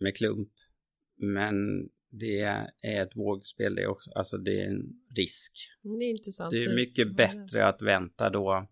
med 0.00 0.16
klump. 0.16 0.52
Men 1.16 1.88
det 2.12 2.40
är 2.82 3.02
ett 3.02 3.16
vågspel 3.16 3.74
det 3.74 3.86
också. 3.86 4.10
Alltså 4.14 4.38
det 4.38 4.60
är 4.60 4.66
en 4.66 4.82
risk. 5.16 5.52
Det 5.82 6.04
är 6.04 6.10
intressant. 6.10 6.50
Det 6.50 6.64
är 6.64 6.74
mycket 6.74 7.16
bättre 7.16 7.66
att 7.66 7.82
vänta 7.82 8.30
då 8.30 8.66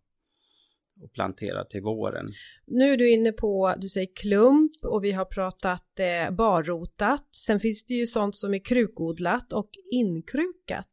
och 1.03 1.13
plantera 1.13 1.65
till 1.65 1.83
våren. 1.83 2.27
Nu 2.67 2.93
är 2.93 2.97
du 2.97 3.11
inne 3.11 3.33
på, 3.33 3.75
du 3.79 3.89
säger 3.89 4.09
klump 4.15 4.73
och 4.85 5.05
vi 5.05 5.13
har 5.13 5.25
pratat 5.25 5.99
eh, 5.99 6.31
barrotat. 6.35 7.29
Sen 7.35 7.61
finns 7.61 7.85
det 7.85 7.95
ju 7.95 8.07
sånt 8.07 8.37
som 8.37 8.55
är 8.55 8.59
krukodlat 8.65 9.53
och 9.53 9.71
inkrukat. 9.93 10.87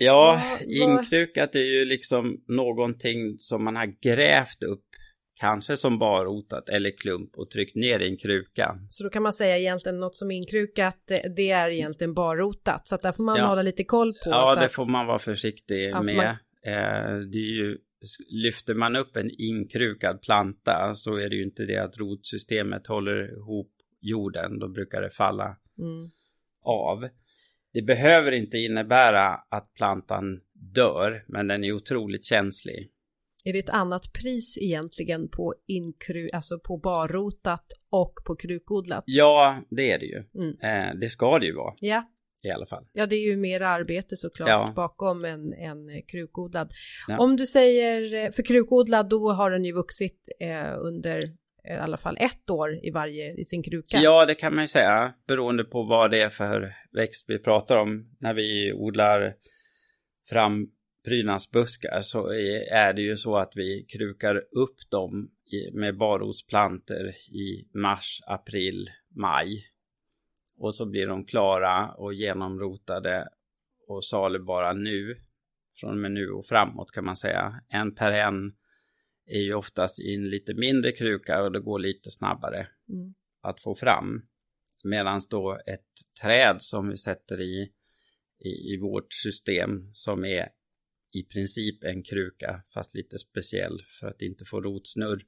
Ja, 0.00 0.42
Vad- 0.60 0.68
inkrukat 0.68 1.54
är 1.54 1.60
ju 1.60 1.84
liksom 1.84 2.44
någonting 2.48 3.38
som 3.38 3.64
man 3.64 3.76
har 3.76 3.86
grävt 3.86 4.62
upp, 4.62 4.84
kanske 5.40 5.76
som 5.76 5.98
barrotat 5.98 6.68
eller 6.68 6.90
klump 6.96 7.30
och 7.38 7.50
tryckt 7.50 7.76
ner 7.76 8.00
i 8.00 8.08
en 8.08 8.16
kruka. 8.16 8.78
Så 8.90 9.04
då 9.04 9.10
kan 9.10 9.22
man 9.22 9.32
säga 9.32 9.58
egentligen 9.58 10.00
något 10.00 10.14
som 10.14 10.30
inkrukat, 10.30 10.96
det- 11.08 11.36
det 11.36 11.50
är 11.50 11.70
egentligen 11.70 12.14
barrotat. 12.14 12.88
Så 12.88 12.94
att 12.94 13.02
där 13.02 13.12
får 13.12 13.24
man 13.24 13.36
Ja. 13.38 13.46
hålla 13.46 13.62
lite 13.62 13.84
koll 13.84 14.12
på. 14.12 14.30
Ja, 14.30 14.54
det 14.54 14.64
att, 14.66 14.72
får 14.72 14.84
man 14.84 15.06
vara 15.06 15.18
försiktig 15.18 15.90
Ja, 15.90 16.02
med. 16.02 16.16
man- 16.16 16.36
Eh, 16.66 17.16
det 17.32 17.38
är 17.38 17.52
ju, 17.56 17.78
lyfter 18.28 18.74
man 18.74 18.96
upp 18.96 19.16
en 19.16 19.30
inkrukad 19.38 20.22
planta 20.22 20.94
så 20.94 21.16
är 21.16 21.28
det 21.28 21.36
ju 21.36 21.42
inte 21.42 21.64
det 21.66 21.76
att 21.76 21.98
rotsystemet 21.98 22.86
håller 22.86 23.32
ihop 23.38 23.70
jorden, 24.00 24.58
då 24.58 24.68
brukar 24.68 25.00
det 25.02 25.10
falla 25.10 25.56
Mm. 25.78 26.10
av. 26.64 27.08
Det 27.72 27.82
behöver 27.82 28.32
inte 28.32 28.58
innebära 28.58 29.26
att 29.50 29.74
plantan 29.74 30.40
dör, 30.74 31.24
men 31.28 31.48
den 31.48 31.64
är 31.64 31.72
otroligt 31.72 32.24
känslig. 32.24 32.90
Är 33.48 33.52
det 33.52 33.58
ett 33.58 33.70
annat 33.70 34.12
pris 34.12 34.58
egentligen 34.60 35.28
på 35.28 35.54
inkru, 35.66 36.28
alltså 36.32 36.58
på 36.58 36.76
barrotat 36.76 37.66
och 37.90 38.14
på 38.26 38.36
krukodlat? 38.36 39.04
Ja, 39.06 39.62
det 39.70 39.92
är 39.92 39.98
det 39.98 40.06
ju. 40.06 40.24
Mm. 40.34 40.56
Eh, 40.90 40.94
det 41.00 41.10
ska 41.10 41.38
det 41.38 41.46
ju 41.46 41.54
vara 41.54 41.74
Ja, 41.80 42.04
i 42.42 42.50
alla 42.50 42.66
fall. 42.66 42.84
ja 42.92 43.06
det 43.06 43.16
är 43.16 43.24
ju 43.30 43.36
mer 43.36 43.60
arbete 43.60 44.16
såklart 44.16 44.48
Ja. 44.48 44.72
bakom 44.76 45.24
en, 45.24 45.52
en 45.52 46.02
krukodlad. 46.02 46.72
Ja. 47.08 47.18
Om 47.18 47.36
du 47.36 47.46
säger, 47.46 48.24
eh, 48.24 48.30
för 48.32 48.42
krukodlad 48.42 49.08
då 49.08 49.32
har 49.32 49.50
den 49.50 49.64
ju 49.64 49.72
vuxit 49.72 50.28
eh, 50.40 50.74
under 50.78 51.18
eh, 51.64 51.74
i 51.76 51.78
alla 51.78 51.96
fall 51.96 52.16
ett 52.20 52.50
år 52.50 52.84
i 52.86 52.90
varje, 52.90 53.34
i 53.40 53.44
sin 53.44 53.62
kruka. 53.62 54.00
Ja, 54.00 54.26
det 54.26 54.34
kan 54.34 54.54
man 54.54 54.64
ju 54.64 54.68
säga, 54.68 55.14
beroende 55.28 55.64
på 55.64 55.82
vad 55.82 56.10
det 56.10 56.20
är 56.22 56.30
för 56.30 56.74
växt 56.92 57.24
vi 57.28 57.38
pratar 57.38 57.76
om. 57.76 58.16
När 58.20 58.34
vi 58.34 58.72
odlar 58.72 59.34
fram 60.28 60.70
prydnadsbuskar 61.04 62.00
så 62.02 62.32
är 62.70 62.92
det 62.92 63.02
ju 63.02 63.16
så 63.16 63.36
att 63.36 63.52
vi 63.54 63.84
krukar 63.84 64.36
upp 64.50 64.90
dem 64.90 65.30
med 65.72 65.96
barrotsplanter 65.96 67.08
i 67.30 67.68
mars, 67.74 68.22
april, 68.26 68.90
maj. 69.16 69.64
Och 70.56 70.74
så 70.74 70.86
blir 70.86 71.06
de 71.06 71.24
klara 71.24 71.90
och 71.90 72.14
genomrotade 72.14 73.28
och 73.88 74.04
salubara 74.04 74.72
nu. 74.72 75.16
Från 75.76 75.90
och 75.90 75.96
med 75.96 76.12
nu 76.12 76.30
och 76.30 76.46
framåt 76.46 76.90
kan 76.90 77.04
man 77.04 77.16
säga. 77.16 77.60
En 77.68 77.94
per 77.94 78.12
en 78.12 78.52
är 79.26 79.40
ju 79.40 79.54
oftast 79.54 80.00
i 80.00 80.14
en 80.14 80.30
lite 80.30 80.54
mindre 80.54 80.92
kruka 80.92 81.42
och 81.42 81.52
det 81.52 81.60
går 81.60 81.78
lite 81.78 82.10
snabbare 82.10 82.68
Mm. 82.88 83.14
att 83.42 83.62
få 83.62 83.74
fram. 83.74 84.22
Medan 84.84 85.20
då 85.30 85.60
ett 85.66 85.86
träd 86.22 86.56
som 86.62 86.88
vi 86.88 86.96
sätter 86.96 87.40
i, 87.40 87.72
i, 88.44 88.48
i 88.48 88.78
vårt 88.80 89.12
system 89.12 89.90
som 89.92 90.24
är 90.24 90.48
i 91.12 91.22
princip 91.22 91.84
en 91.84 92.02
kruka 92.02 92.62
fast 92.74 92.94
lite 92.94 93.18
speciell 93.18 93.82
för 94.00 94.06
att 94.06 94.22
inte 94.22 94.44
få 94.44 94.60
rotsnurr. 94.60 95.22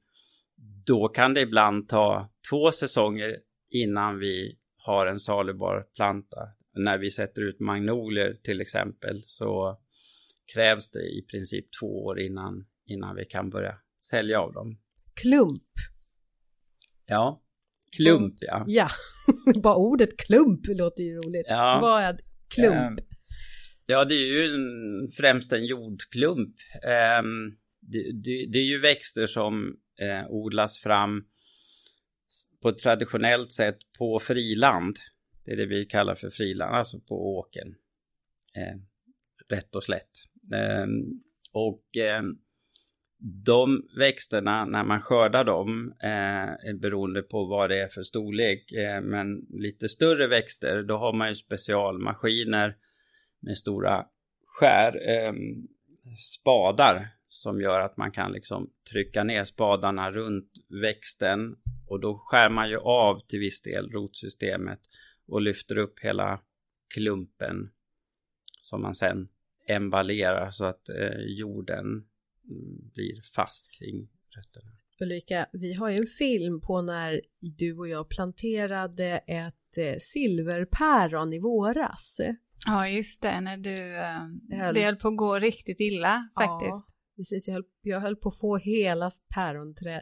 Då 0.85 1.07
kan 1.07 1.33
det 1.33 1.41
ibland 1.41 1.89
ta 1.89 2.29
två 2.49 2.71
säsonger 2.71 3.37
innan 3.69 4.19
vi 4.19 4.57
har 4.77 5.07
en 5.07 5.19
salubar 5.19 5.87
planta. 5.95 6.49
När 6.75 6.97
vi 6.97 7.11
sätter 7.11 7.41
ut 7.41 7.59
magnolier 7.59 8.33
till 8.43 8.61
exempel 8.61 9.21
så 9.23 9.79
krävs 10.53 10.89
det 10.89 10.99
i 10.99 11.25
princip 11.31 11.65
två 11.81 12.05
år 12.05 12.19
innan, 12.19 12.65
innan 12.85 13.15
vi 13.15 13.25
kan 13.25 13.49
börja 13.49 13.77
sälja 14.01 14.39
av 14.39 14.53
dem. 14.53 14.77
Klump, 15.13 15.63
Ja, 17.11 17.41
klump 17.97 18.35
ja. 18.39 18.63
ja. 18.67 18.87
Bara 19.63 19.75
ordet 19.75 20.17
klump 20.17 20.59
låter 20.67 21.03
ju 21.03 21.15
roligt. 21.15 21.45
Ja. 21.49 21.79
Vad 21.81 22.03
är 22.03 22.19
klump? 22.55 22.99
Ehm, 22.99 23.05
Ja, 23.91 24.05
det 24.05 24.15
är 24.15 24.27
ju 24.27 24.53
en, 24.53 25.11
främst 25.11 25.53
en 25.53 25.65
jordklump. 25.65 26.55
Eh, 26.83 27.23
det, 27.79 28.11
det, 28.11 28.45
det 28.51 28.57
är 28.57 28.63
ju 28.63 28.79
växter 28.79 29.25
som 29.25 29.77
eh, 29.99 30.29
odlas 30.29 30.79
fram 30.79 31.25
på 32.61 32.69
ett 32.69 32.77
traditionellt 32.77 33.51
sätt 33.51 33.77
på 33.97 34.19
friland. 34.19 34.97
Det 35.45 35.51
är 35.51 35.57
det 35.57 35.65
vi 35.65 35.85
kallar 35.85 36.15
för 36.15 36.29
friland, 36.29 36.75
alltså 36.75 36.99
på 36.99 37.37
åken. 37.37 37.75
Eh, 38.55 38.77
rätt 39.55 39.75
och 39.75 39.83
slätt. 39.83 40.11
Ehm, 40.53 41.21
och 41.53 41.97
ehm, 41.97 42.37
de 43.45 43.89
växterna, 43.97 44.65
när 44.65 44.83
man 44.83 45.01
skördar 45.01 45.43
dem, 45.43 45.93
eh, 46.03 46.69
är 46.69 46.79
beroende 46.79 47.21
på 47.21 47.45
vad 47.45 47.69
det 47.69 47.81
är 47.81 47.87
för 47.87 48.03
storlek. 48.03 48.71
Eh, 48.71 49.01
men 49.01 49.45
lite 49.49 49.89
större 49.89 50.27
växter, 50.27 50.83
då 50.83 50.97
har 50.97 51.13
man 51.13 51.29
ju 51.29 51.35
specialmaskiner 51.35 52.75
med 53.41 53.57
stora 53.57 54.05
skär, 54.45 55.09
eh, 55.09 55.33
spadar 56.17 57.07
som 57.25 57.61
gör 57.61 57.79
att 57.79 57.97
man 57.97 58.11
kan 58.11 58.31
liksom 58.31 58.69
trycka 58.91 59.23
ner 59.23 59.45
spadarna 59.45 60.11
runt 60.11 60.51
växten 60.81 61.55
och 61.87 61.99
då 61.99 62.17
skär 62.17 62.49
man 62.49 62.69
ju 62.69 62.77
av 62.77 63.19
till 63.27 63.39
viss 63.39 63.61
del 63.61 63.91
rotsystemet 63.91 64.79
och 65.27 65.41
lyfter 65.41 65.77
upp 65.77 65.99
hela 65.99 66.41
klumpen 66.93 67.69
som 68.59 68.81
man 68.81 68.95
sen 68.95 69.27
emballerar 69.67 70.51
så 70.51 70.65
att 70.65 70.89
eh, 70.89 71.19
jorden 71.27 71.85
mm, 71.85 72.89
blir 72.93 73.21
fast 73.35 73.71
kring 73.71 74.09
rötterna. 74.29 74.71
Ulrika, 74.99 75.49
vi 75.53 75.73
har 75.73 75.89
ju 75.89 75.97
en 75.97 76.07
film 76.07 76.61
på 76.61 76.81
när 76.81 77.21
du 77.39 77.77
och 77.77 77.87
jag 77.87 78.09
planterade 78.09 79.17
ett 79.27 79.77
eh, 79.77 79.95
silverpäron 79.99 81.33
i 81.33 81.39
våras. 81.39 82.19
Ja, 82.65 82.87
just 82.89 83.21
det, 83.21 83.41
när 83.41 83.57
du, 83.57 83.95
eh, 83.97 84.59
höll- 84.59 84.73
det 84.75 84.81
höll 84.85 84.95
på 84.95 85.07
att 85.07 85.17
gå 85.17 85.39
riktigt 85.39 85.79
illa 85.79 86.29
faktiskt. 86.39 86.85
Ja, 86.87 86.93
precis. 87.17 87.47
Jag 87.47 87.53
höll, 87.53 87.63
jag 87.81 88.01
höll 88.01 88.15
på 88.15 88.29
att 88.29 88.39
få 88.39 88.57
hela 88.57 89.11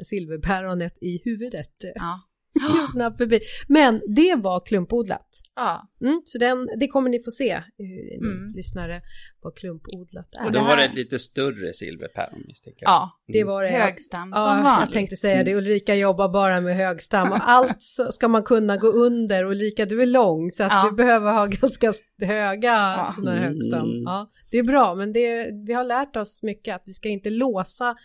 silverpäronet 0.04 0.98
i 1.02 1.22
huvudet. 1.26 1.76
Ja. 1.96 2.20
Snabbt 2.92 3.18
förbi. 3.18 3.40
Men 3.68 4.02
det 4.16 4.36
var 4.36 4.66
klumpodlat. 4.66 5.26
ja. 5.56 5.90
Mm, 6.02 6.22
så 6.26 6.38
den, 6.38 6.70
det 6.80 6.88
kommer 6.88 7.10
ni 7.10 7.24
få 7.24 7.32
se, 7.32 7.50
eh, 7.52 7.62
ni 7.78 8.18
Mm. 8.22 8.48
lyssnare, 8.56 9.02
vad 9.42 9.56
klumpodlat 9.58 10.28
är. 10.40 10.46
Och 10.46 10.52
då 10.52 10.60
var 10.60 10.78
det 10.78 10.84
ett 10.84 10.96
lite 10.96 11.20
större 11.20 11.74
silverpäron 11.74 12.44
misstänker 12.48 12.84
jag. 12.84 12.92
ja. 12.92 13.12
det 13.28 13.44
var 13.44 13.64
det. 13.64 13.70
Högstam 13.70 14.32
som 14.34 14.42
Ja, 14.42 14.58
jag 14.58 14.64
vanligt. 14.64 14.94
tänkte 14.94 15.16
säga 15.16 15.44
det. 15.44 15.56
Ulrika 15.56 15.96
jobbar 15.96 16.30
bara 16.30 16.62
med 16.62 16.76
högstam 16.78 17.32
och 17.32 17.50
allt 17.50 17.78
så 17.84 18.12
ska 18.12 18.28
man 18.28 18.44
kunna 18.44 18.78
gå 18.78 18.88
under. 18.88 19.44
Ulrika, 19.44 19.86
du 19.86 20.02
är 20.02 20.06
lång 20.06 20.52
så 20.52 20.64
att 20.64 20.72
Ja. 20.72 20.88
du 20.90 20.96
behöver 20.96 21.32
ha 21.34 21.46
ganska 21.62 21.94
höga 22.22 22.68
Ja. 22.68 23.14
sådana 23.16 23.40
högstam. 23.40 23.90
Mm. 23.90 24.04
Ja, 24.04 24.30
det 24.52 24.58
är 24.58 24.64
bra, 24.64 24.96
men 24.96 25.14
det, 25.14 25.50
vi 25.68 25.74
har 25.74 25.84
lärt 25.84 26.16
oss 26.16 26.44
mycket 26.44 26.76
att 26.76 26.84
vi 26.86 26.94
ska 26.94 27.10
inte 27.10 27.30
låsa 27.30 27.96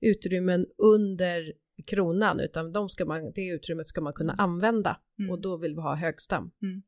utrymmen 0.00 0.66
under 0.82 1.52
kronan 1.82 2.40
utan 2.40 2.72
de 2.72 2.88
ska 2.88 3.04
man, 3.04 3.32
det 3.34 3.46
utrymmet 3.46 3.86
ska 3.88 4.00
man 4.00 4.12
kunna 4.12 4.32
använda 4.32 4.96
Mm. 5.18 5.30
och 5.30 5.40
då 5.40 5.56
vill 5.56 5.74
vi 5.74 5.80
ha 5.80 5.94
högstam. 5.94 6.50
Mm. 6.62 6.82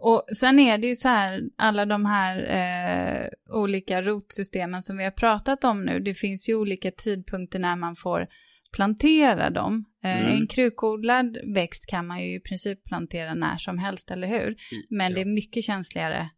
Och 0.00 0.24
sen 0.36 0.58
är 0.58 0.78
det 0.78 0.86
ju 0.86 0.94
så 0.94 1.08
här, 1.08 1.42
alla 1.56 1.86
de 1.86 2.04
här 2.04 2.36
eh, 2.38 3.28
olika 3.54 4.02
rotsystemen 4.02 4.82
som 4.82 4.96
vi 4.96 5.04
har 5.04 5.10
pratat 5.10 5.64
om 5.64 5.84
nu, 5.84 6.00
det 6.00 6.14
finns 6.14 6.48
ju 6.48 6.54
olika 6.54 6.90
tidpunkter 6.90 7.58
när 7.58 7.76
man 7.76 7.96
får 7.96 8.26
plantera 8.72 9.50
dem. 9.50 9.84
Eh, 10.04 10.20
Mm. 10.26 10.32
En 10.36 10.46
krukodlad 10.46 11.38
växt 11.54 11.86
kan 11.86 12.06
man 12.06 12.22
ju 12.22 12.36
i 12.36 12.40
princip 12.40 12.84
plantera 12.84 13.34
när 13.34 13.56
som 13.56 13.78
helst, 13.78 14.10
eller 14.10 14.28
hur? 14.28 14.56
Men 14.88 15.14
det 15.14 15.20
är 15.20 15.24
mycket 15.24 15.64
känsligare 15.64 16.30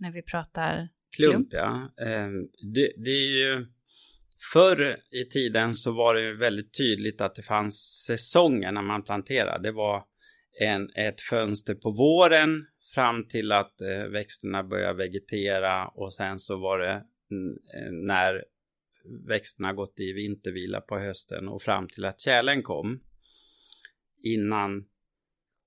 när 0.00 0.12
vi 0.12 0.22
pratar 0.22 0.88
Klump, 1.16 1.48
ja. 1.50 1.88
Ehm, 2.06 2.48
Det, 2.74 2.92
det 2.96 3.10
är 3.10 3.28
ju... 3.38 3.66
Förr 4.52 4.96
i 5.10 5.24
tiden 5.24 5.74
så 5.74 5.92
var 5.92 6.14
det 6.14 6.22
ju 6.22 6.36
väldigt 6.36 6.74
tydligt 6.74 7.20
att 7.20 7.34
det 7.34 7.42
fanns 7.42 8.04
säsonger 8.06 8.72
när 8.72 8.82
man 8.82 9.02
planterade. 9.02 9.62
Det 9.68 9.72
var 9.72 10.04
en, 10.60 10.90
ett 10.94 11.20
fönster 11.20 11.74
på 11.74 11.90
våren 11.90 12.66
fram 12.94 13.28
till 13.28 13.52
att 13.52 13.80
eh, 13.80 14.04
växterna 14.04 14.64
började 14.64 14.98
vegetera 14.98 15.88
och 15.88 16.14
sen 16.14 16.40
så 16.40 16.56
var 16.56 16.78
det 16.78 16.92
eh, 16.92 17.92
när 17.92 18.44
växterna 19.28 19.72
gått 19.72 20.00
i 20.00 20.12
vintervila 20.12 20.80
på 20.80 20.98
hösten 20.98 21.48
och 21.48 21.62
fram 21.62 21.88
till 21.88 22.04
att 22.04 22.20
tjälen 22.20 22.62
kom. 22.62 23.00
Innan 24.22 24.84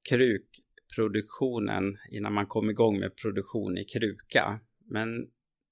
krukproduktionen, 0.09 1.97
innan 2.11 2.33
man 2.33 2.47
kom 2.47 2.69
igång 2.69 2.99
med 2.99 3.15
produktion 3.15 3.77
i 3.77 3.85
kruka. 3.85 4.59
Men 4.89 5.27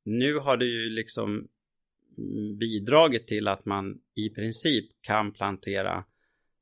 nu 0.05 0.35
har 0.35 0.57
det 0.57 0.65
ju 0.65 0.89
liksom 0.89 1.47
bidragit 2.59 3.27
till 3.27 3.47
att 3.47 3.65
man 3.65 3.99
i 4.15 4.29
princip 4.29 4.85
kan 5.01 5.31
plantera 5.31 6.03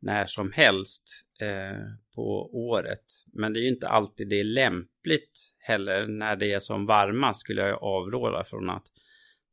när 0.02 0.26
som 0.26 0.52
helst 0.52 1.04
eh, 1.42 1.80
på 2.16 2.50
året. 2.54 3.06
Men 3.34 3.54
det 3.54 3.60
är 3.60 3.62
ju 3.62 3.70
inte 3.70 3.88
alltid 3.88 4.30
det 4.30 4.40
är 4.40 4.44
lämpligt 4.44 5.54
heller. 5.60 6.08
När 6.08 6.36
det 6.36 6.52
är 6.52 6.60
som 6.60 6.86
varmast 6.86 7.40
skulle 7.40 7.62
jag 7.62 7.84
avråda 7.84 8.44
från 8.44 8.70
att 8.70 8.88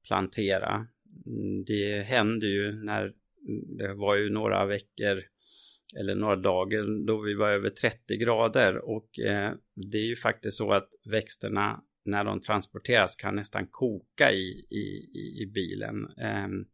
plantera. 0.07 0.87
Mm, 1.27 1.65
det 1.65 2.03
hände 2.03 2.47
ju 2.47 2.73
när 2.73 3.03
mm, 3.03 3.77
det 3.77 3.95
var 3.95 4.17
ju 4.17 4.31
några 4.31 4.67
veckor 4.67 5.23
eller 5.97 6.15
några 6.15 6.37
dagar 6.37 7.07
då 7.07 7.21
vi 7.21 7.35
var 7.35 7.49
över 7.49 7.71
30 7.71 8.17
grader 8.17 8.77
och 8.79 9.19
eh, 9.19 9.53
det 9.75 9.99
är 9.99 10.07
ju 10.07 10.17
faktiskt 10.17 10.57
så 10.57 10.73
att 10.73 10.89
växterna 11.05 11.81
när 12.05 12.25
de 12.25 12.41
transporteras 12.41 13.17
kan 13.17 13.35
nästan 13.35 13.67
koka 13.71 14.33
i, 14.33 14.67
i, 14.71 15.43
i 15.43 15.51
bilen. 15.55 15.95
Um, 16.45 16.67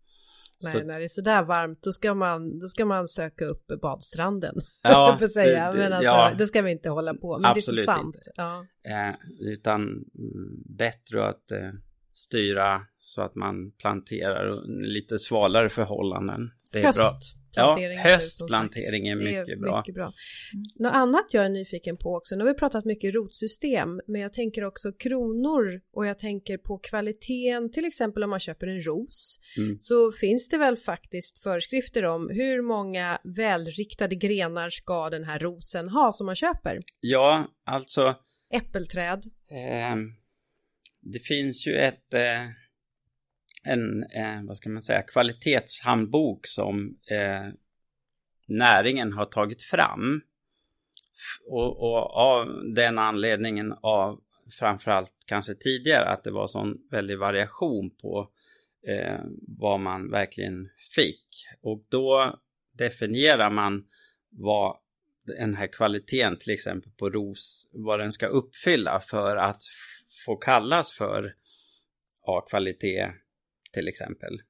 Nej, 0.62 0.72
så, 0.72 0.82
när 0.82 0.98
det 0.98 1.04
är 1.04 1.08
sådär 1.08 1.42
varmt 1.42 1.82
då 1.82 1.92
ska 1.92 2.14
man, 2.14 2.58
då 2.58 2.68
ska 2.68 2.84
man 2.84 3.08
söka 3.08 3.44
upp 3.44 3.66
badstranden. 3.82 4.54
Ja, 4.82 5.16
för 5.18 5.28
säga. 5.28 5.70
Det, 5.70 5.76
det, 5.76 5.82
men 5.82 5.92
alltså, 5.92 6.10
ja, 6.10 6.34
det 6.38 6.46
ska 6.46 6.62
vi 6.62 6.72
inte 6.72 6.88
hålla 6.88 7.14
på 7.14 7.38
med. 7.38 7.50
Absolut 7.50 7.86
det 7.86 7.92
är 7.92 7.94
så 7.94 8.00
sant. 8.00 8.16
Inte. 8.16 8.30
Ja. 8.36 8.66
Eh, 8.82 9.14
utan 9.40 9.82
mm, 9.82 10.62
bättre 10.76 11.28
att 11.28 11.50
eh, 11.52 11.70
styra 12.12 12.82
så 12.98 13.22
att 13.22 13.34
man 13.34 13.72
planterar 13.78 14.66
lite 14.86 15.18
svalare 15.18 15.68
förhållanden. 15.68 16.50
Det 16.72 16.80
är 16.80 16.86
Höst. 16.86 16.98
bra. 16.98 17.10
Plantering 17.54 17.96
ja, 17.96 18.02
höstplantering 18.02 19.08
är 19.08 19.16
mycket, 19.16 19.48
är 19.48 19.56
bra. 19.56 19.78
mycket 19.78 19.94
bra. 19.94 20.04
Mm. 20.04 20.64
Något 20.78 20.94
annat 20.94 21.34
jag 21.34 21.44
är 21.44 21.48
nyfiken 21.48 21.96
på 21.96 22.14
också, 22.16 22.36
nu 22.36 22.44
har 22.44 22.52
vi 22.52 22.58
pratat 22.58 22.84
mycket 22.84 23.14
rotsystem, 23.14 24.00
men 24.06 24.20
jag 24.20 24.32
tänker 24.32 24.64
också 24.64 24.92
kronor 24.92 25.80
och 25.92 26.06
jag 26.06 26.18
tänker 26.18 26.58
på 26.58 26.78
kvaliteten, 26.78 27.72
till 27.72 27.84
exempel 27.84 28.24
om 28.24 28.30
man 28.30 28.40
köper 28.40 28.66
en 28.66 28.82
ros, 28.82 29.40
mm. 29.56 29.76
så 29.78 30.12
finns 30.12 30.48
det 30.48 30.58
väl 30.58 30.76
faktiskt 30.76 31.42
föreskrifter 31.42 32.04
om 32.04 32.30
hur 32.32 32.62
många 32.62 33.18
välriktade 33.36 34.14
grenar 34.16 34.70
ska 34.70 35.10
den 35.10 35.24
här 35.24 35.38
rosen 35.38 35.88
ha 35.88 36.12
som 36.12 36.26
man 36.26 36.36
köper? 36.36 36.80
Ja, 37.00 37.46
alltså 37.64 38.14
Äppelträd. 38.50 39.24
Eh, 39.50 39.96
det 41.00 41.18
finns 41.18 41.66
ju 41.66 41.74
ett 41.76 42.14
eh 42.14 42.63
en, 43.64 44.02
eh, 44.02 44.42
vad 44.42 44.56
ska 44.56 44.70
man 44.70 44.82
säga, 44.82 45.02
kvalitetshandbok 45.02 46.46
som 46.46 46.98
eh, 47.10 47.52
näringen 48.46 49.12
har 49.12 49.26
tagit 49.26 49.62
fram. 49.62 50.20
Och, 51.46 51.82
och, 51.82 52.16
av 52.16 52.46
den 52.74 52.98
anledningen 52.98 53.74
av 53.80 54.20
framförallt 54.58 55.12
kanske 55.26 55.54
tidigare 55.54 56.04
att 56.04 56.24
det 56.24 56.30
var 56.30 56.46
sån 56.46 56.78
väldig 56.90 57.18
variation 57.18 57.90
på 57.90 58.30
eh, 58.86 59.20
vad 59.58 59.80
man 59.80 60.10
verkligen 60.10 60.68
fick. 60.94 61.46
Och 61.60 61.86
då 61.88 62.40
definierar 62.72 63.50
man 63.50 63.84
vad 64.30 64.76
den 65.26 65.54
här 65.54 65.66
kvaliteten 65.66 66.38
till 66.38 66.52
exempel 66.52 66.92
på 66.92 67.10
ros, 67.10 67.68
vad 67.72 68.00
den 68.00 68.12
ska 68.12 68.26
uppfylla 68.26 69.00
för 69.00 69.36
att 69.36 69.62
få 70.26 70.36
kallas 70.36 70.92
för 70.92 71.34
A-kvalitet 72.26 73.12
till 73.74 73.88
exempel. 73.88 74.42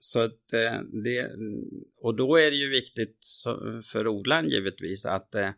Så 0.00 0.20
att 0.20 0.52
eh, 0.52 0.80
det, 1.04 1.30
och 2.00 2.14
då 2.14 2.36
är 2.36 2.50
det 2.50 2.56
ju 2.56 2.70
viktigt 2.70 3.26
för 3.84 4.08
odlaren 4.08 4.48
givetvis 4.48 5.06
att 5.06 5.34
eh, 5.34 5.50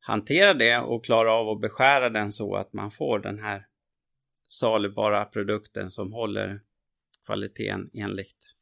hantera 0.00 0.54
det 0.54 0.78
och 0.78 1.04
klara 1.04 1.32
av 1.32 1.48
att 1.48 1.60
beskära 1.60 2.10
den 2.10 2.32
så 2.32 2.56
att 2.56 2.72
man 2.72 2.90
får 2.90 3.18
den 3.18 3.38
här 3.38 3.66
salubara 4.48 5.24
produkten 5.24 5.90
som 5.90 6.12
håller 6.12 6.60
kvaliteten 7.26 7.90
enligt 7.94 8.53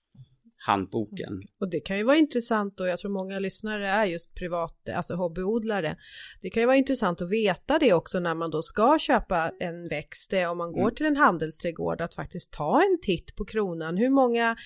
handboken. 0.66 1.42
Och 1.60 1.70
det 1.70 1.80
kan 1.80 1.98
ju 1.98 2.04
vara 2.04 2.16
intressant 2.16 2.80
och 2.80 2.88
jag 2.88 2.98
tror 2.98 3.10
många 3.10 3.38
lyssnare 3.38 3.88
är 3.88 4.04
just 4.04 4.34
privat, 4.34 4.88
alltså 4.88 5.14
hobbyodlare. 5.14 5.96
Det 6.42 6.50
kan 6.50 6.62
ju 6.62 6.66
vara 6.66 6.76
intressant 6.76 7.22
att 7.22 7.30
veta 7.30 7.78
det 7.78 7.92
också 7.92 8.20
när 8.20 8.34
man 8.34 8.50
då 8.50 8.62
ska 8.62 8.98
köpa 8.98 9.52
en 9.60 9.88
växt, 9.88 10.32
om 10.32 10.58
man 10.58 10.72
går 10.72 10.80
mm. 10.80 10.94
till 10.94 11.06
en 11.06 11.16
handelsträdgård, 11.16 12.00
att 12.00 12.14
faktiskt 12.14 12.52
ta 12.52 12.82
en 12.82 12.98
titt 13.02 13.36
på 13.36 13.44
kronan. 13.44 13.96
Hur 13.96 14.10
många 14.10 14.56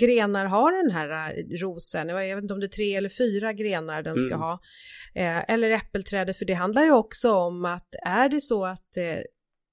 grenar 0.00 0.44
har 0.44 0.82
den 0.82 0.90
här 0.90 1.36
äh, 1.38 1.58
rosen? 1.60 2.08
Jag 2.08 2.36
vet 2.36 2.42
inte 2.42 2.54
om 2.54 2.60
det 2.60 2.66
är 2.66 2.68
tre 2.68 2.94
eller 2.94 3.08
fyra 3.08 3.52
grenar 3.52 4.02
den 4.02 4.16
ska 4.16 4.34
mm. 4.34 4.40
ha. 4.40 4.60
Eh, 5.14 5.50
eller 5.50 5.70
äppelträdet, 5.70 6.38
för 6.38 6.44
det 6.44 6.54
handlar 6.54 6.82
ju 6.82 6.92
också 6.92 7.32
om 7.32 7.64
att 7.64 7.88
är 8.06 8.28
det 8.28 8.40
så 8.40 8.64
att 8.64 8.96
eh, 8.96 9.22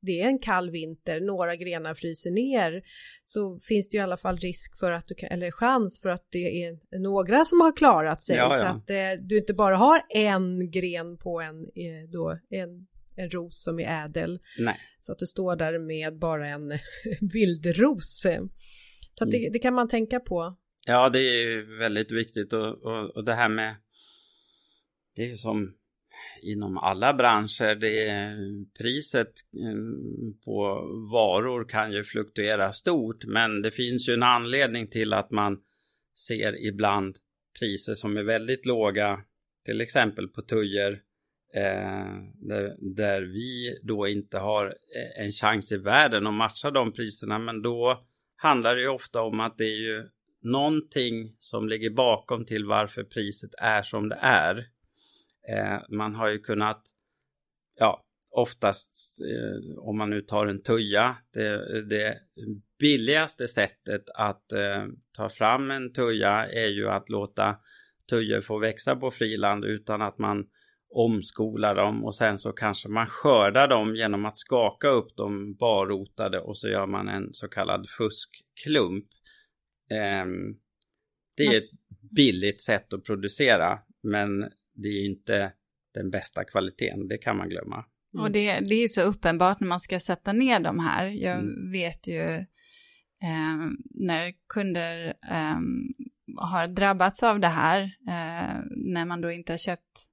det 0.06 0.22
är 0.22 0.28
en 0.28 0.39
kall 0.39 0.70
vinter, 0.70 1.22
några 1.22 1.56
grenar 1.56 1.93
fryser 1.93 2.32
ner, 2.32 2.84
så 3.24 3.60
finns 3.60 3.89
det 3.89 3.97
ju 3.97 3.99
i 3.99 4.04
alla 4.04 4.18
fall 4.18 4.38
risk 4.38 4.80
för 4.80 4.91
att 4.91 5.08
du 5.08 5.16
kan, 5.16 5.30
eller 5.30 5.51
chans 5.51 6.01
för 6.01 6.10
att 6.10 6.28
det 6.30 6.64
är 6.64 6.99
några 6.99 7.45
som 7.45 7.62
har 7.62 7.78
klarat 7.78 8.22
sig. 8.22 8.36
Ja, 8.36 8.58
ja. 8.58 8.60
Så 8.60 8.66
att 8.66 8.89
eh, 8.89 9.22
du 9.22 9.38
inte 9.38 9.54
bara 9.54 9.78
har 9.78 10.01
en 10.10 10.72
gren 10.72 11.18
på 11.18 11.41
en, 11.41 11.64
eh, 11.64 12.10
då, 12.12 12.39
en, 12.49 12.88
en 13.16 13.30
ros 13.30 13.64
som 13.64 13.80
är 13.80 14.06
ädel. 14.06 14.39
Nej. 14.60 14.78
Så 14.99 15.12
att 15.12 15.20
du 15.20 15.26
står 15.26 15.56
där 15.56 15.80
med 15.80 16.20
bara 16.20 16.47
en 16.47 16.70
vildros. 17.34 18.26
Så 19.14 19.24
att 19.24 19.32
det, 19.32 19.38
mm. 19.38 19.51
det, 19.54 19.60
kan 19.60 19.74
man 19.74 19.89
tänka 19.89 20.20
på. 20.20 20.58
Ja, 20.86 21.10
det 21.10 21.20
är 21.20 21.80
väldigt 21.80 22.12
viktigt 22.12 22.54
och, 22.54 22.84
och, 22.84 23.16
och 23.16 23.26
det 23.26 23.34
här 23.34 23.49
med 23.49 23.76
det 25.16 25.24
är 25.24 25.28
ju 25.28 25.38
som 25.38 25.74
inom 26.41 26.78
alla 26.78 27.14
branscher. 27.14 27.76
Det 27.76 28.36
priset 28.78 29.32
mm, 29.53 30.34
på 30.45 30.64
varor 31.11 31.66
kan 31.70 31.91
ju 31.91 32.03
fluktuera 32.03 32.74
stort 32.74 33.26
men 33.26 33.61
det 33.61 33.72
finns 33.72 34.09
ju 34.09 34.14
en 34.14 34.24
anledning 34.24 34.88
till 34.88 35.14
att 35.14 35.32
man 35.32 35.57
ser 36.28 36.66
ibland 36.68 37.18
priser 37.59 37.93
som 37.93 38.18
är 38.18 38.24
väldigt 38.24 38.66
låga 38.66 39.20
till 39.66 39.82
exempel 39.82 40.28
på 40.28 40.41
tujer 40.41 40.91
eh, 41.53 42.05
där, 42.34 42.76
där, 42.95 43.22
vi 43.22 43.80
då 43.84 44.07
inte 44.07 44.38
har 44.38 44.66
eh, 44.66 45.26
en 45.26 45.32
chans 45.32 45.72
i 45.72 45.78
världen 45.78 46.28
att 46.28 46.34
matcha 46.34 46.72
de 46.72 46.93
priserna 46.93 47.39
men 47.39 47.61
då 47.61 48.03
handlar 48.36 48.76
det 48.76 48.82
ju 48.82 48.88
ofta 48.88 49.22
om 49.22 49.39
att 49.39 49.57
det 49.57 49.66
är 49.66 49.78
ju 49.78 50.09
någonting 50.41 51.36
som 51.39 51.70
ligger 51.70 51.89
bakom 51.89 52.45
till 52.45 52.66
varför 52.66 53.03
priset 53.03 53.51
är 53.57 53.84
som 53.84 54.09
det 54.09 54.20
är. 54.22 54.68
Eh, 55.50 55.80
man 55.89 56.16
har 56.16 56.30
ju 56.30 56.39
kunnat, 56.39 56.82
ja, 57.80 58.04
oftast 58.32 59.22
eh, 59.22 59.78
om 59.80 59.98
man 59.98 60.10
nu 60.10 60.22
tar 60.22 60.48
en 60.48 60.64
tuja, 60.64 61.18
det, 61.34 61.82
det 61.89 62.20
billigaste 62.80 63.48
sättet 63.48 64.10
att 64.16 64.52
eh, 64.52 64.86
ta 65.18 65.30
fram 65.30 65.72
en 65.72 65.94
tuja 65.94 66.48
är 66.52 66.68
ju 66.68 66.89
att 66.89 67.10
låta 67.10 67.56
tujor 68.10 68.41
få 68.41 68.60
växa 68.60 68.96
på 68.96 69.12
friland 69.12 69.66
utan 69.66 70.02
att 70.02 70.18
man 70.18 70.48
omskolar 70.96 71.76
dem 71.76 72.06
och 72.06 72.16
sen 72.16 72.39
så 72.39 72.52
kanske 72.52 72.89
man 72.89 73.08
skördar 73.08 73.68
dem 73.68 73.96
genom 73.96 74.26
att 74.26 74.38
skaka 74.38 74.88
upp 74.88 75.16
dem 75.16 75.56
barrotade 75.56 76.39
och 76.39 76.58
så 76.58 76.68
gör 76.68 76.86
man 76.86 77.10
en 77.10 77.34
så 77.34 77.48
kallad 77.48 77.89
fuskklump. 77.89 79.06
Eh, 79.91 80.26
det 81.38 81.46
är 81.46 81.58
ett 81.58 81.72
billigt 82.16 82.62
sätt 82.62 82.94
att 82.94 83.04
producera 83.04 83.80
men 84.04 84.52
det 84.74 84.88
är 84.88 85.05
inte 85.05 85.53
den 85.93 86.09
bästa 86.09 86.43
kvaliteten, 86.43 87.07
det 87.07 87.17
kan 87.17 87.38
man 87.38 87.49
glömma. 87.49 87.86
Mm. 88.13 88.24
Och 88.24 88.32
det, 88.32 88.59
det 88.59 88.76
är 88.76 88.88
så 88.88 89.01
uppenbart 89.01 89.59
när 89.59 89.67
man 89.67 89.80
ska 89.80 89.99
sätta 89.99 90.34
ner 90.34 90.59
de 90.59 90.80
här. 90.80 91.05
Jag 91.05 91.39
mm. 91.39 91.71
vet 91.71 92.07
ju 92.07 92.21
eh, 93.24 93.69
när 93.89 94.34
kunder 94.53 95.13
eh, 95.32 95.59
har 96.38 96.67
drabbats 96.67 97.24
av 97.24 97.39
det 97.39 97.47
här, 97.47 97.82
eh, 97.82 98.61
när 98.76 99.05
man 99.05 99.21
då 99.21 99.32
inte 99.32 99.53
har 99.53 99.57
köpt 99.57 100.07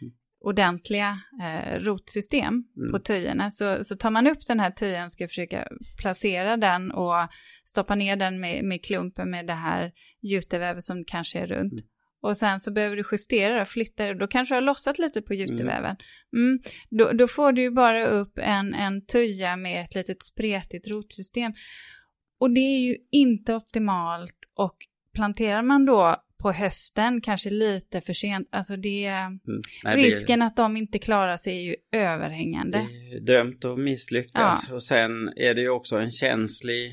mm. 0.00 0.12
ordentliga 0.40 1.20
eh, 1.42 1.78
rotsystem 1.78 2.64
mm. 2.76 2.92
på 2.92 2.98
töjerna 2.98 3.50
så, 3.50 3.84
så 3.84 3.96
tar 3.96 4.10
man 4.10 4.26
upp 4.26 4.46
den 4.48 4.60
här 4.60 4.70
töjen 4.70 5.10
ska 5.10 5.28
försöka 5.28 5.68
placera 6.00 6.56
den 6.56 6.90
och 6.92 7.28
stoppa 7.64 7.94
ner 7.94 8.16
den 8.16 8.40
med, 8.40 8.64
med 8.64 8.84
klumpen 8.84 9.30
med 9.30 9.46
det 9.46 9.54
här 9.54 9.92
jutevävet 10.22 10.84
som 10.84 11.04
kanske 11.04 11.38
är 11.38 11.46
runt. 11.46 11.72
Mm 11.72 11.88
och 12.20 12.36
sen 12.36 12.60
så 12.60 12.72
behöver 12.72 12.96
du 12.96 13.04
justera 13.12 13.60
och 13.60 13.68
flytta 13.68 14.14
då 14.14 14.26
kanske 14.26 14.54
du 14.54 14.56
har 14.56 14.62
lossat 14.62 14.98
lite 14.98 15.22
på 15.22 15.34
juteväven. 15.34 15.96
Mm. 16.36 16.60
Då, 16.90 17.12
då, 17.12 17.26
får 17.26 17.52
du 17.52 17.62
ju 17.62 17.70
bara 17.70 18.06
upp 18.06 18.38
en, 18.38 18.74
en 18.74 19.06
tuja 19.06 19.56
med 19.56 19.84
ett 19.84 19.94
litet 19.94 20.22
spretigt 20.22 20.88
rotsystem. 20.88 21.52
Och 22.40 22.50
det 22.50 22.60
är 22.60 22.80
ju 22.80 22.96
inte 23.10 23.54
optimalt 23.54 24.36
och 24.54 24.76
planterar 25.14 25.62
man 25.62 25.86
då 25.86 26.22
på 26.42 26.52
hösten, 26.52 27.20
kanske 27.20 27.50
lite 27.50 28.00
för 28.00 28.12
sent, 28.12 28.48
alltså 28.52 28.76
det, 28.76 29.06
mm. 29.06 29.40
Nej, 29.84 29.96
risken 29.96 30.38
det, 30.38 30.46
att 30.46 30.56
de 30.56 30.76
inte 30.76 30.98
klarar 30.98 31.36
sig 31.36 31.56
är 31.56 31.62
ju 31.62 31.76
överhängande. 31.92 32.78
Det 32.78 33.16
är 33.16 33.20
dömt 33.20 33.64
att 33.64 33.78
misslyckas 33.78 34.66
ja. 34.68 34.74
och 34.74 34.82
sen 34.82 35.32
är 35.36 35.54
det 35.54 35.60
ju 35.60 35.68
också 35.68 35.96
en 35.96 36.10
känslig, 36.10 36.92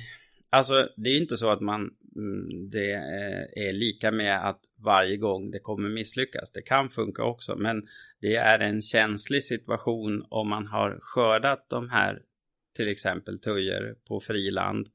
alltså 0.49 0.89
det 0.97 1.09
är 1.09 1.17
inte 1.17 1.37
så 1.37 1.49
att 1.49 1.61
man 1.61 1.79
Mm, 1.81 1.91
Mm, 2.15 2.69
det 2.69 2.93
eh, 2.93 3.67
är 3.67 3.73
lika 3.73 4.11
med 4.11 4.49
att 4.49 4.59
varje 4.77 5.17
gång 5.17 5.51
det 5.51 5.59
kommer 5.59 5.89
misslyckas. 5.89 6.51
Det 6.51 6.61
kan 6.61 6.89
funka 6.89 7.23
också, 7.23 7.55
men 7.55 7.87
det 8.21 8.35
är 8.35 8.59
en 8.59 8.81
känslig 8.81 9.43
situation 9.43 10.25
om 10.29 10.49
man 10.49 10.67
har 10.67 10.99
skördat 11.01 11.69
de 11.69 11.89
här 11.89 12.21
till 12.75 12.87
exempel 12.87 13.39
tujer 13.39 13.95
på 14.07 14.19
friland 14.19 14.87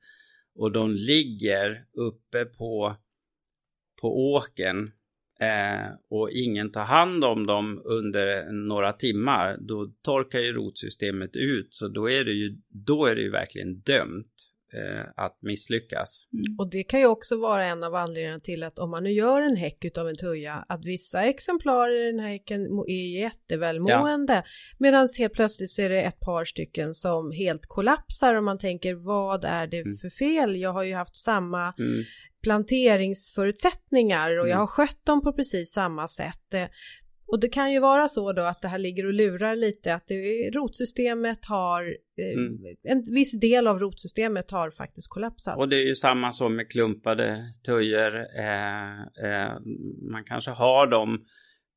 och 0.55 0.73
de 0.73 0.91
ligger 0.91 1.85
uppe 1.93 2.45
på, 2.45 2.97
på 4.01 4.33
åken 4.33 4.93
eh, 5.41 5.89
och 6.11 6.31
ingen 6.31 6.73
tar 6.73 6.85
hand 6.85 7.25
om 7.25 7.47
dem 7.47 7.83
under 7.85 8.53
några 8.53 8.93
timmar, 8.93 9.57
då 9.61 9.93
torkar 10.03 10.39
ju 10.39 10.53
rotsystemet 10.53 11.37
ut 11.37 11.75
så 11.75 11.89
då 11.89 12.11
är 12.11 12.25
det 12.25 12.33
ju, 12.33 12.59
då 12.69 13.07
är 13.07 13.15
det 13.15 13.23
ju 13.23 13.31
verkligen 13.31 13.81
dömt 13.81 14.50
att 15.17 15.39
misslyckas. 15.43 16.27
Mm. 16.33 16.59
Och 16.59 16.71
det 16.71 16.83
kan 16.83 17.01
ju 17.01 17.07
också 17.07 17.41
vara 17.41 17.65
en 17.65 17.85
av 17.85 17.95
anledningarna 17.95 18.41
till 18.41 18.63
att 18.63 18.79
om 18.79 18.91
man 18.91 19.03
nu 19.03 19.13
gör 19.13 19.43
en 19.43 19.57
häck 19.57 19.85
utav 19.85 20.09
en 20.09 20.17
tuja, 20.17 20.65
att 20.69 20.85
vissa 20.85 21.23
exemplar 21.23 21.91
i 21.91 22.07
den 22.07 22.21
här 22.21 22.29
häcken 22.29 22.61
är 22.89 23.21
jättevälmående, 23.21 24.33
ja. 24.33 24.43
medan 24.79 25.09
helt 25.19 25.33
plötsligt 25.33 25.71
så 25.71 25.83
är 25.83 25.89
det 25.89 26.03
ett 26.03 26.21
par 26.21 26.45
stycken 26.45 26.95
som 26.95 27.33
helt 27.33 27.67
kollapsar 27.67 28.35
och 28.35 28.45
man 28.45 28.59
tänker 28.59 28.95
vad 28.95 29.45
är 29.45 29.67
det 29.67 29.81
mm. 29.81 29.97
för 29.97 30.11
fel? 30.11 30.57
Jag 30.57 30.73
har 30.73 30.83
ju 30.83 30.95
haft 30.95 31.17
samma 31.17 31.75
mm 31.79 32.05
planteringsförutsättningar 32.43 34.31
och 34.31 34.49
jag 34.49 34.55
mm. 34.55 34.59
har 34.59 34.67
skött 34.67 35.05
dem 35.05 35.23
på 35.23 35.33
precis 35.33 35.73
samma 35.73 36.09
sätt. 36.09 36.55
Och 37.31 37.41
det 37.41 37.49
kan 37.49 37.73
ju 37.73 37.81
vara 37.81 38.09
så 38.09 38.33
då 38.33 38.43
att 38.43 38.63
det 38.63 38.69
här 38.69 38.79
ligger 38.79 39.07
och 39.07 39.13
lurar 39.13 39.57
lite 39.57 39.95
att 39.95 40.07
det, 40.07 40.51
rotsystemet 40.51 41.45
har, 41.45 41.83
eh, 42.19 42.39
mm. 42.39 42.77
en 42.83 43.15
viss 43.15 43.41
del 43.41 43.67
av 43.67 43.79
rotsystemet 43.79 44.51
har 44.51 44.71
faktiskt 44.71 45.11
kollapsat. 45.11 45.59
Och 45.59 45.69
det 45.69 45.77
är 45.77 45.87
ju 45.87 45.95
samma 45.95 46.33
som 46.33 46.57
med 46.57 46.71
klumpade 46.71 47.45
tujor. 47.67 48.17
Eh, 48.17 49.01
eh, 49.01 49.53
man 50.11 50.25
kanske 50.25 50.51
har 50.51 50.87
dem 50.87 51.25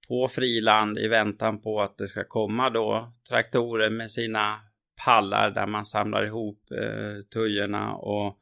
på 0.08 0.28
friland 0.28 0.98
i 0.98 1.08
väntan 1.08 1.62
på 1.62 1.82
att 1.82 1.98
det 1.98 2.08
ska 2.08 2.24
komma 2.24 2.70
då 2.70 3.14
traktorer 3.30 3.90
med 3.90 4.12
sina 4.12 4.56
pallar 5.06 5.52
där 5.52 5.68
man 5.68 5.86
samlar 5.86 6.26
ihop 6.26 6.60
eh, 6.72 7.24
tujorna 7.34 7.94
och 7.94 8.40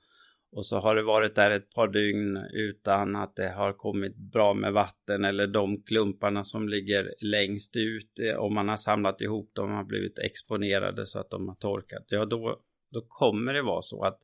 och 0.52 0.66
så 0.66 0.80
har 0.80 0.96
det 0.96 1.04
varit 1.04 1.36
där 1.36 1.52
ett 1.52 1.74
par 1.74 1.88
dygn 1.88 2.38
utan 2.54 3.16
att 3.16 3.36
det 3.36 3.50
har 3.50 3.74
kommit 3.74 4.16
bra 4.16 4.54
med 4.54 4.74
vatten 4.74 5.26
eller 5.26 5.48
de 5.48 5.82
klumparna 5.84 6.44
som 6.44 6.70
ligger 6.70 7.14
längst 7.22 7.76
ut 7.76 8.20
eh, 8.20 8.36
om 8.36 8.54
man 8.54 8.70
har 8.70 8.78
samlat 8.78 9.22
ihop 9.22 9.52
dem 9.54 9.72
har 9.72 9.84
blivit 9.84 10.20
exponerade 10.20 11.06
så 11.06 11.20
att 11.20 11.30
de 11.30 11.48
har 11.48 11.56
torkat. 11.56 12.06
Ja, 12.08 12.26
då, 12.26 12.62
då 12.92 13.02
kommer 13.08 13.54
det 13.54 13.62
vara 13.62 13.82
så 13.82 14.04
att 14.04 14.20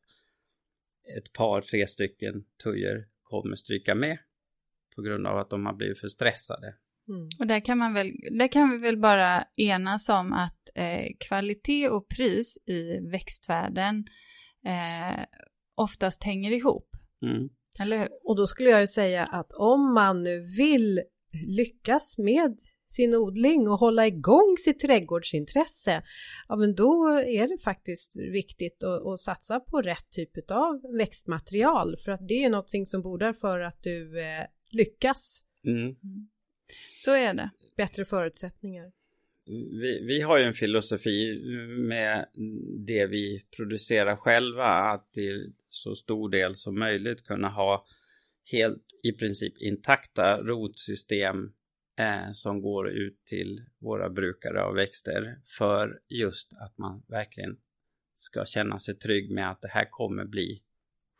ett 1.16 1.32
par, 1.32 1.60
tre 1.60 1.86
stycken 1.86 2.44
tujor 2.62 3.06
kommer 3.22 3.56
stryka 3.56 3.94
med 3.94 4.18
på 4.96 5.02
grund 5.02 5.26
av 5.26 5.38
att 5.38 5.50
de 5.50 5.66
har 5.66 5.72
blivit 5.72 6.00
för 6.00 6.08
stressade. 6.08 6.74
Mm. 7.08 7.28
Och 7.38 7.46
där 7.46 7.60
kan, 7.60 7.78
man 7.78 7.94
väl, 7.94 8.12
där 8.38 8.48
kan 8.48 8.70
vi 8.70 8.78
väl 8.78 8.96
bara 8.96 9.44
enas 9.56 10.08
om 10.08 10.32
att 10.32 10.70
eh, 10.74 11.06
kvalitet 11.28 11.88
och 11.88 12.08
pris 12.08 12.58
i 12.66 13.10
växtvärlden 13.10 14.04
eh, 14.64 15.24
oftast 15.78 16.24
hänger 16.24 16.50
ihop. 16.50 16.88
Mm. 17.22 17.48
Eller 17.80 17.98
hur? 17.98 18.08
Och 18.24 18.36
då 18.36 18.46
skulle 18.46 18.70
jag 18.70 18.80
ju 18.80 18.86
säga 18.86 19.24
att 19.24 19.52
om 19.52 19.94
man 19.94 20.22
nu 20.22 20.40
vill 20.40 21.02
lyckas 21.46 22.18
med 22.18 22.58
sin 22.86 23.14
odling 23.14 23.68
och 23.68 23.78
hålla 23.78 24.06
igång 24.06 24.56
sitt 24.58 24.80
trädgårdsintresse, 24.80 26.02
ja 26.48 26.56
men 26.56 26.74
då 26.74 27.08
är 27.08 27.48
det 27.48 27.62
faktiskt 27.62 28.16
viktigt 28.16 28.84
att, 28.84 29.06
att 29.06 29.20
satsa 29.20 29.60
på 29.60 29.82
rätt 29.82 30.10
typ 30.10 30.50
av 30.50 30.80
växtmaterial 30.98 31.96
för 32.04 32.12
att 32.12 32.28
det 32.28 32.44
är 32.44 32.50
någonting 32.50 32.86
som 32.86 33.02
bordar 33.02 33.32
för 33.32 33.60
att 33.60 33.82
du 33.82 34.20
eh, 34.20 34.44
lyckas. 34.72 35.42
Mm. 35.66 35.80
mm. 35.80 35.96
Så 37.04 37.14
är 37.14 37.34
det. 37.34 37.50
Bättre 37.76 38.04
förutsättningar 38.04 38.92
vi, 39.50 40.04
vi 40.06 40.20
har 40.20 40.38
ju 40.38 40.44
en 40.44 40.54
filosofi 40.54 41.42
med 41.88 42.26
det 42.86 43.06
vi 43.06 43.44
producerar 43.56 44.16
själva 44.16 44.64
att 44.64 45.12
till 45.12 45.52
så 45.68 45.94
stor 45.94 46.30
del 46.30 46.54
som 46.54 46.78
möjligt 46.78 47.24
kunna 47.24 47.48
ha 47.48 47.86
helt 48.52 48.84
i 49.02 49.12
princip 49.12 49.58
intakta 49.58 50.42
rotsystem 50.42 51.52
eh, 51.98 52.32
som 52.32 52.62
går 52.62 52.88
ut 52.90 53.24
till 53.24 53.64
våra 53.78 54.10
brukare 54.10 54.62
av 54.62 54.74
växter 54.74 55.40
för 55.58 56.00
just 56.08 56.52
att 56.52 56.78
man 56.78 57.02
verkligen 57.08 57.56
ska 58.14 58.44
känna 58.44 58.78
sig 58.78 58.94
trygg 58.98 59.30
med 59.30 59.50
att 59.50 59.60
det 59.60 59.68
här 59.68 59.90
kommer 59.90 60.24
bli 60.24 60.62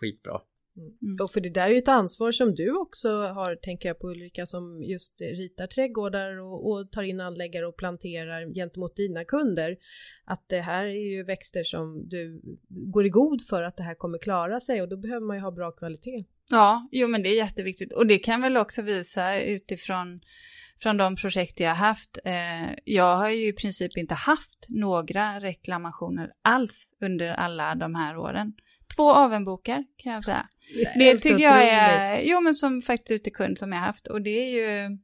skitbra. 0.01 0.41
Mm. 0.79 1.17
Och 1.23 1.31
för 1.31 1.41
det 1.41 1.51
där 1.51 1.63
är 1.63 1.69
ju 1.69 1.79
ett 1.79 1.89
ansvar 1.89 2.33
som 2.33 2.55
du 2.55 2.77
också 2.77 3.09
har, 3.09 3.57
tänker 3.57 3.89
jag 3.89 3.99
på 3.99 4.11
Ulrika, 4.11 4.47
som 4.47 4.83
just 4.83 5.21
ritar 5.21 5.67
trädgårdar 5.67 6.39
och, 6.39 6.71
och, 6.71 6.91
tar 6.91 7.03
in 7.03 7.21
anläggare 7.21 7.67
och 7.67 7.77
planterar 7.77 8.55
gentemot 8.55 8.97
dina 8.97 9.25
kunder. 9.25 9.77
Att 10.25 10.45
det 10.49 10.61
här 10.61 10.85
är 10.85 11.11
ju 11.17 11.23
växter 11.23 11.63
som 11.63 12.09
du 12.09 12.41
går 12.69 13.07
i 13.07 13.09
god 13.09 13.43
för 13.43 13.63
att 13.63 13.77
det 13.77 13.83
här 13.83 13.95
kommer 13.95 14.19
klara 14.19 14.61
sig 14.61 14.83
och 14.83 14.89
då 14.89 14.97
behöver 14.97 15.27
man 15.27 15.37
ju 15.37 15.43
ha 15.43 15.51
bra 15.51 15.71
kvalitet. 15.71 16.25
Ja, 16.51 16.89
jo 16.93 17.09
men 17.09 17.23
det 17.23 17.29
är 17.29 17.37
jätteviktigt 17.37 17.93
och 17.93 18.07
det 18.07 18.19
kan 18.19 18.43
väl 18.43 18.57
också 18.57 18.83
visa 18.83 19.41
utifrån 19.41 20.19
från 20.83 20.97
de 20.97 21.17
projekt 21.17 21.61
jag 21.61 21.69
har 21.69 21.77
haft. 21.77 22.19
Eh, 22.25 22.79
jag 22.85 23.17
har 23.17 23.29
ju 23.29 23.49
i 23.49 23.53
princip 23.53 23.97
inte 23.97 24.15
haft 24.15 24.67
några 24.69 25.41
reklamationer 25.41 26.33
alls 26.43 26.95
under 27.01 27.29
alla 27.29 27.75
de 27.75 27.95
här 27.95 28.17
åren. 28.17 28.53
Två 28.99 29.13
avenbokar 29.13 29.85
kan 29.97 30.13
jag 30.13 30.25
säga. 30.25 30.49
Det, 30.75 30.93
det 30.99 31.19
tycker 31.19 31.45
jag 31.45 31.69
är, 31.69 32.21
jo 32.21 32.41
men 32.41 32.55
som 32.55 32.83
faktiskt 32.83 33.11
utekund 33.11 33.59
som 33.59 33.73
jag 33.73 33.79
haft 33.79 34.07
och 34.07 34.23
det 34.23 34.31
är 34.31 34.51
ju, 34.51 34.99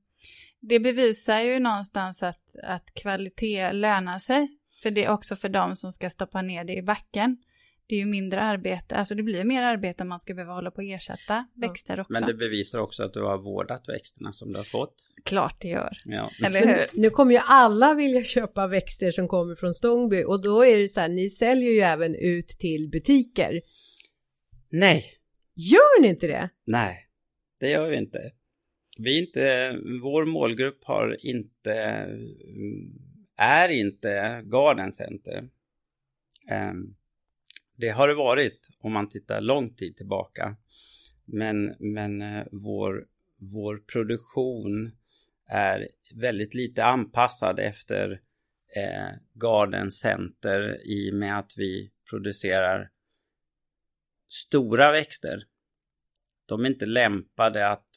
det 0.60 0.80
bevisar 0.80 1.40
ju 1.40 1.58
någonstans 1.58 2.22
att, 2.22 2.56
att 2.62 2.94
kvalitet 2.94 3.72
lönar 3.72 4.18
sig. 4.18 4.48
För 4.82 4.90
det 4.90 5.04
är 5.04 5.10
också 5.10 5.36
för 5.36 5.48
de 5.48 5.76
som 5.76 5.92
ska 5.92 6.10
stoppa 6.10 6.42
ner 6.42 6.64
det 6.64 6.72
i 6.72 6.82
backen. 6.82 7.36
Det 7.86 7.94
är 7.94 7.98
ju 7.98 8.06
mindre 8.06 8.40
arbete, 8.40 8.96
alltså 8.96 9.14
det 9.14 9.22
blir 9.22 9.44
mer 9.44 9.62
arbete 9.62 10.02
om 10.02 10.08
man 10.08 10.18
ska 10.18 10.34
behöva 10.34 10.52
hålla 10.52 10.70
på 10.70 10.76
och 10.76 10.84
ersätta 10.84 11.46
växter 11.54 12.00
också. 12.00 12.12
Men 12.12 12.26
det 12.26 12.34
bevisar 12.34 12.78
också 12.78 13.02
att 13.02 13.12
du 13.12 13.22
har 13.22 13.38
vårdat 13.38 13.88
växterna 13.88 14.32
som 14.32 14.52
du 14.52 14.56
har 14.56 14.64
fått. 14.64 14.94
Klart 15.24 15.56
det 15.60 15.68
gör. 15.68 15.92
Ja. 16.04 16.30
Eller 16.44 16.66
hur? 16.66 17.00
Nu 17.00 17.10
kommer 17.10 17.32
ju 17.32 17.40
alla 17.44 17.94
vilja 17.94 18.24
köpa 18.24 18.66
växter 18.66 19.10
som 19.10 19.28
kommer 19.28 19.54
från 19.54 19.74
Stångby 19.74 20.24
och 20.24 20.42
då 20.42 20.64
är 20.64 20.78
det 20.78 20.88
så 20.88 21.00
här, 21.00 21.08
ni 21.08 21.30
säljer 21.30 21.70
ju 21.70 21.80
även 21.80 22.14
ut 22.14 22.48
till 22.48 22.88
butiker. 22.92 23.60
Nej. 24.76 25.04
Gör 25.54 26.00
ni 26.00 26.08
inte 26.08 26.26
det? 26.26 26.50
Nej, 26.64 27.08
det 27.60 27.70
gör 27.70 27.90
vi 27.90 27.96
inte. 27.96 28.32
Vi 28.98 29.18
inte, 29.18 29.72
vår 30.02 30.24
målgrupp 30.24 30.84
har 30.84 31.26
inte, 31.26 31.72
är 33.36 33.68
inte 33.68 34.42
Garden 34.44 34.92
Center. 34.92 35.48
Ehm, 36.50 36.94
det 37.76 37.88
har 37.88 38.08
det 38.08 38.14
varit 38.14 38.68
om 38.78 38.92
man 38.92 39.08
tittar 39.08 39.40
lång 39.40 39.74
tid 39.74 39.96
tillbaka. 39.96 40.56
Men, 41.24 41.74
men 41.78 42.22
eh, 42.22 42.44
vår, 42.52 43.06
vår 43.36 43.76
produktion 43.76 44.92
är 45.48 45.88
väldigt 46.14 46.54
lite 46.54 46.84
anpassad 46.84 47.58
efter 47.58 48.20
eh, 48.76 49.10
Garden 49.34 49.90
Center 49.90 50.80
i 50.86 51.10
och 51.10 51.14
med 51.14 51.38
att 51.38 51.52
vi 51.56 51.90
producerar 52.10 52.90
stora 54.34 54.92
växter, 54.92 55.44
de 56.46 56.64
är 56.64 56.68
inte 56.68 56.86
lämpade 56.86 57.68
att 57.68 57.88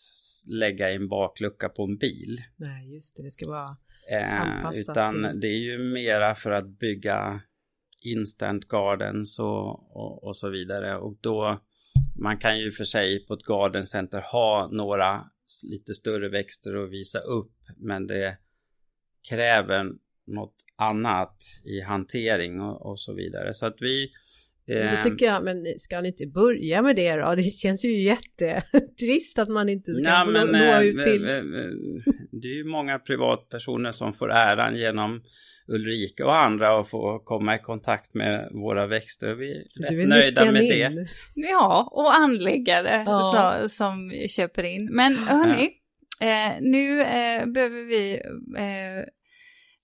lägga 0.48 0.92
i 0.92 0.96
en 0.96 1.08
baklucka 1.08 1.70
på 1.70 1.84
en 1.84 1.98
bil. 1.98 2.42
Nej, 2.56 2.94
just 2.94 3.18
det, 3.18 3.24
det 3.24 3.32
ska 3.32 3.48
vara 3.48 3.78
eh, 4.12 4.42
anpassat. 4.42 4.92
Utan 4.92 5.14
till... 5.14 5.40
det 5.40 5.48
är 5.48 5.60
ju 5.60 5.78
mera 5.78 6.36
för 6.36 6.52
att 6.52 6.68
bygga 6.68 7.42
instant 8.02 8.68
gardens 8.68 9.40
och, 9.40 9.98
och, 9.98 10.24
och, 10.24 10.38
så 10.38 10.50
vidare. 10.50 10.98
Och 10.98 11.18
då, 11.22 11.62
man 12.16 12.38
kan 12.38 12.60
ju 12.60 12.72
för 12.72 12.84
sig 12.84 13.26
på 13.26 13.34
ett 13.34 13.44
garden 13.44 13.88
center 13.88 14.22
ha 14.22 14.70
några 14.72 15.30
lite 15.64 15.94
större 15.94 16.30
växter 16.30 16.84
att 16.84 16.92
visa 16.92 17.20
upp, 17.20 17.54
men 17.78 18.08
det 18.08 18.38
kräver 19.30 19.92
något 20.26 20.56
annat 20.76 21.44
i 21.64 21.82
hantering 21.82 22.62
och, 22.62 22.86
och 22.86 23.00
så 23.00 23.14
vidare. 23.14 23.54
Så 23.54 23.66
att 23.66 23.78
vi 23.80 24.12
då 24.68 24.74
ehm. 24.74 25.04
tycker 25.04 25.26
jag, 25.26 25.44
men 25.44 25.66
ska 25.78 26.02
ni 26.02 26.08
inte 26.08 26.28
börja 26.28 26.82
med 26.82 26.96
det 26.96 27.16
då? 27.16 27.36
Det 27.36 27.44
känns 27.44 27.86
ju 27.86 28.02
jättetrist 28.02 29.40
att 29.40 29.50
man 29.50 29.70
inte 29.70 29.94
ska 29.94 30.24
nå, 30.24 30.32
men, 30.32 30.48
nå 30.48 30.82
ut 30.82 31.04
till... 31.04 31.22
Det 32.32 32.48
är 32.48 32.56
ju 32.58 32.64
många 32.64 33.00
privatpersoner 33.00 33.92
som 33.92 34.14
får 34.14 34.32
äran 34.32 34.76
genom 34.76 35.22
Ulrika 35.68 36.26
och 36.26 36.36
andra 36.36 36.80
att 36.80 36.90
få 36.90 37.20
komma 37.20 37.56
i 37.56 37.60
kontakt 37.60 38.14
med 38.14 38.50
våra 38.52 38.88
växter. 38.88 39.34
Vi 39.34 39.52
är, 39.52 39.64
så 39.68 39.84
är 39.84 40.08
nöjda 40.08 40.52
med 40.52 40.64
in. 40.64 40.96
det. 40.96 41.08
Ja, 41.36 41.90
och 41.92 42.16
anläggare 42.16 43.04
ja. 43.06 43.60
Så, 43.62 43.70
som 43.70 44.12
köper 44.38 44.66
in. 44.66 44.90
Men 44.92 45.16
hörni, 45.16 45.70
ja. 46.20 46.28
eh, 46.28 46.58
nu 46.62 47.02
eh, 47.02 47.46
behöver 47.46 47.86
vi 47.86 48.14
eh, 48.58 49.06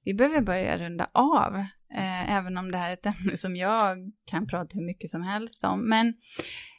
vi 0.05 0.13
behöver 0.13 0.41
börja 0.41 0.77
runda 0.77 1.09
av, 1.13 1.65
eh, 1.95 2.35
även 2.37 2.57
om 2.57 2.71
det 2.71 2.77
här 2.77 2.89
är 2.89 2.93
ett 2.93 3.05
ämne 3.05 3.37
som 3.37 3.55
jag 3.55 3.97
kan 4.25 4.47
prata 4.47 4.69
hur 4.73 4.85
mycket 4.85 5.09
som 5.09 5.21
helst 5.23 5.63
om. 5.63 5.89
Men 5.89 6.13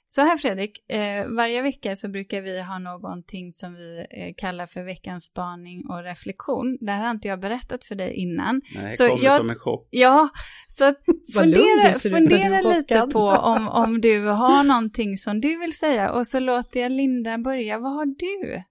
Så 0.08 0.20
här 0.20 0.36
Fredrik, 0.36 0.90
eh, 0.90 1.26
varje 1.26 1.62
vecka 1.62 1.96
så 1.96 2.08
brukar 2.08 2.40
vi 2.40 2.60
ha 2.62 2.78
någonting 2.78 3.52
som 3.52 3.74
vi 3.74 4.06
eh, 4.10 4.34
kallar 4.36 4.66
för 4.66 4.82
veckans 4.82 5.24
spaning 5.24 5.86
och 5.90 6.02
reflektion. 6.02 6.78
Det 6.80 6.92
här 6.92 7.02
har 7.04 7.10
inte 7.10 7.28
jag 7.28 7.40
berättat 7.40 7.84
för 7.84 7.94
dig 7.94 8.14
innan. 8.14 8.60
Nej, 8.74 8.84
det 8.84 8.96
så 8.96 9.08
kommer 9.08 9.24
jag, 9.24 9.36
som 9.36 9.48
en 9.50 9.54
chock. 9.54 9.88
Ja, 9.90 10.28
så 10.76 10.94
fundera, 11.34 11.94
fundera 11.94 12.60
lite 12.60 13.08
på 13.12 13.20
om, 13.20 13.68
om 13.68 14.00
du 14.00 14.26
har 14.26 14.64
någonting 14.64 15.16
som 15.16 15.40
du 15.40 15.58
vill 15.58 15.76
säga 15.76 16.12
och 16.12 16.26
så 16.26 16.38
låter 16.38 16.80
jag 16.80 16.92
Linda 16.92 17.38
börja. 17.38 17.78
Vad 17.78 17.92
har 17.92 18.06
du? 18.06 18.62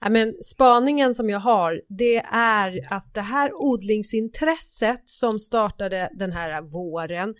Ja, 0.00 0.08
men 0.08 0.34
spaningen 0.42 1.14
som 1.14 1.30
jag 1.30 1.40
har, 1.40 1.82
det 1.88 2.16
är 2.32 2.92
att 2.94 3.14
det 3.14 3.20
här 3.20 3.50
odlingsintresset 3.54 5.02
som 5.04 5.38
startade 5.38 6.10
den 6.12 6.32
här 6.32 6.62
våren 6.62 7.34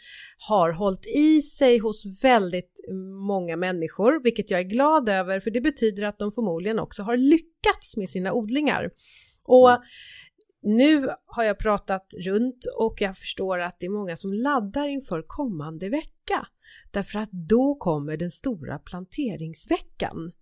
har 0.48 0.72
hållit 0.72 1.06
i 1.16 1.42
sig 1.42 1.78
hos 1.78 2.24
väldigt 2.24 2.80
många 3.26 3.56
människor, 3.56 4.22
vilket 4.22 4.50
jag 4.50 4.60
är 4.60 4.64
glad 4.64 5.08
över, 5.08 5.40
för 5.40 5.50
det 5.50 5.60
betyder 5.60 6.02
att 6.02 6.18
de 6.18 6.32
förmodligen 6.32 6.78
också 6.78 7.02
har 7.02 7.16
lyckats 7.16 7.96
med 7.96 8.10
sina 8.10 8.32
odlingar. 8.32 8.90
Och 9.44 9.70
Mm 9.70 9.82
nu 10.62 11.08
har 11.26 11.44
jag 11.44 11.58
pratat 11.58 12.06
runt 12.26 12.64
och 12.78 13.00
jag 13.00 13.18
förstår 13.18 13.60
att 13.60 13.76
det 13.80 13.86
är 13.86 13.90
många 13.90 14.16
som 14.16 14.32
laddar 14.32 14.88
inför 14.88 15.22
kommande 15.26 15.88
vecka. 15.88 16.46
Därför 16.90 17.18
att 17.18 17.30
då 17.32 17.74
kommer 17.74 18.16
den 18.16 18.30
stora 18.30 18.78
planteringsveckan 18.78 20.32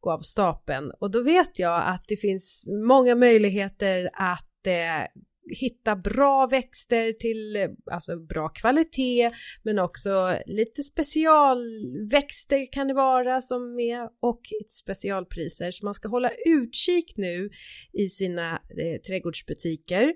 gå 0.00 0.12
av 0.12 0.20
stapeln 0.20 0.90
och 1.00 1.10
då 1.10 1.22
vet 1.22 1.58
jag 1.58 1.82
att 1.86 2.04
det 2.08 2.16
finns 2.16 2.64
många 2.88 3.14
möjligheter 3.14 4.10
att 4.12 4.66
eh, 4.66 5.22
hitta 5.50 5.96
bra 5.96 6.46
växter 6.46 7.12
till 7.12 7.68
alltså 7.90 8.16
bra 8.16 8.48
kvalitet 8.48 9.30
men 9.62 9.78
också 9.78 10.38
lite 10.46 10.82
specialväxter 10.82 12.72
kan 12.72 12.88
det 12.88 12.94
vara 12.94 13.42
som 13.42 13.80
är 13.80 14.08
och 14.20 14.40
specialpriser 14.68 15.70
så 15.70 15.84
man 15.84 15.94
ska 15.94 16.08
hålla 16.08 16.30
utkik 16.46 17.16
nu 17.16 17.50
i 17.92 18.08
sina 18.08 18.52
eh, 18.52 19.00
trädgårdsbutiker 19.06 20.12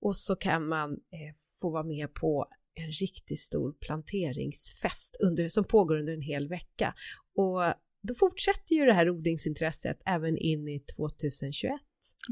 och 0.00 0.16
så 0.16 0.36
kan 0.36 0.68
man 0.68 0.90
eh, 0.92 1.36
få 1.60 1.70
vara 1.70 1.84
med 1.84 2.14
på 2.14 2.46
en 2.74 2.90
riktigt 2.90 3.40
stor 3.40 3.72
planteringsfest 3.72 5.16
under, 5.20 5.48
som 5.48 5.64
pågår 5.64 5.98
under 5.98 6.14
en 6.14 6.22
hel 6.22 6.48
vecka 6.48 6.94
och 7.36 7.74
då 8.02 8.14
fortsätter 8.14 8.74
ju 8.74 8.84
det 8.84 8.92
här 8.92 9.10
odlingsintresset 9.10 9.98
även 10.06 10.38
in 10.38 10.68
i 10.68 10.80
2021. 10.96 11.72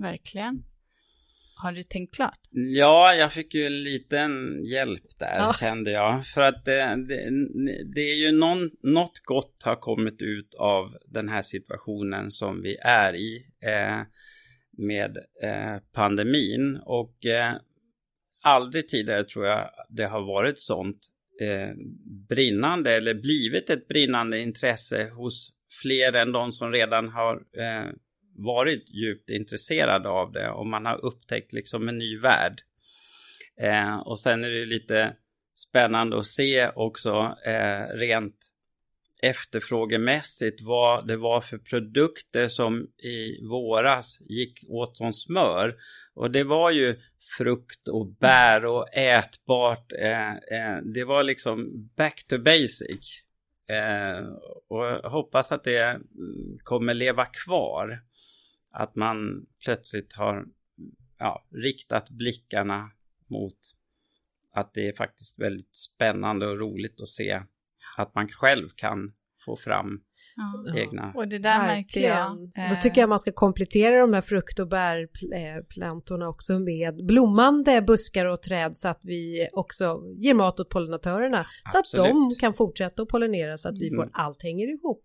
Verkligen. 0.01 0.65
Har 1.63 1.73
du 1.73 1.83
tänkt 1.83 2.15
klart? 2.15 2.39
Ja, 2.51 3.15
jag 3.15 3.33
fick 3.33 3.55
ju 3.55 3.67
en 3.67 3.83
liten 3.83 4.65
hjälp 4.65 5.19
där 5.19 5.37
Ja. 5.39 5.53
kände 5.61 5.91
jag. 5.91 6.27
För 6.27 6.41
att 6.43 6.65
det, 6.65 7.05
det, 7.09 7.31
det 7.95 8.01
är 8.01 8.17
ju 8.17 8.33
någon, 8.33 8.71
något 8.83 9.19
gott 9.25 9.63
har 9.65 9.77
kommit 9.77 10.23
ut 10.23 10.55
av 10.55 10.97
den 11.07 11.29
här 11.29 11.43
situationen 11.43 12.31
som 12.31 12.63
vi 12.63 12.77
är 12.81 13.15
i 13.15 13.47
eh, 13.63 14.01
med 14.79 15.17
eh, 15.43 15.77
pandemin. 15.93 16.81
Och 16.83 17.27
eh, 17.27 17.55
aldrig 18.43 18.89
tidigare 18.89 19.25
tror 19.25 19.47
jag 19.47 19.71
det 19.89 20.07
har 20.07 20.21
varit 20.21 20.61
sånt 20.61 20.99
eh, 21.41 21.75
brinnande 22.29 22.93
eller 22.97 23.15
blivit 23.15 23.71
ett 23.71 23.89
brinnande 23.89 24.39
intresse 24.41 25.11
hos 25.11 25.51
fler 25.83 26.13
än 26.13 26.33
de 26.33 26.53
som 26.53 26.73
redan 26.73 27.09
har 27.09 27.35
eh, 27.35 27.91
varit 28.39 28.91
djupt 28.91 29.31
intresserad 29.31 30.07
av 30.07 30.33
det 30.33 30.51
och 30.51 30.67
man 30.67 30.87
har 30.87 31.05
upptäckt 31.05 31.53
liksom 31.53 31.89
en 31.89 31.99
ny 31.99 32.19
värld. 32.19 32.63
Eh, 33.61 33.99
och 33.99 34.21
sen 34.21 34.45
är 34.45 34.51
det 34.51 34.65
lite 34.65 35.15
spännande 35.55 36.19
att 36.19 36.27
se 36.27 36.69
också 36.69 37.37
eh, 37.47 37.97
rent 37.97 38.37
efterfrågemässigt 39.23 40.63
vad 40.63 41.07
det 41.07 41.17
var 41.17 41.41
för 41.41 41.59
produkter 41.59 42.49
som 42.49 42.87
i 42.99 43.47
våras 43.47 44.19
gick 44.21 44.65
åt 44.69 44.97
som 44.97 45.13
smör. 45.13 45.77
Och 46.15 46.31
det 46.31 46.45
var 46.45 46.71
ju 46.71 47.01
frukt 47.39 47.89
och 47.89 48.07
bär 48.07 48.65
och 48.65 48.95
ätbart. 48.95 49.93
Eh, 49.93 50.31
eh, 50.31 50.77
det 50.95 51.05
var 51.05 51.23
liksom 51.23 51.89
back 51.97 52.25
to 52.29 52.39
basic. 52.39 53.23
Eh, 53.69 54.27
och 54.69 54.87
jag 54.87 55.11
hoppas 55.11 55.53
att 55.53 55.65
det 55.65 55.79
mm, 55.79 56.59
kommer 56.63 56.95
leva 56.95 57.27
kvar. 57.27 58.01
Att 58.73 58.95
man 58.97 59.47
plötsligt 59.65 60.13
har 60.13 60.47
ja, 61.19 61.47
riktat 61.51 62.11
blickarna 62.11 62.91
mot 63.27 63.59
att 64.53 64.75
det 64.75 64.89
är 64.89 64.93
faktiskt 64.93 65.39
väldigt 65.39 65.77
spännande 65.77 66.47
och 66.47 66.59
roligt 66.59 67.01
att 67.01 67.09
se 67.09 67.43
att 67.97 68.15
man 68.15 68.29
själv 68.29 68.69
kan 68.77 69.13
få 69.45 69.57
fram 69.57 70.01
Ja. 70.41 70.75
egna. 70.77 71.13
Och 71.15 71.29
det 71.29 71.39
där 71.39 71.59
märkte 71.67 72.01
jag. 72.01 72.51
Då 72.55 72.63
eh, 72.63 72.81
tycker 72.81 73.01
jag 73.01 73.09
man 73.09 73.19
ska 73.19 73.33
komplettera 73.33 74.01
de 74.01 74.13
här 74.13 74.21
frukt 74.21 74.59
och 74.59 74.69
bärplantorna 74.69 76.29
också 76.29 76.59
med 76.59 77.07
blommande 77.07 77.83
buskar 77.83 78.27
och 78.27 78.43
träd 78.43 78.77
så 78.77 78.89
att 78.89 79.01
vi 79.03 79.49
också 79.53 80.03
ger 80.17 80.35
mat 80.35 80.61
åt 80.61 80.69
pollinatörerna 80.71 81.47
så 81.73 81.79
att 81.79 81.85
de 81.95 82.01
Absolut. 82.01 82.41
kan 82.41 82.55
fortsätta 82.55 83.03
att 83.03 83.09
pollinera 83.09 83.59
så 83.59 83.69
att 83.69 83.79
vi 83.79 83.91
får 83.91 84.03
Mm. 84.03 84.11
allt 84.13 84.43
hänger 84.43 84.75
ihop. 84.75 85.05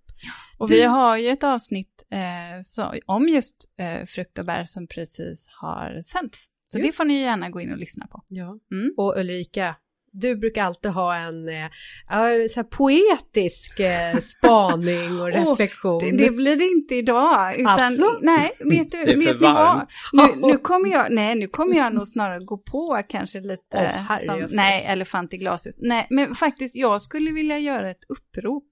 Och 0.58 0.68
Du- 0.70 0.76
vi 0.76 0.84
har 0.84 1.18
ju 1.18 1.30
ett 1.30 1.44
avsnitt 1.44 2.04
eh, 2.12 2.62
så, 2.64 2.94
om 3.06 3.30
just 3.30 3.56
eh, 3.80 4.06
frukt 4.06 4.40
och 4.40 4.46
bär 4.46 4.64
som 4.64 4.88
precis 4.88 5.48
har 5.62 6.02
sänts. 6.02 6.46
Så 6.68 6.80
Just. 6.80 6.92
det 6.94 6.98
får 6.98 7.06
ni 7.06 7.22
gärna 7.22 7.50
gå 7.50 7.62
in 7.62 7.72
och 7.72 7.78
lyssna 7.78 8.08
på. 8.08 8.24
Ja. 8.28 8.58
Mm. 8.72 8.94
Och 8.98 9.18
Ulrika, 9.18 9.76
du 10.12 10.36
brukar 10.36 10.64
alltid 10.64 10.92
ha 10.92 11.16
en 11.16 11.50
eh, 11.50 11.70
ja, 12.10 12.28
så 12.50 12.60
här 12.60 12.64
poetisk 12.64 13.80
eh, 13.80 14.16
spaning 14.20 15.22
och 15.22 15.28
reflektion. 15.34 16.00
Det, 16.00 16.12
det 16.12 16.32
blir 16.32 16.56
det 16.56 16.66
inte 16.66 16.96
idag. 16.96 17.56
Utan, 17.60 17.80
Asså? 17.80 18.20
nej, 18.22 18.52
vet 18.60 18.92
du, 18.92 18.98
Det 19.06 19.12
är 19.12 19.14
för 19.14 19.20
vet 19.34 19.42
ni 19.42 19.48
vad? 19.48 19.88
Nu, 20.14 20.24
nu 20.48 20.58
kommer 20.58 20.90
jag, 20.92 21.12
nej, 21.12 21.36
nu 21.36 21.48
kommer 21.48 21.76
jag 21.78 21.94
nog 21.94 22.08
snarare 22.08 22.40
gå 22.46 22.58
på 22.58 23.02
kanske 23.10 23.40
lite, 23.40 23.78
herre 23.78 24.20
som, 24.20 24.48
nej, 24.52 24.86
elefant 24.88 25.34
i 25.34 25.38
glashus. 25.38 25.76
Nej, 25.78 26.08
men 26.10 26.36
faktiskt, 26.36 26.76
jag 26.76 27.02
skulle 27.02 27.32
vilja 27.32 27.60
göra 27.60 27.92
ett 27.92 28.04
upprop. 28.10 28.64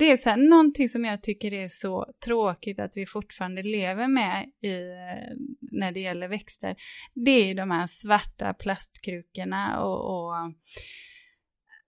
Det 0.00 0.10
är 0.10 0.16
så 0.16 0.30
här, 0.30 0.36
någonting 0.36 0.88
som 0.88 1.04
jag 1.04 1.22
tycker 1.22 1.52
är 1.52 1.68
så 1.68 2.06
tråkigt 2.24 2.78
att 2.78 2.92
vi 2.96 3.06
fortfarande 3.06 3.62
lever 3.62 4.08
med 4.08 4.50
i, 4.62 4.74
eh, 4.74 5.36
när 5.60 5.92
det 5.92 6.00
gäller 6.00 6.28
växter. 6.28 6.76
Det 7.14 7.30
är 7.30 7.46
ju 7.46 7.54
de 7.54 7.70
här 7.70 7.86
svarta 7.86 8.54
plastkrukorna 8.54 9.82
och, 9.82 10.14
och 10.14 10.34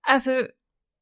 alltså 0.08 0.46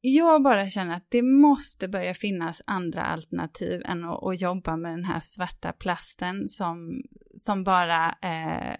jag 0.01 0.43
bara 0.43 0.69
känner 0.69 0.95
att 0.95 1.07
det 1.09 1.21
måste 1.21 1.87
börja 1.87 2.13
finnas 2.13 2.61
andra 2.67 3.01
alternativ 3.01 3.81
än 3.85 4.03
att, 4.03 4.23
att 4.23 4.41
jobba 4.41 4.77
med 4.77 4.91
den 4.91 5.05
här 5.05 5.19
svarta 5.19 5.73
plasten 5.73 6.47
som, 6.47 7.01
som 7.37 7.63
bara 7.63 8.17
eh, 8.21 8.75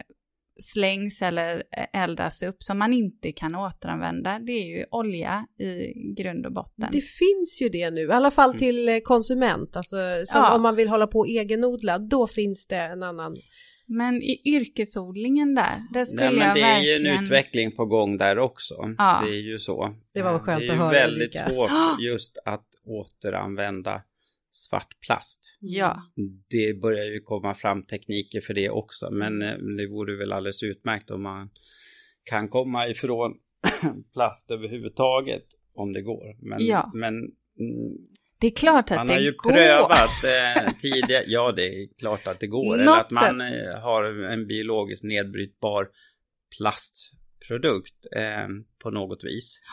slängs 0.60 1.22
eller 1.22 1.64
eldas 1.94 2.44
upp 2.44 2.64
som 2.64 2.80
man 2.80 2.94
inte 2.94 3.32
kan 3.32 3.56
återanvända. 3.56 4.40
Det 4.40 4.52
är 4.52 4.78
ju 4.78 4.86
olja 4.92 5.46
i 5.60 5.94
grund 6.18 6.46
och 6.46 6.54
botten. 6.54 6.88
Det 6.92 7.02
finns 7.02 7.60
ju 7.62 7.70
det 7.70 7.92
nu, 7.92 8.02
i 8.02 8.12
alla 8.12 8.32
fall 8.32 8.54
till 8.58 8.90
eh, 8.90 8.98
konsument, 9.04 9.76
alltså 9.76 9.98
Ja. 10.34 10.56
om 10.56 10.62
man 10.62 10.76
vill 10.76 10.88
hålla 10.90 11.08
på 11.08 11.26
egenodla, 11.26 12.00
då 12.00 12.28
finns 12.28 12.68
det 12.68 12.78
en 12.78 13.04
annan. 13.04 13.36
Men 13.86 14.22
i 14.22 14.42
yrkesodlingen 14.46 15.56
där, 15.56 15.74
där 15.94 16.06
skulle 16.06 16.26
Nej, 16.26 16.36
men 16.38 16.48
jag 16.48 16.56
det 16.56 16.62
är 16.62 16.82
ju 16.82 16.92
verkligen... 16.94 17.18
en 17.18 17.24
utveckling 17.24 17.72
på 17.72 17.86
gång 17.86 18.18
där 18.18 18.40
också. 18.40 18.76
Ja. 18.98 19.22
Det 19.26 19.32
är 19.32 19.42
ju 19.42 19.60
så. 19.60 19.96
Det 20.14 20.22
var 20.22 20.40
skönt 20.40 20.60
Det 20.60 20.66
är 20.66 20.70
att 20.70 20.76
ju 20.76 20.80
höra, 20.80 20.92
väldigt 20.92 21.36
Ulrika. 21.36 21.50
svårt 21.50 21.72
just 22.02 22.38
att 22.46 22.66
återanvända 22.86 24.02
svart 24.52 25.00
plast. 25.06 25.58
Ja, 25.60 26.02
Det 26.50 26.82
börjar 26.82 27.06
ju 27.06 27.20
komma 27.22 27.56
fram 27.56 27.84
tekniker 27.86 28.42
för 28.42 28.54
det 28.54 28.70
också, 28.70 29.12
men 29.12 29.42
eh, 29.42 29.58
det 29.78 29.88
vore 29.88 30.18
väl 30.18 30.32
alldeles 30.32 30.64
utmärkt 30.64 31.12
om 31.12 31.24
man 31.24 31.50
kan 32.24 32.48
komma 32.50 32.88
ifrån 32.88 33.34
plast 34.14 34.52
överhuvudtaget 34.52 35.46
om 35.74 35.94
det 35.94 36.02
går. 36.02 36.36
Men, 36.50 36.66
Ja. 36.66 36.92
men 36.94 37.14
det 38.40 38.48
är 38.48 38.52
klart 38.56 38.92
att 38.92 38.98
man 38.98 39.08
det 39.08 39.14
har 39.14 39.20
ju 39.20 39.32
går. 39.38 39.52
prövat 39.52 40.24
eh, 40.24 40.74
tidigare, 40.82 41.24
ja 41.28 41.52
det 41.56 41.62
är 41.68 41.88
klart 42.00 42.28
att 42.28 42.40
det 42.40 42.48
går, 42.48 42.80
eller 42.80 43.00
att 43.00 43.12
man 43.12 43.42
eh, 43.42 43.80
har 43.82 44.04
en 44.24 44.48
biologiskt 44.48 45.04
nedbrytbar 45.04 45.88
plastprodukt 46.58 48.08
eh, 48.16 48.48
på 48.84 48.90
något 48.92 49.24
vis. 49.24 49.60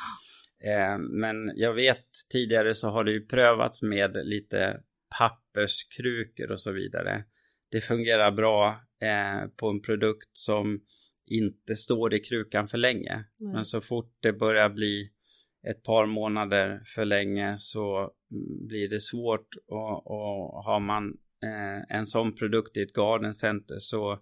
Eh, 0.64 0.98
men 0.98 1.52
jag 1.54 1.74
vet 1.74 2.06
tidigare 2.32 2.74
så 2.74 2.88
har 2.88 3.04
det 3.04 3.12
ju 3.12 3.26
prövats 3.26 3.82
med 3.82 4.16
lite 4.24 4.80
papperskrukor 5.18 6.50
och 6.50 6.60
så 6.60 6.72
vidare. 6.72 7.24
Det 7.70 7.80
fungerar 7.80 8.30
bra 8.30 8.80
eh, 9.02 9.48
på 9.56 9.68
en 9.68 9.82
produkt 9.82 10.30
som 10.32 10.80
inte 11.26 11.76
står 11.76 12.14
i 12.14 12.20
krukan 12.20 12.68
för 12.68 12.78
länge. 12.78 13.24
Nej. 13.40 13.52
Men 13.52 13.64
så 13.64 13.80
fort 13.80 14.16
det 14.20 14.32
börjar 14.32 14.68
bli 14.68 15.10
ett 15.68 15.82
par 15.82 16.06
månader 16.06 16.82
för 16.94 17.04
länge 17.04 17.58
så 17.58 17.98
mm, 17.98 18.66
blir 18.66 18.88
det 18.88 19.00
svårt 19.00 19.48
och, 19.66 20.06
och 20.06 20.64
har 20.64 20.80
man 20.80 21.08
eh, 21.42 21.96
en 21.96 22.06
sån 22.06 22.34
produkt 22.34 22.76
i 22.76 22.82
ett 22.82 22.92
garden 22.92 23.34
center 23.34 23.78
så 23.78 24.12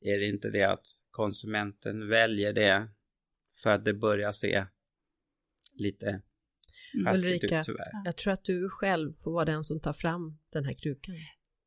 är 0.00 0.18
det 0.18 0.26
inte 0.26 0.50
det 0.50 0.64
att 0.64 0.86
konsumenten 1.10 2.08
väljer 2.08 2.52
det 2.52 2.88
för 3.62 3.70
att 3.70 3.84
det 3.84 3.94
börjar 3.94 4.32
se 4.32 4.64
lite 5.76 6.06
mm. 6.94 7.14
Ulrika, 7.14 7.60
ut, 7.60 7.64
tyvärr. 7.66 8.04
jag 8.04 8.16
tror 8.16 8.32
att 8.32 8.44
du 8.44 8.68
själv 8.70 9.14
får 9.22 9.32
vara 9.32 9.44
den 9.44 9.64
som 9.64 9.80
tar 9.80 9.92
fram 9.92 10.38
den 10.52 10.64
här 10.64 10.72
krukan. 10.72 11.14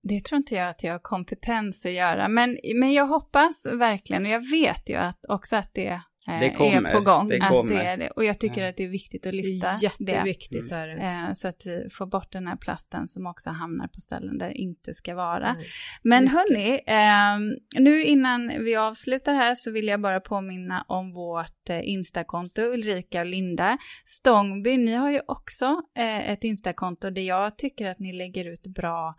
Det 0.03 0.26
tror 0.26 0.38
inte 0.38 0.55
jag 0.55 0.70
att 0.70 0.84
jag 0.84 0.91
har 0.91 0.99
kompetens 0.99 1.86
att 1.86 1.91
göra, 1.91 2.28
men, 2.28 2.57
men 2.76 2.93
jag 2.93 3.07
hoppas 3.07 3.66
verkligen 3.66 4.26
och 4.26 4.32
jag 4.32 4.51
vet 4.51 4.89
ju 4.89 4.95
att 4.95 5.26
också 5.28 5.55
att 5.55 5.74
det 5.74 6.01
det 6.39 6.45
eh, 6.45 6.57
kommer, 6.57 6.89
är 6.89 6.93
på 6.93 6.99
gång. 6.99 7.27
Det 7.27 7.39
kommer. 7.39 7.75
Att 7.75 7.80
det 7.80 7.86
är 7.86 7.97
det. 7.97 8.09
Och 8.09 8.25
jag 8.25 8.39
tycker 8.39 8.61
ja. 8.61 8.69
att 8.69 8.77
det 8.77 8.84
är 8.84 8.88
viktigt 8.88 9.25
att 9.25 9.34
lyfta 9.34 9.67
det. 9.67 9.77
Jätteviktigt 9.82 10.71
är 10.71 10.88
det. 10.88 10.93
Mm. 10.93 11.36
Så 11.36 11.47
att 11.47 11.65
vi 11.65 11.88
får 11.91 12.05
bort 12.05 12.32
den 12.32 12.47
här 12.47 12.55
plasten 12.55 13.07
som 13.07 13.27
också 13.27 13.49
hamnar 13.49 13.88
på 13.88 14.01
ställen 14.01 14.38
där 14.38 14.47
det 14.47 14.57
inte 14.57 14.93
ska 14.93 15.15
vara. 15.15 15.53
Nej. 15.53 15.65
Men 16.03 16.23
Mycket. 16.23 16.38
hörni, 16.38 16.82
eh, 16.86 17.82
nu 17.82 18.03
innan 18.03 18.47
vi 18.47 18.75
avslutar 18.75 19.34
här 19.34 19.55
så 19.55 19.71
vill 19.71 19.88
jag 19.88 20.01
bara 20.01 20.19
påminna 20.19 20.86
om 20.88 21.13
vårt 21.13 21.69
eh, 21.69 21.89
Instakonto, 21.89 22.61
Ulrika 22.61 23.19
och 23.19 23.25
Linda. 23.25 23.77
Stångby, 24.05 24.77
ni 24.77 24.93
har 24.93 25.11
ju 25.11 25.21
också 25.27 25.82
eh, 25.97 26.30
ett 26.30 26.43
Instakonto 26.43 27.09
där 27.09 27.21
jag 27.21 27.57
tycker 27.57 27.89
att 27.89 27.99
ni 27.99 28.13
lägger 28.13 28.45
ut 28.45 28.67
bra 28.67 29.09
Eh, 29.09 29.15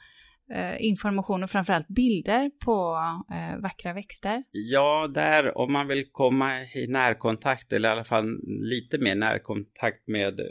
Eh, 0.55 0.85
information 0.85 1.43
och 1.43 1.51
framförallt 1.51 1.89
bilder 1.89 2.51
på 2.65 2.99
eh, 3.35 3.61
vackra 3.63 3.93
växter? 3.93 4.43
Ja, 4.51 5.11
där 5.15 5.59
om 5.59 5.73
man 5.73 5.89
vill 5.89 6.11
komma 6.13 6.63
i 6.63 6.87
närkontakt 6.89 7.73
eller 7.73 7.89
i 7.89 7.93
alla 7.93 8.05
fall 8.05 8.41
lite 8.47 8.99
mer 8.99 9.15
närkontakt 9.15 10.09
med 10.09 10.41
eh, 10.41 10.47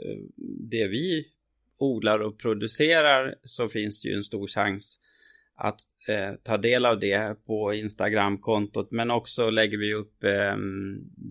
det 0.70 0.88
vi 0.88 1.26
odlar 1.80 2.20
och 2.20 2.40
producerar 2.40 3.36
så 3.44 3.70
finns 3.70 4.02
det 4.02 4.10
ju 4.10 4.16
en 4.16 4.24
stor 4.24 4.48
chans 4.48 5.00
att 5.56 5.80
eh, 6.08 6.34
ta 6.44 6.58
del 6.58 6.86
av 6.86 7.00
det 7.00 7.46
på 7.46 7.74
Instagramkontot 7.74 8.92
men 8.92 9.12
också 9.12 9.50
lägger 9.50 9.78
vi 9.78 9.94
upp 9.94 10.24
eh, 10.24 10.56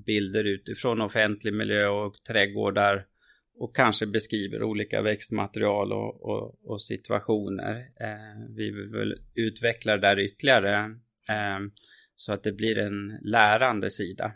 bilder 0.07 0.45
utifrån 0.45 1.01
offentlig 1.01 1.55
miljö 1.55 1.87
och 1.89 2.14
trädgårdar 2.29 3.05
och 3.59 3.77
kanske 3.77 4.07
beskriver 4.07 4.63
olika 4.63 5.03
växtmaterial 5.03 5.93
och, 5.93 6.23
och, 6.23 6.59
och 6.65 6.83
situationer. 6.83 7.77
Eh, 7.77 8.55
vi 8.57 8.71
vill 8.71 9.15
utveckla 9.35 9.93
det 9.93 10.01
där 10.01 10.19
ytterligare 10.19 10.77
eh, 11.29 11.59
så 12.17 12.33
att 12.33 12.43
det 12.43 12.53
blir 12.53 12.79
en 12.79 13.19
lärande 13.23 13.91
sida. 13.91 14.33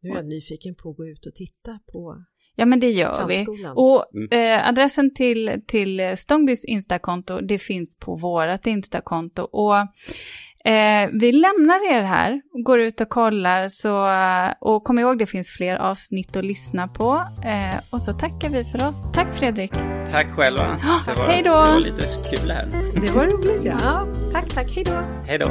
Nu 0.00 0.10
är 0.10 0.14
jag 0.14 0.26
nyfiken 0.26 0.74
på 0.74 0.90
att 0.90 0.96
gå 0.96 1.06
ut 1.06 1.26
och 1.26 1.34
titta 1.34 1.80
på 1.92 2.24
Ja 2.54 2.66
men 2.66 2.80
det 2.80 2.90
gör 2.90 3.26
vi. 3.26 3.46
Och 3.74 4.14
mm. 4.14 4.28
eh, 4.32 4.68
adressen 4.68 5.14
till, 5.14 5.62
till 5.66 6.16
Stångbys 6.16 6.64
Instakonto 6.64 7.40
det 7.40 7.58
finns 7.58 7.98
på 7.98 8.16
vårat 8.16 8.66
Instakonto. 8.66 9.42
Och 9.42 9.74
Eh, 10.64 11.08
vi 11.20 11.32
lämnar 11.32 11.92
er 11.92 12.02
här 12.02 12.40
går 12.64 12.80
ut 12.80 13.00
och 13.00 13.08
kollar. 13.08 13.68
Så, 13.68 14.06
och 14.60 14.84
kom 14.84 14.98
ihåg, 14.98 15.18
det 15.18 15.26
finns 15.26 15.50
fler 15.50 15.76
avsnitt 15.76 16.36
att 16.36 16.44
lyssna 16.44 16.88
på. 16.88 17.22
Eh, 17.44 17.78
och 17.90 18.02
så 18.02 18.12
tackar 18.12 18.48
vi 18.48 18.64
för 18.64 18.88
oss. 18.88 19.12
Tack 19.12 19.34
Fredrik. 19.34 19.72
Tack 20.10 20.26
själva. 20.36 20.80
Det 21.06 21.14
var, 21.14 21.26
hej 21.26 21.42
då. 21.42 21.50
Det 21.50 21.70
var 21.72 21.80
lite 21.80 22.06
kul 22.30 22.50
här. 22.50 22.68
Det 23.00 23.10
var 23.12 23.24
roligt 23.26 23.64
ja. 23.64 24.06
Tack, 24.32 24.48
tack. 24.54 24.70
Hej 24.74 24.84
då. 24.84 24.92
Hej 25.26 25.38
då. 25.38 25.50